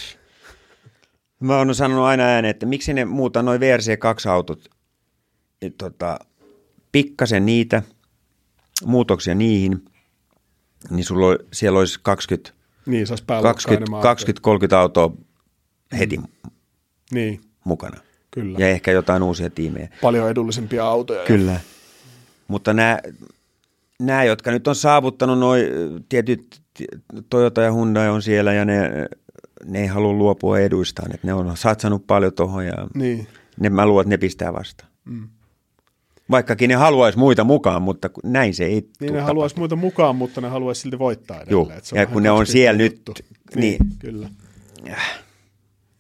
Mä 1.39 1.57
oon 1.57 1.75
sanonut 1.75 2.05
aina 2.05 2.23
ääneen, 2.23 2.49
että 2.51 2.65
miksi 2.65 2.93
ne 2.93 3.05
muuta 3.05 3.41
noin 3.43 3.61
VRC2-autot, 3.61 4.69
et 5.61 5.77
tota, 5.77 6.19
pikkasen 6.91 7.45
niitä, 7.45 7.83
muutoksia 8.85 9.35
niihin, 9.35 9.85
niin 10.89 11.05
sulla 11.05 11.27
on, 11.27 11.37
siellä 11.53 11.79
olisi 11.79 11.99
20, 12.03 12.53
Niin, 12.85 13.07
saisi 13.07 13.23
pääluokkaa 13.27 13.53
20, 13.53 13.83
enemmän 13.83 14.01
20 14.01 14.79
autoa 14.79 15.17
heti 15.99 16.17
autoja. 16.17 16.51
Niin, 17.11 17.41
mukana. 17.63 17.97
Kyllä. 18.31 18.59
Ja 18.59 18.67
ehkä 18.69 18.91
jotain 18.91 19.23
uusia 19.23 19.49
tiimejä. 19.49 19.89
Paljon 20.01 20.29
edullisempia 20.29 20.85
autoja. 20.85 21.19
ja- 21.19 21.25
Kyllä. 21.27 21.59
Mutta 22.47 22.73
nämä, 22.73 22.99
nämä, 23.99 24.23
jotka 24.23 24.51
nyt 24.51 24.67
on 24.67 24.75
saavuttanut 24.75 25.39
noin 25.39 25.65
tietyt, 26.09 26.61
Toyota 27.29 27.61
ja 27.61 27.71
Hyundai 27.71 28.09
on 28.09 28.21
siellä 28.21 28.53
ja 28.53 28.65
ne, 28.65 28.89
ne 29.65 29.81
ei 29.81 29.87
halua 29.87 30.13
luopua 30.13 30.59
eduistaan, 30.59 31.13
että 31.13 31.27
ne 31.27 31.33
on 31.33 31.57
satsannut 31.57 32.07
paljon 32.07 32.33
tuohon 32.33 32.65
ja 32.65 32.73
Niin. 32.95 33.27
ne, 33.59 33.69
mä 33.69 33.85
luulen, 33.85 34.01
että 34.03 34.09
ne 34.09 34.17
pistää 34.17 34.53
vastaan. 34.53 34.91
Mm. 35.05 35.27
Vaikkakin 36.31 36.67
ne 36.69 36.75
haluaisi 36.75 37.17
muita 37.19 37.43
mukaan, 37.43 37.81
mutta 37.81 38.09
näin 38.23 38.53
se 38.53 38.65
ei 38.65 38.89
Niin 39.01 39.13
ne 39.13 39.21
haluaisi 39.21 39.57
muita 39.59 39.75
mukaan, 39.75 40.15
mutta 40.15 40.41
ne 40.41 40.47
haluaisi 40.47 40.81
silti 40.81 40.99
voittaa 40.99 41.41
edelleen. 41.41 41.79
Se 41.83 41.95
ja 41.99 42.05
kun 42.05 42.23
ne 42.23 42.31
on 42.31 42.47
siellä 42.47 42.77
nyt, 42.77 42.91
juttu. 42.93 43.13
niin. 43.55 43.61
Niin, 43.61 43.77
kyllä. 43.99 44.29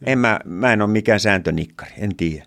En 0.05 0.19
mä, 0.19 0.39
mä 0.45 0.73
en 0.73 0.81
ole 0.81 0.89
mikään 0.89 1.19
sääntönikkari, 1.19 1.91
en 1.97 2.15
tiedä. 2.15 2.45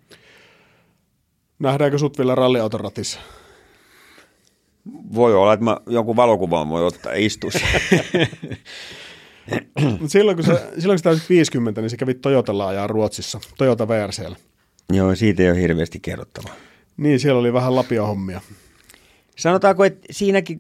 Nähdäänkö 1.59 1.99
sut 1.99 2.19
vielä 2.19 2.35
ralliautoratissa? 2.35 3.21
Voi 5.15 5.35
olla, 5.35 5.53
että 5.53 5.65
mä 5.65 5.77
jonkun 5.87 6.17
valokuvan 6.17 6.69
voi 6.69 6.87
ottaa 6.87 7.13
Mut 10.01 10.11
silloin, 10.11 10.37
kun 10.37 10.47
sä, 10.47 10.53
silloin 10.79 10.95
kun 10.95 10.99
sä 10.99 11.03
täysit 11.03 11.29
50, 11.29 11.81
niin 11.81 11.91
sä 11.91 11.97
kävit 11.97 12.21
Toyotalla 12.21 12.69
ajaa 12.69 12.87
Ruotsissa, 12.87 13.41
Toyota 13.59 13.89
VRCllä. 13.89 14.37
Joo, 14.93 15.15
siitä 15.15 15.43
ei 15.43 15.51
ole 15.51 15.61
hirveästi 15.61 16.01
kerrottavaa. 16.01 16.55
Niin, 16.97 17.21
siellä 17.21 17.41
oli 17.41 17.53
vähän 17.53 17.77
lapiohommia. 17.77 18.41
Sanotaanko, 19.37 19.85
että 19.85 20.07
siinäkin, 20.11 20.59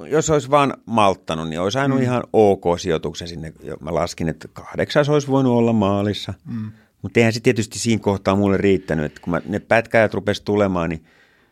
jos 0.00 0.30
olisi 0.30 0.50
vaan 0.50 0.74
malttanut, 0.86 1.48
niin 1.48 1.60
olisi 1.60 1.78
aina 1.78 1.94
mm. 1.94 2.02
ihan 2.02 2.22
ok 2.32 2.64
sijoituksen 2.78 3.28
sinne. 3.28 3.52
Mä 3.80 3.94
laskin, 3.94 4.28
että 4.28 4.48
kahdeksas 4.52 5.08
olisi 5.08 5.28
voinut 5.28 5.52
olla 5.52 5.72
maalissa. 5.72 6.34
Mm. 6.46 6.72
Mutta 7.02 7.20
eihän 7.20 7.32
se 7.32 7.40
tietysti 7.40 7.78
siinä 7.78 8.02
kohtaa 8.02 8.36
mulle 8.36 8.56
riittänyt, 8.56 9.04
että 9.04 9.20
kun 9.20 9.30
mä, 9.30 9.40
ne 9.46 9.58
pätkäjät 9.58 10.14
rupesi 10.14 10.44
tulemaan, 10.44 10.90
niin 10.90 11.04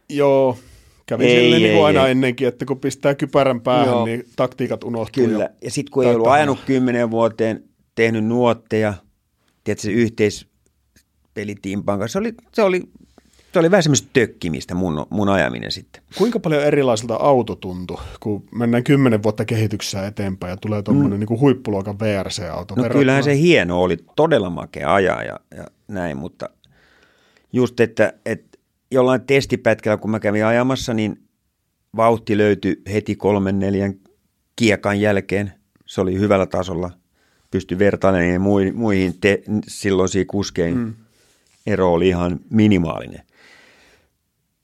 Joo, 0.08 0.58
kävi 1.06 1.24
Ei, 1.24 1.36
ei, 1.36 1.42
silleen 1.42 1.62
niin 1.62 1.70
ei, 1.70 1.76
kuin 1.76 1.86
aina 1.86 2.04
ei. 2.04 2.10
ennenkin, 2.10 2.48
että 2.48 2.64
kun 2.64 2.80
pistää 2.80 3.14
kypärän 3.14 3.60
päähän, 3.60 3.86
Joo. 3.86 4.06
Niin 4.06 4.24
taktiikat 4.36 4.84
unohtuu. 4.84 5.26
Kyllä. 5.26 5.44
Ja, 5.44 5.50
Ja 5.64 5.70
sitten 5.70 5.92
kun 5.92 6.04
ei 6.04 6.14
ollut 6.14 6.28
ajanut 6.28 6.58
kymmenen 6.66 7.10
vuoteen, 7.10 7.64
tehnyt 7.94 8.24
nuotteja, 8.24 8.94
tiedätkö, 9.64 9.82
se 9.82 9.90
yhteispelitimpan 9.92 11.98
kanssa, 11.98 12.12
se 12.12 12.18
oli, 12.18 12.34
se 12.52 12.62
oli, 12.62 12.82
se 13.52 13.58
oli 13.58 13.70
vähän 13.70 13.82
semmoista 13.82 14.08
tökkimistä 14.12 14.74
mun, 14.74 15.06
mun 15.10 15.28
ajaminen 15.28 15.72
sitten. 15.72 16.02
Kuinka 16.18 16.40
paljon 16.40 16.62
erilaiselta 16.62 17.14
auto 17.14 17.54
tuntui, 17.54 17.98
kun 18.20 18.44
mennään 18.54 18.84
kymmenen 18.84 19.22
vuotta 19.22 19.44
kehityksessä 19.44 20.06
eteenpäin 20.06 20.50
ja 20.50 20.56
tulee 20.56 20.82
tuommoinen 20.82 21.20
mm. 21.20 21.26
niin 21.30 21.40
huippuluokan 21.40 21.98
VRC-auto? 21.98 22.74
No 22.74 22.88
kyllähän 22.88 23.24
se 23.24 23.36
hieno 23.36 23.82
oli, 23.82 23.96
todella 24.16 24.50
makea 24.50 24.94
ajaa 24.94 25.22
ja, 25.22 25.40
ja 25.56 25.64
näin, 25.88 26.16
mutta 26.16 26.48
just, 27.52 27.80
että, 27.80 28.12
että 28.26 28.58
jollain 28.90 29.20
testipätkällä, 29.20 29.96
kun 29.96 30.10
mä 30.10 30.20
kävin 30.20 30.44
ajamassa, 30.44 30.94
niin 30.94 31.22
vauhti 31.96 32.38
löytyi 32.38 32.82
heti 32.92 33.16
kolmen 33.16 33.58
neljän 33.58 33.94
kiekan 34.56 35.00
jälkeen. 35.00 35.52
Se 35.86 36.00
oli 36.00 36.18
hyvällä 36.18 36.46
tasolla. 36.46 36.90
Pystyi 37.50 37.78
vertailemaan 37.78 38.40
muihin, 38.40 38.76
muihin 38.76 39.20
te, 39.20 39.42
silloisiin 39.68 40.26
kuskeihin. 40.26 40.78
Mm. 40.78 40.94
Ero 41.66 41.92
oli 41.92 42.08
ihan 42.08 42.40
minimaalinen. 42.50 43.22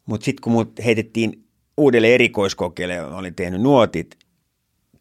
Mutta 0.09 0.25
sitten 0.25 0.43
kun 0.43 0.53
mut 0.53 0.73
heitettiin 0.85 1.45
uudelle 1.77 2.15
erikoiskokeelle, 2.15 2.95
ja 2.95 3.09
mä 3.09 3.17
olin 3.17 3.35
tehnyt 3.35 3.61
nuotit 3.61 4.17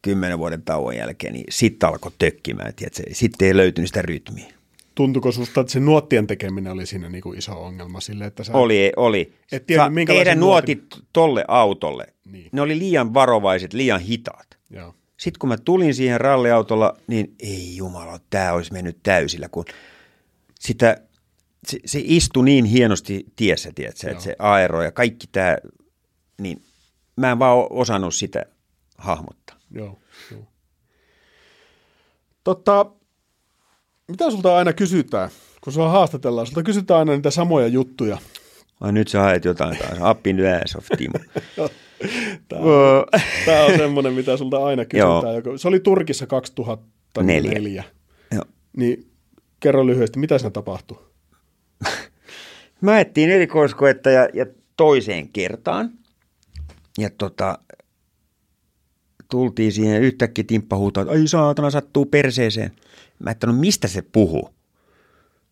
kymmenen 0.02 0.40
vuoden 0.40 0.62
tauon 0.62 0.96
jälkeen, 0.96 1.34
niin 1.34 1.46
sitten 1.50 1.90
alkoi 1.90 2.12
tökkimään. 2.20 2.74
Sitten 3.12 3.48
ei 3.48 3.58
löytynyt 3.58 3.88
sitä 3.88 4.02
rytmiä. 4.02 4.54
Tuntuiko 4.96 5.32
susta, 5.32 5.62
että 5.62 5.74
se 5.74 5.80
nuottien 5.80 6.28
tekeminen 6.28 6.74
oli 6.74 6.86
siinä 6.86 7.10
niin 7.10 7.22
kuin 7.22 7.40
iso 7.40 7.66
ongelma 7.66 8.00
sille, 8.00 8.26
että 8.26 8.44
sä... 8.44 8.54
Oli, 8.54 8.92
oli. 8.96 9.34
Et 9.52 9.66
tiedä, 9.66 9.90
minkälaisen 9.90 10.26
tehdä 10.26 10.40
nuotit 10.40 10.84
tolle 11.14 11.46
autolle. 11.48 12.06
Niin. 12.32 12.50
Ne 12.52 12.62
oli 12.62 12.80
liian 12.80 13.14
varovaiset, 13.14 13.74
liian 13.74 14.00
hitaat. 14.00 14.48
Joo. 14.70 14.96
Sitten 15.18 15.40
kun 15.40 15.50
mä 15.50 15.58
tulin 15.58 15.94
siihen 15.94 16.22
ralliautolla, 16.22 16.98
niin 17.08 17.36
ei 17.40 17.76
jumala, 17.76 18.20
tämä 18.30 18.54
olisi 18.54 18.74
mennyt 18.74 18.98
täysillä, 19.04 19.50
kun 19.50 19.66
sitä, 20.60 20.98
se, 21.68 21.80
se 21.86 22.00
istui 22.04 22.46
niin 22.46 22.66
hienosti 22.66 23.26
tiessä, 23.36 23.72
tiedätkö, 23.76 24.12
että 24.12 24.24
se 24.24 24.36
aero 24.40 24.84
ja 24.84 24.92
kaikki 24.92 25.28
tämä, 25.32 25.58
niin 26.42 26.62
mä 27.16 27.32
en 27.32 27.40
vaan 27.40 27.68
osannut 27.70 28.16
sitä 28.16 28.46
hahmottaa. 28.98 29.56
Joo, 29.72 30.00
joo. 30.32 30.48
Totta, 32.44 32.86
mitä 34.08 34.32
sulta 34.32 34.58
aina 34.58 34.74
kysytään, 34.74 35.30
kun 35.62 35.74
sua 35.74 35.90
haastatellaan? 35.90 36.48
Sulta 36.48 36.64
kysytään 36.64 37.00
aina 37.00 37.14
niitä 37.14 37.32
samoja 37.32 37.68
juttuja. 37.68 38.18
Ai 38.82 38.92
nyt 38.92 39.08
sä 39.08 39.20
haet 39.22 39.46
jotain 39.46 39.78
taas, 39.78 39.98
ass 40.64 40.76
of 40.76 40.86
Timo. 40.98 41.20
Tämä 42.48 42.62
on, 42.62 43.06
tämä 43.46 43.66
on 43.66 43.78
semmoinen, 43.78 44.14
mitä 44.14 44.38
sulta 44.38 44.66
aina 44.66 44.86
Joo. 44.94 45.22
kysytään. 45.22 45.36
Joko- 45.36 45.58
Se 45.58 45.68
oli 45.68 45.80
Turkissa 45.80 46.28
2004. 46.28 47.52
Neljä. 47.52 47.84
Joo. 48.32 48.44
Niin 48.78 49.12
kerro 49.60 49.86
lyhyesti, 49.88 50.20
mitä 50.20 50.38
siinä 50.38 50.50
tapahtui? 50.50 51.07
Mä 52.82 52.92
ajettiin 52.92 53.30
erikoiskoetta 53.30 54.10
ja, 54.10 54.30
ja 54.34 54.46
toiseen 54.78 55.30
kertaan. 55.30 55.92
Ja 56.98 57.10
tota, 57.10 57.60
tultiin 59.30 59.72
siihen 59.72 60.02
yhtäkkiä 60.02 60.44
timppa 60.48 60.78
huutaa, 60.78 61.02
että 61.02 61.14
ai 61.14 61.28
saatana 61.28 61.70
sattuu 61.70 62.06
perseeseen. 62.06 62.72
Mä 63.20 63.32
että 63.32 63.48
no 63.48 63.54
mistä 63.54 63.88
se 63.88 64.02
puhuu? 64.02 64.50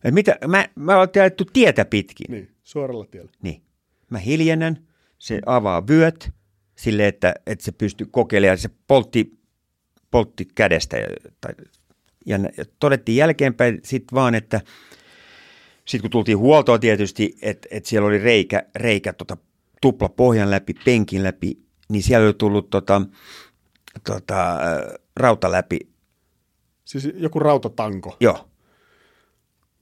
Et 0.04 0.14
mitä, 0.14 0.38
mä, 0.46 0.68
mä 0.74 0.98
olin 0.98 1.20
ajettu 1.20 1.44
tietä 1.44 1.84
pitkin. 1.84 2.26
Niin, 2.30 2.50
suoralla 2.62 3.06
tiellä. 3.06 3.30
Niin. 3.42 3.62
Mä 4.10 4.18
hiljennän, 4.18 4.78
se 5.18 5.40
avaa 5.46 5.86
vyöt 5.86 6.30
sille, 6.76 7.08
että, 7.08 7.34
että 7.46 7.64
se 7.64 7.72
pystyy 7.72 8.06
kokeilemaan. 8.10 8.58
Se 8.58 8.70
poltti, 8.86 9.38
poltti 10.10 10.48
kädestä. 10.54 10.96
Ja, 10.96 11.06
tai, 11.40 11.54
ja, 12.26 12.38
ja 12.56 12.64
todettiin 12.78 13.16
jälkeenpäin 13.16 13.80
sitten 13.84 14.14
vaan, 14.14 14.34
että 14.34 14.60
sitten 15.86 16.02
kun 16.02 16.10
tultiin 16.10 16.38
huoltoon 16.38 16.80
tietysti, 16.80 17.36
että, 17.42 17.68
että 17.70 17.88
siellä 17.88 18.08
oli 18.08 18.18
reikä, 18.18 18.62
reikä 18.74 19.12
tota, 19.12 19.36
tupla 19.80 20.08
pohjan 20.08 20.50
läpi, 20.50 20.74
penkin 20.84 21.22
läpi, 21.22 21.58
niin 21.88 22.02
siellä 22.02 22.26
oli 22.26 22.34
tullut 22.34 22.70
tota, 22.70 23.02
tota, 24.06 24.52
äh, 24.52 24.58
rauta 25.16 25.52
läpi. 25.52 25.78
Siis 26.84 27.08
joku 27.14 27.38
rautatanko 27.38 28.16
Joo, 28.20 28.48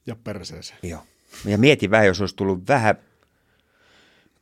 ja 0.07 0.17
perseeseen. 0.17 0.79
Joo. 0.83 1.01
Ja 1.45 1.59
mietin 1.59 1.91
vähän, 1.91 2.07
jos 2.07 2.21
olisi 2.21 2.37
tullut 2.37 2.69
vähän 2.69 2.97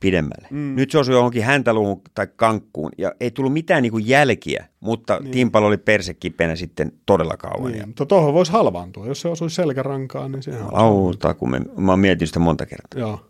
pidemmälle. 0.03 0.49
Mm. 0.51 0.77
Nyt 0.77 0.91
se 0.91 0.99
osui 0.99 1.15
johonkin 1.15 1.45
häntäluuhun 1.45 2.03
tai 2.15 2.27
kankkuun 2.37 2.91
ja 2.99 3.13
ei 3.21 3.31
tullut 3.31 3.53
mitään 3.53 3.83
niin 3.83 3.93
kuin 3.93 4.09
jälkiä, 4.09 4.67
mutta 4.81 5.19
niin. 5.21 5.31
Timpalo 5.33 5.67
oli 5.67 5.77
persekipenä 5.79 6.57
sitten 6.57 6.93
todella 7.07 7.37
kauan. 7.37 7.65
Niin, 7.65 7.79
Niin. 7.79 7.89
mutta 7.89 8.07
tuohon 8.07 8.35
voisi 8.35 8.53
halvaantua. 8.53 9.07
Jos 9.07 9.21
se 9.21 9.29
osuisi 9.29 9.57
selkärankaan, 9.57 10.33
niin 10.33 10.43
sehän 10.43 10.63
on. 10.63 10.73
Lauta, 10.73 11.35
kun 11.35 11.51
me, 11.51 11.61
mä 11.77 11.93
oon 11.93 12.01
miettinyt 12.01 12.29
sitä 12.29 12.39
monta 12.41 12.67
kertaa. 12.67 13.01
Joo. 13.01 13.27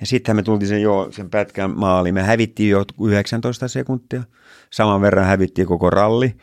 Ja 0.00 0.06
sittenhän 0.06 0.36
me 0.36 0.42
tultiin 0.42 0.68
sen, 0.68 0.82
jo, 0.82 1.08
sen 1.10 1.30
pätkän 1.30 1.70
maaliin. 1.78 2.14
Me 2.14 2.22
hävittiin 2.22 2.70
jo 2.70 2.84
19 3.04 3.68
sekuntia. 3.68 4.22
Saman 4.70 5.00
verran 5.00 5.26
hävittiin 5.26 5.66
koko 5.66 5.90
ralli. 5.90 6.34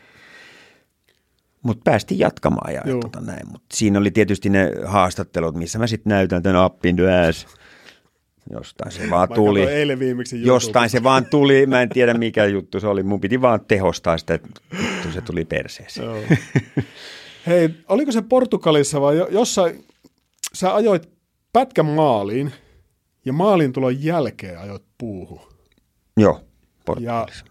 Mutta 1.62 1.82
päästiin 1.90 2.18
jatkamaan 2.18 2.74
ja 2.74 2.80
Joo. 2.84 3.00
tota 3.00 3.20
näin. 3.20 3.48
Mut 3.50 3.62
siinä 3.74 3.98
oli 3.98 4.10
tietysti 4.10 4.48
ne 4.48 4.70
haastattelut, 4.84 5.54
missä 5.54 5.78
mä 5.78 5.86
sitten 5.86 6.10
näytän 6.10 6.42
tämän 6.42 6.64
up 6.66 6.86
in 6.86 6.96
the 6.96 7.26
ass. 7.28 7.46
Jostain 8.50 8.92
se 8.92 9.10
vaan 9.10 9.28
tuli. 9.28 9.62
eilen 9.62 9.98
viimeksi 9.98 10.46
Jostain 10.46 10.90
se 10.90 11.02
vaan 11.02 11.26
tuli, 11.26 11.66
mä 11.66 11.82
en 11.82 11.88
tiedä 11.88 12.14
mikä 12.14 12.44
juttu 12.44 12.80
se 12.80 12.86
oli. 12.86 13.02
Mun 13.02 13.20
piti 13.20 13.40
vaan 13.40 13.60
tehostaa 13.68 14.18
sitä, 14.18 14.34
että 14.34 14.50
se 15.14 15.20
tuli 15.20 15.44
perseeseen. 15.44 16.06
Joo. 16.06 16.18
Hei, 17.46 17.70
oliko 17.88 18.12
se 18.12 18.22
Portugalissa 18.22 19.00
vai 19.00 19.16
jo- 19.18 19.28
jossain, 19.30 19.84
sä 20.54 20.74
ajoit 20.74 21.08
pätkän 21.52 21.86
maaliin 21.86 22.52
ja 23.24 23.32
maalin 23.32 23.72
tulon 23.72 24.04
jälkeen 24.04 24.58
ajoit 24.58 24.82
puuhun. 24.98 25.40
Joo, 26.16 26.34
Ja 26.40 26.44
Portugalissa. 26.84 27.44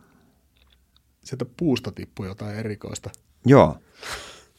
sieltä 1.23 1.45
puusta 1.57 1.91
tippui 1.91 2.27
jotain 2.27 2.55
erikoista. 2.55 3.09
Joo. 3.45 3.77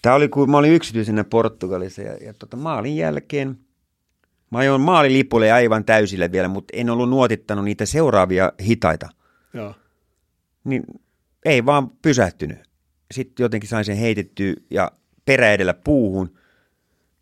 Tämä 0.02 0.14
oli, 0.14 0.28
kun 0.28 0.50
mä 0.50 0.56
olin 0.58 0.72
yksityisenä 0.72 1.24
Portugalissa 1.24 2.02
ja, 2.02 2.16
ja 2.16 2.34
tota, 2.34 2.56
maalin 2.56 2.96
jälkeen, 2.96 3.58
mä 4.52 4.58
ajoin 4.58 4.80
maalilipulle 4.80 5.52
aivan 5.52 5.84
täysille 5.84 6.32
vielä, 6.32 6.48
mutta 6.48 6.76
en 6.76 6.90
ollut 6.90 7.10
nuotittanut 7.10 7.64
niitä 7.64 7.86
seuraavia 7.86 8.52
hitaita. 8.60 9.08
Joo. 9.54 9.74
Niin 10.64 10.84
ei 11.44 11.66
vaan 11.66 11.90
pysähtynyt. 11.90 12.58
Sitten 13.10 13.44
jotenkin 13.44 13.68
sain 13.68 13.84
sen 13.84 13.96
heitettyä 13.96 14.54
ja 14.70 14.92
perä 15.24 15.52
edellä 15.52 15.74
puuhun 15.74 16.38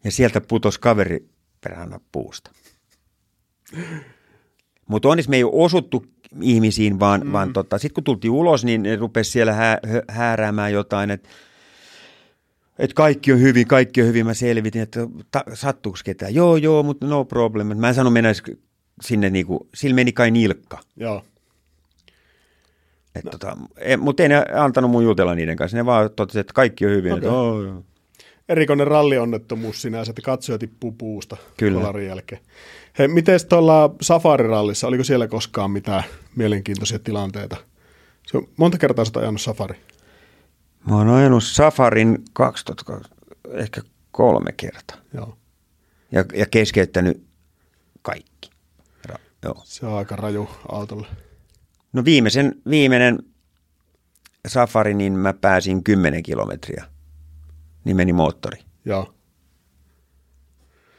ja 0.05 0.11
sieltä 0.11 0.41
putosi 0.41 0.81
kaveri 0.81 1.28
perhana 1.61 2.01
puusta. 2.12 2.51
Mutta 4.87 5.09
onneksi 5.09 5.31
me 5.31 5.37
ei 5.37 5.45
osuttu 5.45 6.07
ihmisiin, 6.41 7.01
vaan, 7.01 7.20
mm. 7.24 7.33
vaan 7.33 7.53
tota, 7.53 7.78
sitten 7.78 7.95
kun 7.95 8.05
tultiin 8.05 8.31
ulos, 8.31 8.64
niin 8.64 8.83
ne 8.83 8.97
rupesi 8.97 9.31
siellä 9.31 9.53
hää, 9.53 9.78
hö- 9.87 10.05
hääräämään 10.09 10.72
jotain, 10.72 11.11
että 11.11 11.28
et 12.81 12.95
kaikki 12.95 13.33
on 13.33 13.41
hyvin, 13.41 13.66
kaikki 13.66 14.01
on 14.01 14.09
hyvin. 14.09 14.26
Mä 14.26 14.35
selvitin, 14.35 14.83
että 14.83 15.01
ta, 15.31 15.45
sattuuko 15.55 15.99
ketään. 16.05 16.35
Joo, 16.35 16.57
joo, 16.57 16.83
mutta 16.83 17.07
no 17.07 17.24
problem. 17.24 17.76
Mä 17.76 17.89
en 17.89 17.95
sano 17.95 18.11
mennä 18.11 18.33
sinne 19.03 19.31
niinku, 19.31 19.68
sillä 19.74 19.95
meni 19.95 20.12
kai 20.12 20.31
nilkka. 20.31 20.78
Joo. 20.97 21.24
Et 23.14 23.24
no. 23.24 23.31
tota, 23.31 23.57
e, 23.76 23.97
mutta 23.97 24.22
ei 24.22 24.28
ne 24.28 24.45
antanut 24.55 24.91
mun 24.91 25.05
jutella 25.05 25.35
niiden 25.35 25.57
kanssa. 25.57 25.76
Ne 25.76 25.87
vaan 25.87 26.11
totesivat, 26.16 26.41
että 26.41 26.53
kaikki 26.53 26.87
on 26.87 26.93
hyvin. 26.93 27.12
Okay. 27.12 27.24
Että, 27.24 27.33
oh, 27.33 27.62
joo. 27.62 27.85
Erikoinen 28.49 28.87
rallionnettomuus 28.87 29.83
sinänsä, 29.83 30.11
että 30.11 30.22
katsoja 30.22 30.59
tippuu 30.59 30.93
puusta 30.93 31.37
Kyllä. 31.57 31.81
kolarin 31.81 32.07
jälkeen. 32.07 32.41
Hei, 32.99 33.09
miten 33.09 33.41
tuolla 33.49 33.95
safarirallissa, 34.01 34.87
oliko 34.87 35.05
siellä 35.05 35.28
koskaan 35.28 35.70
mitään 35.70 36.03
mielenkiintoisia 36.37 36.99
tilanteita? 36.99 37.57
Se 38.26 38.37
on, 38.37 38.49
monta 38.57 38.78
kertaa 38.78 39.05
sä 39.05 39.09
oot 39.09 39.16
ajanut 39.16 39.41
safari? 39.41 39.76
Mä 40.89 40.97
oon 40.97 41.09
ajanut 41.09 41.45
Safarin 41.45 42.18
2000, 42.33 43.09
ehkä 43.51 43.83
kolme 44.11 44.53
kertaa. 44.53 44.97
Joo. 45.14 45.37
Ja, 46.12 46.24
ja 46.35 46.47
keskeyttänyt 46.47 47.26
kaikki. 48.03 48.51
Ra, 49.05 49.16
joo. 49.43 49.62
Se 49.64 49.87
on 49.87 49.99
aika 49.99 50.16
raju 50.16 50.49
autolle. 50.72 51.07
No 51.93 52.05
viimeisen, 52.05 52.55
viimeinen 52.70 53.18
Safari, 54.49 54.95
niin 54.95 55.12
mä 55.12 55.33
pääsin 55.33 55.85
10 55.85 56.22
kilometriä. 56.22 56.85
Niin 57.85 57.97
meni 57.97 58.12
moottori. 58.12 58.59
Joo. 58.85 59.14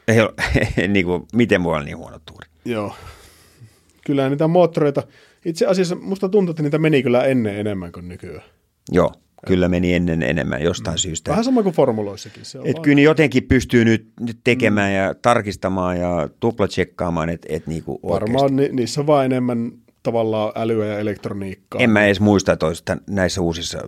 Ei 0.08 0.20
ole, 0.20 0.34
niin 0.88 1.06
kuin, 1.06 1.26
miten 1.32 1.60
mulla 1.60 1.76
on 1.76 1.84
niin 1.84 1.96
huono 1.96 2.18
tuuri? 2.26 2.48
Joo. 2.64 2.96
Kyllä 4.06 4.28
niitä 4.28 4.48
moottoreita, 4.48 5.02
itse 5.44 5.66
asiassa 5.66 5.94
musta 5.94 6.28
tuntuu, 6.28 6.50
että 6.50 6.62
niitä 6.62 6.78
meni 6.78 7.02
kyllä 7.02 7.24
ennen 7.24 7.56
enemmän 7.56 7.92
kuin 7.92 8.08
nykyään. 8.08 8.42
Joo, 8.90 9.12
kyllä 9.46 9.68
meni 9.68 9.94
ennen 9.94 10.22
enemmän 10.22 10.62
jostain 10.62 10.98
syystä. 10.98 11.30
Vähän 11.30 11.44
sama 11.44 11.62
kuin 11.62 11.74
formuloissakin. 11.74 12.44
Se 12.44 12.58
on 12.58 12.66
Et 12.66 12.78
kyllä 12.78 12.94
ne 12.94 13.02
jotenkin 13.02 13.42
pystyy 13.42 13.84
nyt, 13.84 14.06
nyt 14.20 14.38
tekemään 14.44 14.90
mm. 14.90 14.96
ja 14.96 15.14
tarkistamaan 15.14 16.00
ja 16.00 16.28
tuplatsekkaamaan, 16.40 17.28
että 17.28 17.48
et 17.50 17.66
niinku. 17.66 18.00
Varmaan 18.08 18.56
ni, 18.56 18.68
niissä 18.72 19.00
on 19.00 19.06
vaan 19.06 19.24
enemmän 19.24 19.72
tavallaan 20.02 20.52
älyä 20.54 20.86
ja 20.86 20.98
elektroniikkaa. 20.98 21.80
En 21.80 21.90
mä 21.90 22.04
edes 22.04 22.20
muista, 22.20 22.52
että 22.52 22.66
olisi 22.66 22.82
näissä 23.06 23.40
uusissa 23.40 23.78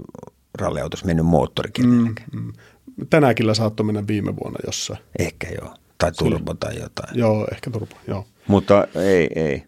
ralliautoissa 0.59 1.07
mennyt 1.07 1.27
moottori 1.27 1.71
kenellekään. 1.73 2.29
Mm. 2.33 2.53
Tänäkin 3.11 3.55
saattoi 3.55 3.87
mennä 3.87 4.07
viime 4.07 4.37
vuonna 4.37 4.59
jossain. 4.67 4.99
Ehkä 5.19 5.47
joo. 5.61 5.75
Tai 5.99 6.13
turbo 6.13 6.55
tai 6.55 6.79
jotain. 6.79 7.19
Joo, 7.19 7.47
ehkä 7.53 7.71
turpa, 7.71 7.97
joo. 8.09 8.27
Mutta 8.47 8.87
ei, 8.95 9.29
ei. 9.37 9.63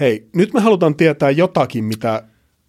Hei, 0.00 0.28
nyt 0.34 0.54
me 0.54 0.60
halutaan 0.60 0.94
tietää 0.94 1.30
jotakin, 1.30 1.84
mitä 1.84 2.22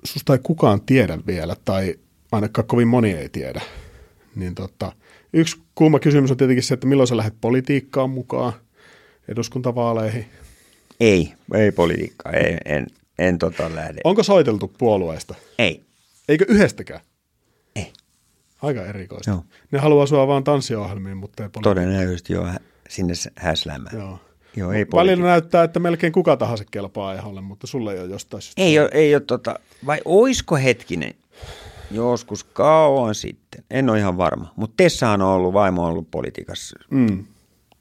susta 0.03 0.33
ei 0.33 0.39
kukaan 0.43 0.81
tiedä 0.81 1.17
vielä, 1.27 1.55
tai 1.65 1.95
ainakaan 2.33 2.67
kovin 2.67 2.87
moni 2.87 3.11
ei 3.11 3.29
tiedä. 3.29 3.61
Niin 4.35 4.55
tota, 4.55 4.91
yksi 5.33 5.57
kuuma 5.75 5.99
kysymys 5.99 6.31
on 6.31 6.37
tietenkin 6.37 6.63
se, 6.63 6.73
että 6.73 6.87
milloin 6.87 7.07
sä 7.07 7.17
lähdet 7.17 7.35
politiikkaan 7.41 8.09
mukaan, 8.09 8.53
eduskuntavaaleihin. 9.27 10.25
Ei, 10.99 11.33
ei 11.53 11.71
politiikkaa. 11.71 12.31
Ei, 12.31 12.57
en, 12.65 12.87
en 13.19 13.37
tota 13.37 13.75
lähde. 13.75 14.01
Onko 14.03 14.23
soiteltu 14.23 14.73
puolueesta? 14.77 15.35
Ei. 15.59 15.83
Eikö 16.29 16.45
yhdestäkään? 16.47 17.01
Ei. 17.75 17.93
Aika 18.61 18.85
erikoista. 18.85 19.31
Joo. 19.31 19.43
Ne 19.71 19.79
haluaa 19.79 20.05
sua 20.05 20.27
vaan 20.27 20.43
tanssiohjelmiin, 20.43 21.17
mutta 21.17 21.43
ei 21.43 21.49
politiikkaan. 21.49 21.75
Todennäköisesti 21.75 22.33
joo 22.33 22.47
sinne 22.89 23.13
häsläämään. 23.35 23.97
Joo. 23.97 24.19
Joo, 24.55 24.71
ei 24.71 24.75
Välillä 24.75 24.89
politiikkaa. 24.91 25.29
näyttää, 25.29 25.63
että 25.63 25.79
melkein 25.79 26.13
kuka 26.13 26.37
tahansa 26.37 26.63
kelpaa 26.71 27.13
eholle, 27.15 27.41
mutta 27.41 27.67
sulle 27.67 27.93
ei 27.93 27.99
ole 27.99 28.09
jostain 28.09 28.41
syystä. 28.41 28.61
Ei 28.61 28.79
ole, 28.79 28.89
ei 28.91 29.15
ole 29.15 29.23
tota, 29.27 29.59
vai 29.85 30.01
oisko 30.05 30.55
hetkinen, 30.55 31.13
joskus 31.93 32.43
kauan 32.43 33.15
sitten, 33.15 33.63
en 33.71 33.89
ole 33.89 33.99
ihan 33.99 34.17
varma, 34.17 34.53
mutta 34.55 34.73
Tessahan 34.77 35.21
on 35.21 35.27
ollut, 35.29 35.53
vaimo 35.53 35.83
on 35.83 35.89
ollut 35.89 36.11
politiikassa 36.11 36.79
Mm, 36.91 37.25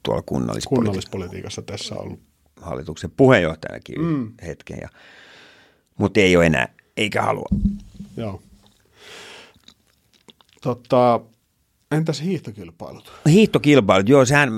tuolla 0.03 0.23
kunnallispolitiikassa, 0.27 0.69
kunnallispolitiikassa 1.11 1.63
tässä 1.63 1.95
on 1.95 2.01
ollut. 2.01 2.21
hallituksen 2.61 3.11
puheenjohtajanakin 3.11 4.01
mm. 4.03 4.33
hetken, 4.47 4.79
ja, 4.81 4.89
mutta 5.99 6.21
ei 6.21 6.37
ole 6.37 6.47
enää, 6.47 6.69
eikä 6.97 7.23
halua. 7.23 7.49
Joo. 8.17 8.43
Totta, 10.63 11.21
entäs 11.93 12.23
hiihtokilpailut? 12.23 13.13
Hiihtokilpailut, 13.29 14.09
joo, 14.09 14.25
sehän, 14.25 14.51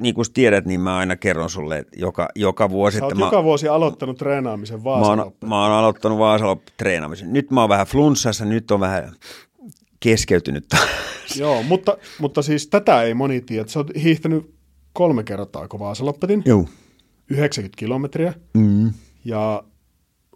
niin 0.00 0.14
kuin 0.14 0.26
tiedät, 0.34 0.66
niin 0.66 0.80
mä 0.80 0.96
aina 0.96 1.16
kerron 1.16 1.50
sulle 1.50 1.78
että 1.78 1.96
joka, 2.00 2.28
joka 2.34 2.70
vuosi, 2.70 2.98
Sä 2.98 3.04
että 3.04 3.14
mä, 3.14 3.24
joka 3.24 3.44
vuosi 3.44 3.68
aloittanut 3.68 4.18
treenaamisen 4.18 4.78
mä, 4.78 4.84
Vaasan 4.84 5.20
oon, 5.20 5.32
mä 5.46 5.62
oon 5.62 5.72
aloittanut 5.72 6.18
Vaasalop-treenaamisen. 6.18 7.32
Nyt 7.32 7.50
mä 7.50 7.60
oon 7.60 7.68
vähän 7.68 7.86
flunssassa, 7.86 8.44
nyt 8.44 8.70
on 8.70 8.80
vähän 8.80 9.12
keskeytynyt 10.00 10.68
taas. 10.68 11.36
Joo, 11.36 11.62
mutta, 11.62 11.96
mutta 12.20 12.42
siis 12.42 12.66
tätä 12.66 13.02
ei 13.02 13.14
moni 13.14 13.40
tiedä. 13.40 13.68
Sä 13.68 13.78
oot 13.78 13.90
hiihtänyt 14.02 14.54
kolme 14.92 15.24
kertaa, 15.24 15.68
kun 15.68 15.80
Vaasa 15.80 16.04
lopetin, 16.04 16.42
Joo. 16.46 16.68
90 17.30 17.78
kilometriä. 17.78 18.34
Mm. 18.54 18.92
Ja 19.24 19.64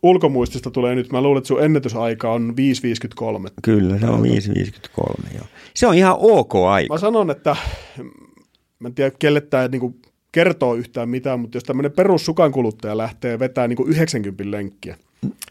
ulkomuistista 0.03 0.71
tulee 0.71 0.95
nyt, 0.95 1.13
mä 1.13 1.21
luulen, 1.21 1.39
että 1.39 1.49
sun 1.49 1.65
ennätysaika 1.65 2.33
on 2.33 2.55
5.53. 3.47 3.53
Kyllä, 3.63 3.99
se 3.99 4.07
on 4.07 4.21
5,53, 4.23 5.35
joo. 5.35 5.45
Se 5.75 5.87
on 5.87 5.95
ihan 5.95 6.17
ok 6.19 6.55
aika. 6.55 6.95
Mä 6.95 6.99
sanon, 6.99 7.31
että 7.31 7.57
mä 8.79 8.89
en 8.89 8.95
tiedä, 8.95 9.11
kelle 9.19 9.41
tämä 9.41 9.69
niinku 9.69 9.97
kertoo 10.33 10.75
yhtään 10.75 11.09
mitään, 11.09 11.41
mutta 11.41 11.57
jos 11.57 11.65
tämmöinen 11.65 11.93
perussukan 11.93 12.53
kuluttaja 12.53 12.97
lähtee 12.97 13.39
vetää 13.39 13.69
niinku 13.69 13.85
90 13.87 14.51
lenkkiä, 14.51 14.97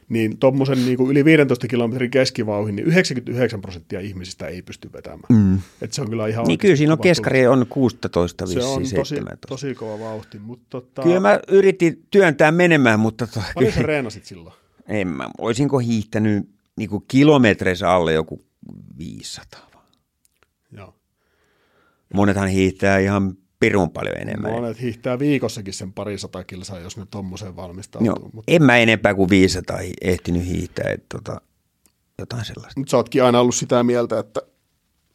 niin 0.09 0.37
tuommoisen 0.37 0.85
niinku 0.85 1.11
yli 1.11 1.25
15 1.25 1.67
kilometrin 1.67 2.11
keskivauhin, 2.11 2.75
niin 2.75 2.87
99 2.87 3.61
prosenttia 3.61 3.99
ihmisistä 3.99 4.47
ei 4.47 4.61
pysty 4.61 4.93
vetämään. 4.93 5.25
Mm. 5.29 5.59
Et 5.81 5.93
se 5.93 6.01
on 6.01 6.09
kyllä 6.09 6.27
ihan 6.27 6.45
Niin 6.45 6.59
kyllä 6.59 6.75
siinä 6.75 6.93
on 6.93 6.99
keskari 6.99 7.47
on 7.47 7.65
16 7.69 8.43
tulos. 8.43 8.53
Se 8.53 8.59
on 8.63 8.79
vissiin, 8.79 8.99
tosi, 8.99 9.09
17. 9.09 9.47
tosi 9.47 9.75
kova 9.75 9.99
vauhti, 9.99 10.39
mutta 10.39 10.65
tota, 10.69 11.01
Kyllä 11.01 11.19
mä 11.19 11.39
yritin 11.47 12.03
työntää 12.11 12.51
menemään, 12.51 12.99
mutta 12.99 13.27
to, 13.27 13.41
paljon 13.55 13.73
sä 13.73 13.81
reenasit 13.81 14.25
silloin? 14.25 14.55
en 14.87 15.07
mä, 15.07 15.29
olisinko 15.37 15.79
hiihtänyt 15.79 16.49
niinku 16.75 16.99
kilometreissä 16.99 17.91
alle 17.91 18.13
joku 18.13 18.41
500 18.97 19.69
vaan. 19.73 19.85
Joo. 20.71 20.95
Monethan 22.13 22.47
hiihtää 22.47 22.99
ihan 22.99 23.37
pirun 23.61 23.91
paljon 23.91 24.17
enemmän. 24.17 24.51
Monet 24.51 24.81
hiihtää 24.81 25.19
viikossakin 25.19 25.73
sen 25.73 25.93
pari 25.93 26.17
sata 26.17 26.43
kilsaa, 26.43 26.79
jos 26.79 26.97
ne 26.97 27.05
tommoseen 27.11 27.55
valmistautuu. 27.55 28.05
Joo, 28.07 28.29
Mutta 28.33 28.51
en 28.51 28.63
mä 28.63 28.77
enempää 28.77 29.13
kuin 29.13 29.29
500 29.29 29.77
hi- 29.77 29.93
ehtinyt 30.01 30.45
hiihtää, 30.45 30.91
että 30.91 31.05
tota, 31.17 31.41
jotain 32.19 32.45
sellaista. 32.45 32.79
mut 32.79 32.89
sä 32.89 32.97
ootkin 32.97 33.23
aina 33.23 33.39
ollut 33.39 33.55
sitä 33.55 33.83
mieltä, 33.83 34.19
että 34.19 34.41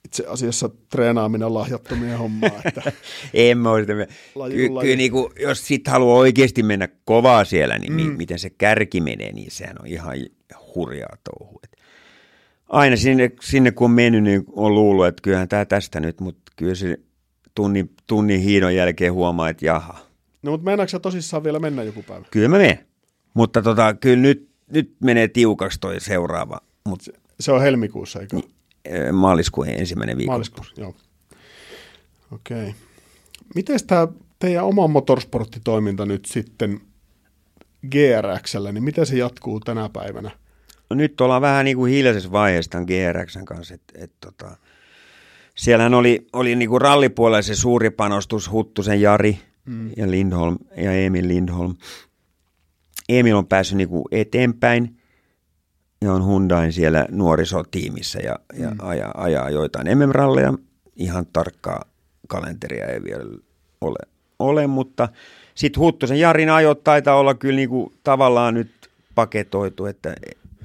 itse 0.05 0.25
asiassa 0.29 0.71
treenaaminen 0.91 1.47
on 1.47 1.55
lahjattomia 1.55 2.19
hommaa. 2.19 2.51
Että 2.65 2.93
En 3.35 3.59
mä 3.59 3.71
ole 3.71 3.81
sitä 3.81 3.95
mieltä. 3.95 4.13
Laju- 4.35 4.51
Ky- 4.53 4.69
laju. 4.69 4.85
kyllä 4.85 4.97
niinku, 4.97 5.33
jos 5.41 5.67
sit 5.67 5.89
haluaa 5.89 6.17
oikeasti 6.19 6.63
mennä 6.63 6.89
kovaa 7.05 7.45
siellä, 7.45 7.79
niin 7.79 7.93
mm. 7.93 8.17
miten 8.17 8.39
se 8.39 8.51
kärki 8.51 9.01
menee, 9.01 9.33
niin 9.33 9.51
sehän 9.51 9.77
on 9.81 9.87
ihan 9.87 10.15
hurjaa 10.75 11.17
touhua. 11.25 11.61
Et 11.65 11.77
Aina 12.69 12.97
sinne, 12.97 13.31
sinne 13.43 13.71
kun 13.71 13.85
on 13.85 13.91
mennyt, 13.91 14.23
niin 14.23 14.45
on 14.53 14.75
luullut, 14.75 15.07
että 15.07 15.23
kyllähän 15.23 15.49
tämä 15.49 15.65
tästä 15.65 16.01
nyt, 16.01 16.21
mutta 16.21 16.53
kyllä 16.57 16.75
se 16.75 16.97
tunnin, 17.57 17.91
tunnin 18.07 18.41
hiidon 18.41 18.75
jälkeen 18.75 19.13
huomaa, 19.13 19.49
että 19.49 19.67
jaha, 19.67 19.99
No 20.43 20.51
mutta 20.51 20.65
meinaatko 20.65 20.91
sä 20.91 20.99
tosissaan 20.99 21.45
vielä 21.45 21.59
mennä 21.59 21.83
joku 21.83 22.03
päivä? 22.03 22.25
kyllä 22.31 22.49
mä 22.49 22.59
menen. 22.59 22.79
Mutta 23.35 23.63
tota, 23.63 23.95
kyllä 23.95 24.23
nyt, 24.23 24.49
nyt 24.73 24.95
menee 25.01 25.29
tiukaksi 25.29 25.81
toi 25.81 26.01
seuraava, 26.01 26.61
mutta 26.85 27.11
Se 27.41 27.53
on 27.53 27.61
helmikuussa, 27.63 28.21
eikö? 28.21 28.37
eh, 28.85 29.13
maaliskuun 29.13 29.69
ensimmäinen 29.69 30.17
viikko. 30.17 30.33
Maaliskuussa, 30.33 30.75
joo. 30.81 30.95
Okei. 32.33 32.61
Okay. 32.63 32.73
Miten 33.55 33.87
tämä 33.87 34.09
teidän 34.39 34.65
oma 34.65 34.87
motorsporttitoiminta 34.89 36.07
nyt 36.07 36.25
sitten 36.25 36.81
GRXllä, 37.91 38.73
niin 38.73 38.85
miten 38.85 39.07
se 39.07 39.17
jatkuu 39.17 39.61
tänä 39.61 39.89
päivänä? 39.89 40.31
No 40.91 40.97
nyt 40.97 41.21
ollaan 41.21 41.43
vähän 41.43 41.65
niin 41.65 41.77
kuin 41.77 41.93
hiljaisessa 41.93 42.33
vaiheessa 42.33 42.71
tämän 42.71 42.87
GRXn 42.87 43.45
kanssa. 43.45 43.75
Et, 43.75 43.83
et, 43.95 44.13
tota, 44.21 44.57
siellähän 45.57 45.95
oli, 45.95 46.27
oli 46.33 46.57
niin 46.57 46.69
kuin 46.69 46.81
rallipuolella 46.81 47.43
se 47.43 47.55
suuri 47.55 47.91
panostus 47.91 48.53
Huttusen 48.53 49.01
Jari 49.01 49.39
mm. 49.65 49.91
ja 49.97 50.11
Lindholm 50.11 50.59
ja 50.77 50.93
Emil 50.93 51.29
Lindholm. 51.29 51.75
Emil 53.09 53.37
on 53.37 53.47
päässyt 53.47 53.79
niin 53.79 53.89
kuin 53.89 54.05
eteenpäin 54.11 54.97
ja 56.01 56.13
on 56.13 56.27
Hyundain 56.27 56.73
siellä 56.73 57.07
nuorisotiimissä 57.11 58.19
ja, 58.19 58.37
ja 58.59 58.71
mm. 58.71 58.77
ajaa, 58.83 59.13
ajaa 59.17 59.51
joitain 59.51 59.99
MM-ralleja. 59.99 60.55
Ihan 60.97 61.27
tarkkaa 61.33 61.85
kalenteria 62.29 62.87
ei 62.87 63.03
vielä 63.03 63.25
ole, 63.81 63.99
ole 64.39 64.67
mutta 64.67 65.09
sitten 65.55 65.81
Huttusen 65.81 66.21
Jarin 66.21 66.51
ajot 66.51 66.85
taitaa 66.85 67.17
olla 67.17 67.35
kyllä 67.35 67.57
niin 67.57 67.69
kuin 67.69 67.93
tavallaan 68.05 68.55
nyt 68.55 68.71
paketoitu, 69.15 69.87
että 69.87 70.15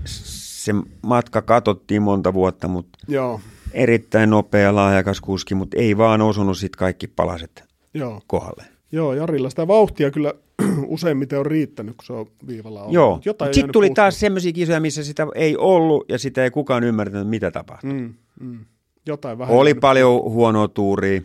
se 0.06 0.74
matka 1.02 1.42
katsottiin 1.42 2.02
monta 2.02 2.34
vuotta, 2.34 2.68
mutta 2.68 3.00
Joo, 3.08 3.42
erittäin 3.74 4.30
nopea 4.30 4.76
lahjakas 4.76 5.22
kuski, 5.22 5.56
mutta 5.56 5.78
ei 5.80 5.98
vaan 5.98 6.22
osunut 6.22 6.58
sitten 6.58 6.78
kaikki 6.78 7.08
palaset 7.08 7.64
joo. 7.94 8.22
kohdalle. 8.28 8.64
Joo, 8.92 9.14
Jarilla 9.14 9.50
sitä 9.50 9.68
vauhtia 9.68 10.12
kyllä 10.12 10.34
useimmiten 10.88 11.40
on 11.40 11.46
riittänyt, 11.46 11.96
kun 11.96 12.06
se 12.06 12.14
on 12.14 12.28
viivalla 12.48 12.80
ollut. 12.82 12.94
Joo, 12.94 13.22
mutta 13.26 13.46
sitten 13.46 13.62
tuli 13.62 13.72
puuttumaan. 13.72 13.94
taas 13.96 14.20
semmoisia 14.20 14.52
kisoja, 14.54 14.80
missä 14.80 15.04
sitä 15.04 15.28
ei 15.36 15.58
ollut 15.58 16.06
ja 16.10 16.20
sitä 16.20 16.44
ei 16.44 16.52
kukaan 16.52 16.84
ymmärtänyt, 16.84 17.28
mitä 17.28 17.52
tapahtui. 17.52 17.94
Mm, 17.94 18.14
mm. 18.40 18.60
Jotain 19.06 19.38
vähän. 19.38 19.56
Oli 19.56 19.70
jäänyt- 19.70 19.82
paljon 19.82 20.22
huonoa 20.24 20.68
tuuria, 20.68 21.22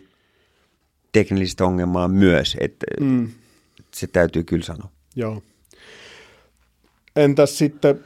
teknillistä 1.11 1.65
ongelmaa 1.65 2.07
myös, 2.07 2.57
että 2.59 2.85
Mm, 2.99 3.29
se 3.93 4.07
täytyy 4.07 4.43
kyllä 4.43 4.63
sanoa. 4.63 4.89
Joo. 5.15 5.41
Entäs 7.15 7.57
sitten 7.57 7.99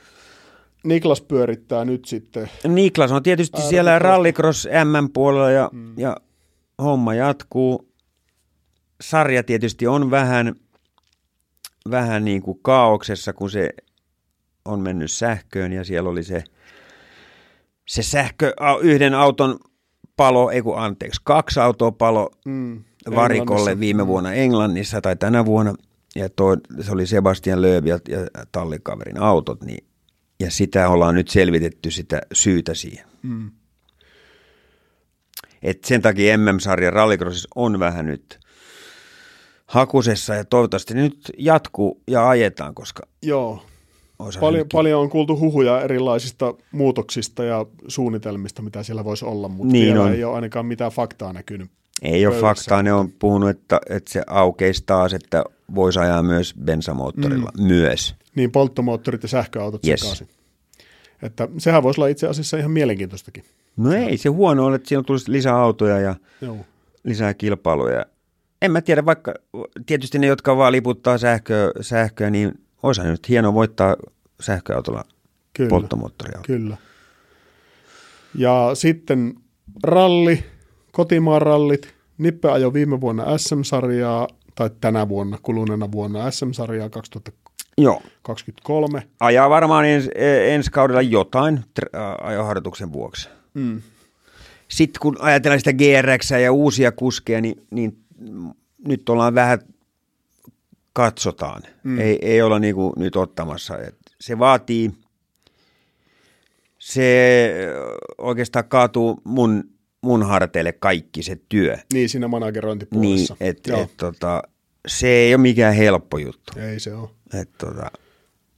Niklas 0.83 1.21
pyörittää 1.21 1.85
nyt 1.85 2.05
sitten. 2.05 2.49
Niklas 2.67 3.11
on 3.11 3.23
tietysti 3.23 3.61
siellä 3.61 3.99
Rallycross 3.99 4.67
M-puolella 4.85 5.51
ja, 5.51 5.69
mm. 5.73 5.99
ja 5.99 6.17
homma 6.81 7.13
jatkuu. 7.13 7.91
Sarja 9.01 9.43
tietysti 9.43 9.87
on 9.87 10.11
vähän, 10.11 10.55
vähän 11.91 12.25
niin 12.25 12.41
kuin 12.41 12.59
kaauksessa, 12.61 13.33
kun 13.33 13.49
se 13.49 13.69
on 14.65 14.79
mennyt 14.79 15.11
sähköön 15.11 15.73
ja 15.73 15.83
siellä 15.83 16.09
oli 16.09 16.23
se, 16.23 16.43
se 17.87 18.03
sähkö, 18.03 18.53
yhden 18.81 19.13
auton 19.13 19.59
palo, 20.17 20.51
ei 20.51 20.61
kun 20.61 20.77
anteeksi, 20.77 21.21
kaksi 21.23 21.59
autoa 21.59 21.91
palo 21.91 22.29
Mm, 22.45 22.83
varikolle 23.15 23.79
viime 23.79 24.07
vuonna 24.07 24.33
Englannissa 24.33 25.01
tai 25.01 25.15
tänä 25.15 25.45
vuonna. 25.45 25.73
Ja 26.15 26.29
toi, 26.29 26.57
se 26.81 26.91
oli 26.91 27.05
Sebastian 27.05 27.61
Lööv 27.61 27.85
ja, 27.85 27.99
ja 28.09 28.19
tallikaverin 28.51 29.21
autot, 29.21 29.63
niin, 29.63 29.83
ja 30.41 30.51
sitä 30.51 30.89
ollaan 30.89 31.15
nyt 31.15 31.27
selvitetty 31.27 31.91
sitä 31.91 32.21
syytä 32.33 32.73
siihen. 32.73 33.05
Mm. 33.23 33.51
Et 35.63 35.83
sen 35.83 36.01
takia 36.01 36.37
MM-sarja 36.37 36.91
Rallycrossissa 36.91 37.49
on 37.55 37.79
vähän 37.79 38.05
nyt 38.05 38.39
hakusessa 39.65 40.35
ja 40.35 40.45
toivottavasti 40.45 40.93
nyt 40.93 41.31
jatkuu 41.37 42.01
ja 42.07 42.29
ajetaan, 42.29 42.75
koska 42.75 43.03
Joo. 43.21 43.63
Paljon, 44.39 44.65
paljon 44.73 45.01
on 45.01 45.09
kuultu 45.09 45.39
huhuja 45.39 45.81
erilaisista 45.81 46.53
muutoksista 46.71 47.43
ja 47.43 47.65
suunnitelmista, 47.87 48.61
mitä 48.61 48.83
siellä 48.83 49.05
voisi 49.05 49.25
olla, 49.25 49.47
mutta 49.47 49.71
Niin 49.71 49.85
vielä 49.85 50.03
on. 50.03 50.13
ei 50.13 50.23
ole 50.23 50.35
ainakaan 50.35 50.65
mitään 50.65 50.91
faktaa 50.91 51.33
näkynyt. 51.33 51.71
ei 52.01 52.25
ole 52.25 52.33
pöydässä. 52.35 52.47
faktaa, 52.47 52.83
ne 52.83 52.93
on 52.93 53.11
puhunut, 53.19 53.49
että, 53.49 53.79
että 53.89 54.11
se 54.11 54.23
aukeisi 54.27 54.83
taas, 54.85 55.13
että 55.13 55.43
voisi 55.75 55.99
ajaa 55.99 56.23
myös 56.23 56.53
bensamoottorilla 56.63 57.51
mm. 57.57 57.63
myös. 57.63 58.15
Niin 58.35 58.51
polttomoottorit 58.51 59.23
ja 59.23 59.29
sähköautot 59.29 59.85
Yes. 59.87 59.99
sekaisin. 59.99 60.27
Että 61.21 61.47
sehän 61.57 61.83
voisi 61.83 62.01
olla 62.01 62.07
itse 62.07 62.27
asiassa 62.27 62.57
ihan 62.57 62.71
mielenkiintoistakin. 62.71 63.43
No 63.77 63.93
ei 63.93 64.17
se 64.17 64.29
huono 64.29 64.65
ole, 64.65 64.75
että 64.75 64.89
siinä 64.89 65.03
tulisi 65.03 65.31
lisää 65.31 65.55
autoja 65.55 65.99
ja 65.99 66.15
Joo. 66.41 66.57
lisää 67.03 67.33
kilpailuja. 67.33 68.05
En 68.61 68.71
mä 68.71 68.81
tiedä, 68.81 69.05
vaikka 69.05 69.33
tietysti 69.85 70.19
ne, 70.19 70.27
jotka 70.27 70.57
vaan 70.57 70.71
liputtaa 70.71 71.17
sähköä, 71.17 71.71
sähköä 71.81 72.29
niin 72.29 72.51
olisihan 72.83 73.11
nyt 73.11 73.29
hieno 73.29 73.53
voittaa 73.53 73.95
sähköautolla 74.41 75.03
Kyllä. 75.53 75.69
polttomoottoriauto. 75.69 76.47
Kyllä. 76.47 76.77
Ja 78.35 78.71
sitten 78.73 79.33
ralli, 79.83 80.43
kotimaan 80.91 81.41
rallit. 81.41 81.93
Nippe 82.17 82.51
ajoi 82.51 82.73
viime 82.73 83.01
vuonna 83.01 83.37
SM-sarjaa, 83.37 84.27
tai 84.55 84.69
tänä 84.81 85.09
vuonna, 85.09 85.37
kuluneena 85.41 85.91
vuonna 85.91 86.31
SM-sarjaa 86.31 86.89
2023. 86.89 87.40
Joo. 87.77 88.01
Ajaa 89.19 89.49
varmaan 89.49 89.85
ens, 89.85 90.09
e- 90.15 90.53
ensi 90.55 90.71
kaudella 90.71 91.01
jotain 91.01 91.57
tr- 91.57 91.97
ajoharjoituksen 92.23 92.93
vuoksi. 92.93 93.29
Mm. 93.53 93.81
Sitten 94.67 94.99
kun 95.01 95.17
ajatellaan 95.19 95.59
sitä 95.59 95.73
GRX 95.73 96.31
ja 96.31 96.51
uusia 96.51 96.91
kuskeja, 96.91 97.41
niin, 97.41 97.61
niin 97.71 97.97
nyt 98.87 99.09
ollaan 99.09 99.35
vähän, 99.35 99.59
katsotaan. 100.93 101.61
Mm. 101.83 101.99
Ei, 101.99 102.19
ei 102.21 102.41
olla 102.41 102.59
niinku 102.59 102.93
nyt 102.97 103.15
ottamassa. 103.15 103.77
Et 103.77 103.95
se 104.21 104.39
vaatii, 104.39 104.91
se 106.79 107.51
oikeastaan 108.17 108.65
kaatuu 108.67 109.21
mun, 109.23 109.63
mun 110.01 110.23
harteille 110.23 110.71
kaikki 110.73 111.23
se 111.23 111.37
työ. 111.49 111.77
Niin, 111.93 112.09
siinä 112.09 112.25
Niin, 112.25 112.31
managerointipuolessa. 112.31 113.35
et, 113.39 113.67
Joo. 113.67 113.81
et, 113.81 113.91
tota, 113.97 114.43
se 114.87 115.07
ei 115.07 115.35
ole 115.35 115.41
mikään 115.41 115.75
helppo 115.75 116.17
juttu. 116.17 116.59
Ei 116.59 116.79
se 116.79 116.93
ole. 116.93 117.09
Et, 117.41 117.49
tota, 117.57 117.91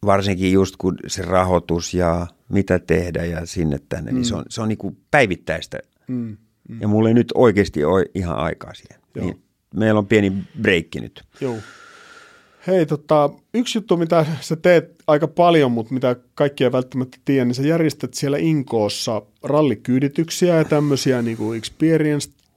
varsinkin 0.05 0.51
just 0.51 0.75
kun 0.77 0.97
se 1.07 1.21
rahoitus 1.21 1.93
ja 1.93 2.27
mitä 2.49 2.79
tehdä 2.79 3.25
ja 3.25 3.45
sinne 3.45 3.79
tänne, 3.89 4.11
mm. 4.11 4.15
niin 4.15 4.25
se 4.25 4.35
on, 4.35 4.45
se 4.49 4.61
on 4.61 4.67
niinku 4.67 4.97
päivittäistä. 5.11 5.79
Mm. 6.07 6.37
Mm. 6.69 6.81
Ja 6.81 6.87
mulla 6.87 7.09
ei 7.09 7.13
nyt 7.13 7.31
oikeasti 7.35 7.83
ole 7.83 8.05
ihan 8.15 8.37
aikaa 8.37 8.73
siihen. 8.73 8.99
Joo. 9.15 9.25
Niin 9.25 9.43
meillä 9.75 9.97
on 9.97 10.07
pieni 10.07 10.33
breikki 10.61 10.99
nyt. 10.99 11.23
Joo. 11.41 11.57
Hei, 12.67 12.85
tota, 12.85 13.29
yksi 13.53 13.77
juttu, 13.77 13.97
mitä 13.97 14.25
sä 14.41 14.55
teet 14.55 14.95
aika 15.07 15.27
paljon, 15.27 15.71
mutta 15.71 15.93
mitä 15.93 16.15
kaikki 16.35 16.63
ei 16.63 16.71
välttämättä 16.71 17.17
tiedä, 17.25 17.45
niin 17.45 17.55
sä 17.55 17.63
järjestät 17.63 18.13
siellä 18.13 18.37
Inkoossa 18.37 19.21
rallikyydityksiä 19.43 20.55
ja 20.57 20.65
tämmöisiä 20.65 21.21
niin 21.21 21.37
kuin 21.37 21.57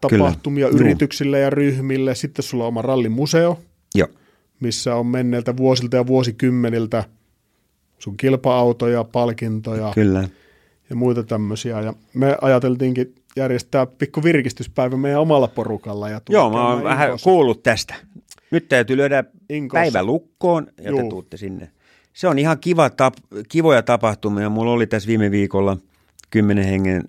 experience-tapahtumia 0.06 0.68
Kyllä. 0.68 0.80
Yrityksille 0.80 1.40
ja 1.40 1.50
ryhmille. 1.50 2.14
Sitten 2.14 2.42
sulla 2.42 2.64
on 2.64 2.68
oma 2.68 2.82
rallimuseo, 2.82 3.60
Joo. 3.94 4.08
missä 4.60 4.94
on 4.94 5.06
menneiltä 5.06 5.56
vuosilta 5.56 5.96
ja 5.96 6.06
vuosikymmeniltä 6.06 7.04
sun 7.98 8.16
kilpa-autoja, 8.16 9.04
palkintoja 9.04 9.92
Kyllä. 9.94 10.28
ja 10.90 10.96
muita 10.96 11.22
tämmöisiä. 11.22 11.80
Ja 11.80 11.94
me 12.14 12.36
ajateltiinkin 12.40 13.14
järjestää 13.36 13.86
pikku 13.86 14.22
virkistyspäivä 14.22 14.96
meidän 14.96 15.20
omalla 15.20 15.48
porukalla. 15.48 16.08
Ja 16.08 16.20
Joo, 16.28 16.50
mä 16.50 16.68
oon 16.68 16.84
vähän 16.84 17.10
kuullut 17.22 17.62
tästä. 17.62 17.94
Nyt 18.50 18.68
täytyy 18.68 18.96
lyödä 18.96 19.24
Inkoossa. 19.50 19.80
päivä 19.82 20.02
lukkoon 20.02 20.66
ja 20.82 20.90
Juu. 20.90 21.02
te 21.02 21.08
tuutte 21.08 21.36
sinne. 21.36 21.70
Se 22.12 22.28
on 22.28 22.38
ihan 22.38 22.58
kiva 22.58 22.90
tap, 22.90 23.14
kivoja 23.48 23.82
tapahtumia. 23.82 24.48
Mulla 24.50 24.72
oli 24.72 24.86
tässä 24.86 25.06
viime 25.06 25.30
viikolla 25.30 25.76
kymmenen 26.30 26.64
hengen 26.64 27.02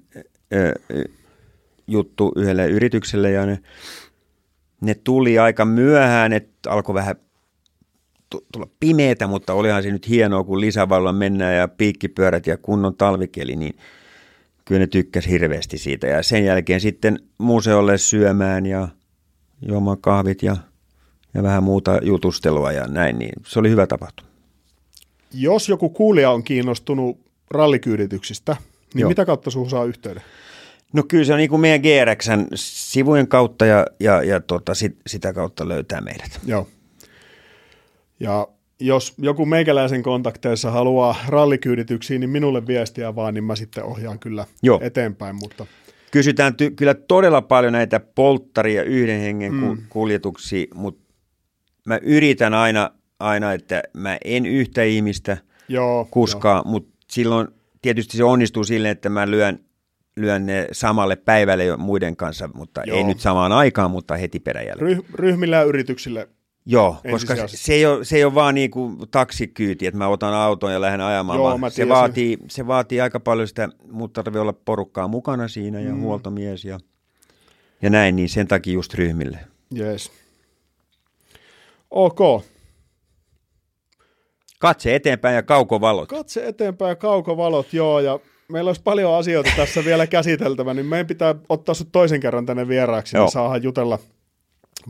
ö, 0.53 0.73
juttu 1.88 2.31
yhdelle 2.35 2.67
yritykselle 2.67 3.31
ja 3.31 3.45
ne, 3.45 3.59
ne 4.81 4.95
tuli 4.95 5.39
aika 5.39 5.65
myöhään, 5.65 6.33
että 6.33 6.71
alkoi 6.71 6.95
vähän 6.95 7.15
tu- 8.29 8.45
tulla 8.53 8.67
pimeätä, 8.79 9.27
mutta 9.27 9.53
olihan 9.53 9.83
se 9.83 9.91
nyt 9.91 10.09
hienoa, 10.09 10.43
kun 10.43 10.61
lisävalolla 10.61 11.13
mennään 11.13 11.55
ja 11.55 11.67
piikkipyörät 11.67 12.47
ja 12.47 12.57
kunnon 12.57 12.95
talvikeli, 12.95 13.55
niin 13.55 13.77
kyllä 14.65 14.79
ne 14.79 14.88
tykkäs 14.88 15.27
hirveästi 15.27 15.77
siitä. 15.77 16.07
Ja 16.07 16.23
sen 16.23 16.45
jälkeen 16.45 16.81
sitten 16.81 17.19
museolle 17.38 17.97
syömään 17.97 18.65
ja 18.65 18.88
juomaan 19.61 19.97
kahvit 20.01 20.43
ja, 20.43 20.57
ja 21.33 21.43
vähän 21.43 21.63
muuta 21.63 21.99
jutustelua 22.01 22.71
ja 22.71 22.88
näin, 22.88 23.19
niin 23.19 23.33
se 23.45 23.59
oli 23.59 23.69
hyvä 23.69 23.88
tapahtuma. 23.88 24.29
Jos 25.33 25.69
joku 25.69 25.89
kuulija 25.89 26.31
on 26.31 26.43
kiinnostunut 26.43 27.19
rallikyydityksistä, 27.51 28.55
niin 28.93 29.01
Joo. 29.01 29.09
mitä 29.09 29.25
kautta 29.25 29.51
sun 29.51 29.69
saa 29.69 29.85
yhteyden? 29.85 30.23
No 30.93 31.03
kyllä 31.07 31.23
se 31.23 31.33
on 31.33 31.38
niin 31.38 31.49
kuin 31.49 31.61
meidän 31.61 31.81
GRXn 31.81 32.45
sivujen 32.55 33.27
kautta 33.27 33.65
ja, 33.65 33.88
ja, 33.99 34.23
ja 34.23 34.39
tota, 34.39 34.75
sit, 34.75 34.97
sitä 35.07 35.33
kautta 35.33 35.67
löytää 35.67 36.01
meidät. 36.01 36.39
Joo. 36.45 36.67
Ja 38.19 38.47
jos 38.79 39.13
joku 39.17 39.45
meikäläisen 39.45 40.03
kontakteissa 40.03 40.71
haluaa 40.71 41.15
rallikyydityksiä, 41.27 42.19
niin 42.19 42.29
minulle 42.29 42.67
viestiä 42.67 43.15
vaan, 43.15 43.33
niin 43.33 43.43
mä 43.43 43.55
sitten 43.55 43.83
ohjaan 43.83 44.19
kyllä 44.19 44.45
Joo. 44.63 44.79
eteenpäin. 44.83 45.35
Mutta 45.35 45.65
Kysytään 46.11 46.53
ty- 46.53 46.73
kyllä 46.75 46.93
todella 46.93 47.41
paljon 47.41 47.73
näitä 47.73 47.99
polttaria 47.99 48.83
yhden 48.83 49.21
hengen 49.21 49.53
mm. 49.53 49.77
kuljetuksia, 49.89 50.65
mutta 50.73 51.13
mä 51.85 51.99
yritän 52.01 52.53
aina, 52.53 52.91
aina, 53.19 53.53
että 53.53 53.83
mä 53.93 54.17
en 54.25 54.45
yhtä 54.45 54.83
ihmistä 54.83 55.38
joo, 55.67 56.07
kuskaa, 56.11 56.63
mutta 56.65 56.97
silloin 57.09 57.47
tietysti 57.81 58.17
se 58.17 58.23
onnistuu 58.23 58.63
silleen, 58.63 58.91
että 58.91 59.09
mä 59.09 59.31
lyön, 59.31 59.59
lyön 60.18 60.45
ne 60.45 60.68
samalle 60.72 61.15
päivälle 61.15 61.65
jo 61.65 61.78
muiden 61.78 62.15
kanssa, 62.15 62.49
mutta 62.53 62.82
Joo. 62.86 62.97
ei 62.97 63.03
nyt 63.03 63.20
samaan 63.20 63.51
aikaan, 63.51 63.91
mutta 63.91 64.18
heti 64.18 64.39
peräjälkeen. 64.39 64.97
Ryh- 64.97 65.05
ryhmillä 65.13 65.55
ja 65.55 65.63
yrityksille. 65.63 66.28
Joo, 66.65 66.97
koska 67.11 67.36
se 67.47 67.74
ei, 67.74 67.86
ole, 67.86 68.05
se 68.05 68.15
ei 68.15 68.24
ole 68.24 68.36
vaan 68.36 68.55
niin 68.55 68.72
kuin 68.72 68.97
taksikyyti, 69.11 69.88
että 69.88 69.97
mä 69.97 70.07
otan 70.07 70.34
auton 70.34 70.74
ja 70.74 70.82
lähden 70.82 71.01
ajamaan, 71.01 71.39
Joo, 71.39 71.61
vaan 71.61 71.72
se, 71.72 71.89
vaatii, 71.89 72.38
se 72.49 72.68
vaatii 72.68 73.01
aika 73.01 73.20
paljon 73.20 73.47
sitä, 73.47 73.70
mutta 73.91 74.24
tarvii 74.24 74.41
olla 74.41 74.53
porukkaa 74.53 75.07
mukana 75.07 75.47
siinä 75.47 75.80
ja 75.80 75.93
mm. 75.93 76.01
huoltomies 76.01 76.65
ja, 76.65 76.80
ja 77.82 77.89
näin, 77.89 78.15
niin 78.15 78.30
sen 78.30 78.47
takia 78.47 78.74
just 78.74 78.93
ryhmille. 78.93 79.39
Yes. 79.80 80.11
Ok. 81.91 82.20
Katse 84.59 84.95
eteenpäin 84.95 85.36
ja 85.36 85.43
kaukovalot. 85.43 86.09
Katse 86.09 86.47
eteenpäin 86.47 86.89
ja 86.89 86.95
kaukovalot, 86.95 87.74
joo, 87.74 87.99
ja 87.99 88.20
meillä 88.51 88.69
olisi 88.69 88.81
paljon 88.83 89.15
asioita 89.15 89.51
tässä 89.55 89.85
vielä 89.85 90.07
käsiteltävä, 90.07 90.73
niin 90.73 90.85
meidän 90.85 91.07
pitää 91.07 91.35
ottaa 91.49 91.75
sut 91.75 91.91
toisen 91.91 92.19
kerran 92.19 92.45
tänne 92.45 92.67
vieraaksi, 92.67 93.17
Joo. 93.17 93.25
niin 93.25 93.31
saadaan 93.31 93.63
jutella 93.63 93.99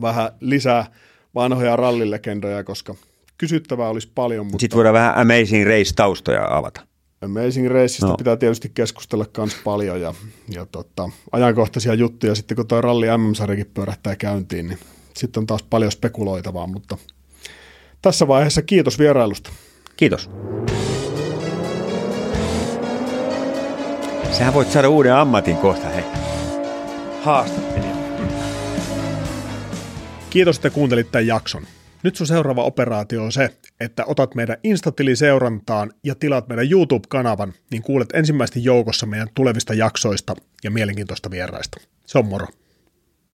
vähän 0.00 0.30
lisää 0.40 0.86
vanhoja 1.34 1.76
rallilegendoja, 1.76 2.64
koska 2.64 2.94
kysyttävää 3.38 3.88
olisi 3.88 4.12
paljon, 4.14 4.46
mutta 4.46 4.60
Sitten 4.60 4.76
voidaan 4.76 4.92
vähän 4.92 5.14
Amazing 5.18 5.66
Race-taustoja 5.66 6.56
avata. 6.56 6.80
Amazing 7.20 7.68
Raceista 7.68 8.06
No. 8.06 8.10
no. 8.12 8.16
pitää 8.16 8.36
tietysti 8.36 8.70
keskustella 8.74 9.26
myös 9.36 9.56
paljon 9.64 10.00
ja, 10.00 10.14
ja 10.48 10.66
tota, 10.66 11.10
ajankohtaisia 11.32 11.94
juttuja 11.94 12.34
sitten 12.34 12.56
kun 12.56 12.66
tuo 12.66 12.80
ralli 12.80 13.06
MM-sarjakin 13.18 13.70
pyörähtää 13.74 14.16
käyntiin, 14.16 14.68
niin 14.68 14.78
sitten 15.16 15.40
on 15.40 15.46
taas 15.46 15.62
paljon 15.62 15.92
spekuloitavaa, 15.92 16.66
mutta 16.66 16.96
tässä 18.02 18.28
vaiheessa 18.28 18.62
kiitos 18.62 18.98
vierailusta. 18.98 19.50
Kiitos. 19.96 20.30
Sähän 24.38 24.54
voit 24.54 24.70
saada 24.70 24.88
uuden 24.88 25.14
ammatin 25.14 25.56
kohta, 25.56 25.88
hei. 25.88 26.04
Haastattelija. 27.22 27.96
Kiitos, 30.30 30.56
että 30.56 30.70
kuuntelit 30.70 31.10
tämän 31.10 31.26
jakson. 31.26 31.62
Nyt 32.02 32.16
sun 32.16 32.26
seuraava 32.26 32.62
operaatio 32.62 33.24
on 33.24 33.32
se, 33.32 33.50
että 33.80 34.04
otat 34.06 34.34
meidän 34.34 34.56
Instatili-seurantaan 34.64 35.90
ja 36.04 36.14
tilaat 36.14 36.48
meidän 36.48 36.70
YouTube-kanavan, 36.70 37.52
niin 37.70 37.82
kuulet 37.82 38.08
ensimmäisesti 38.14 38.64
joukossa 38.64 39.06
meidän 39.06 39.28
tulevista 39.34 39.74
jaksoista 39.74 40.36
ja 40.64 40.70
mielenkiintoista 40.70 41.30
vieraista. 41.30 41.80
Se 42.06 42.18
on 42.18 42.26
moro. 42.26 42.46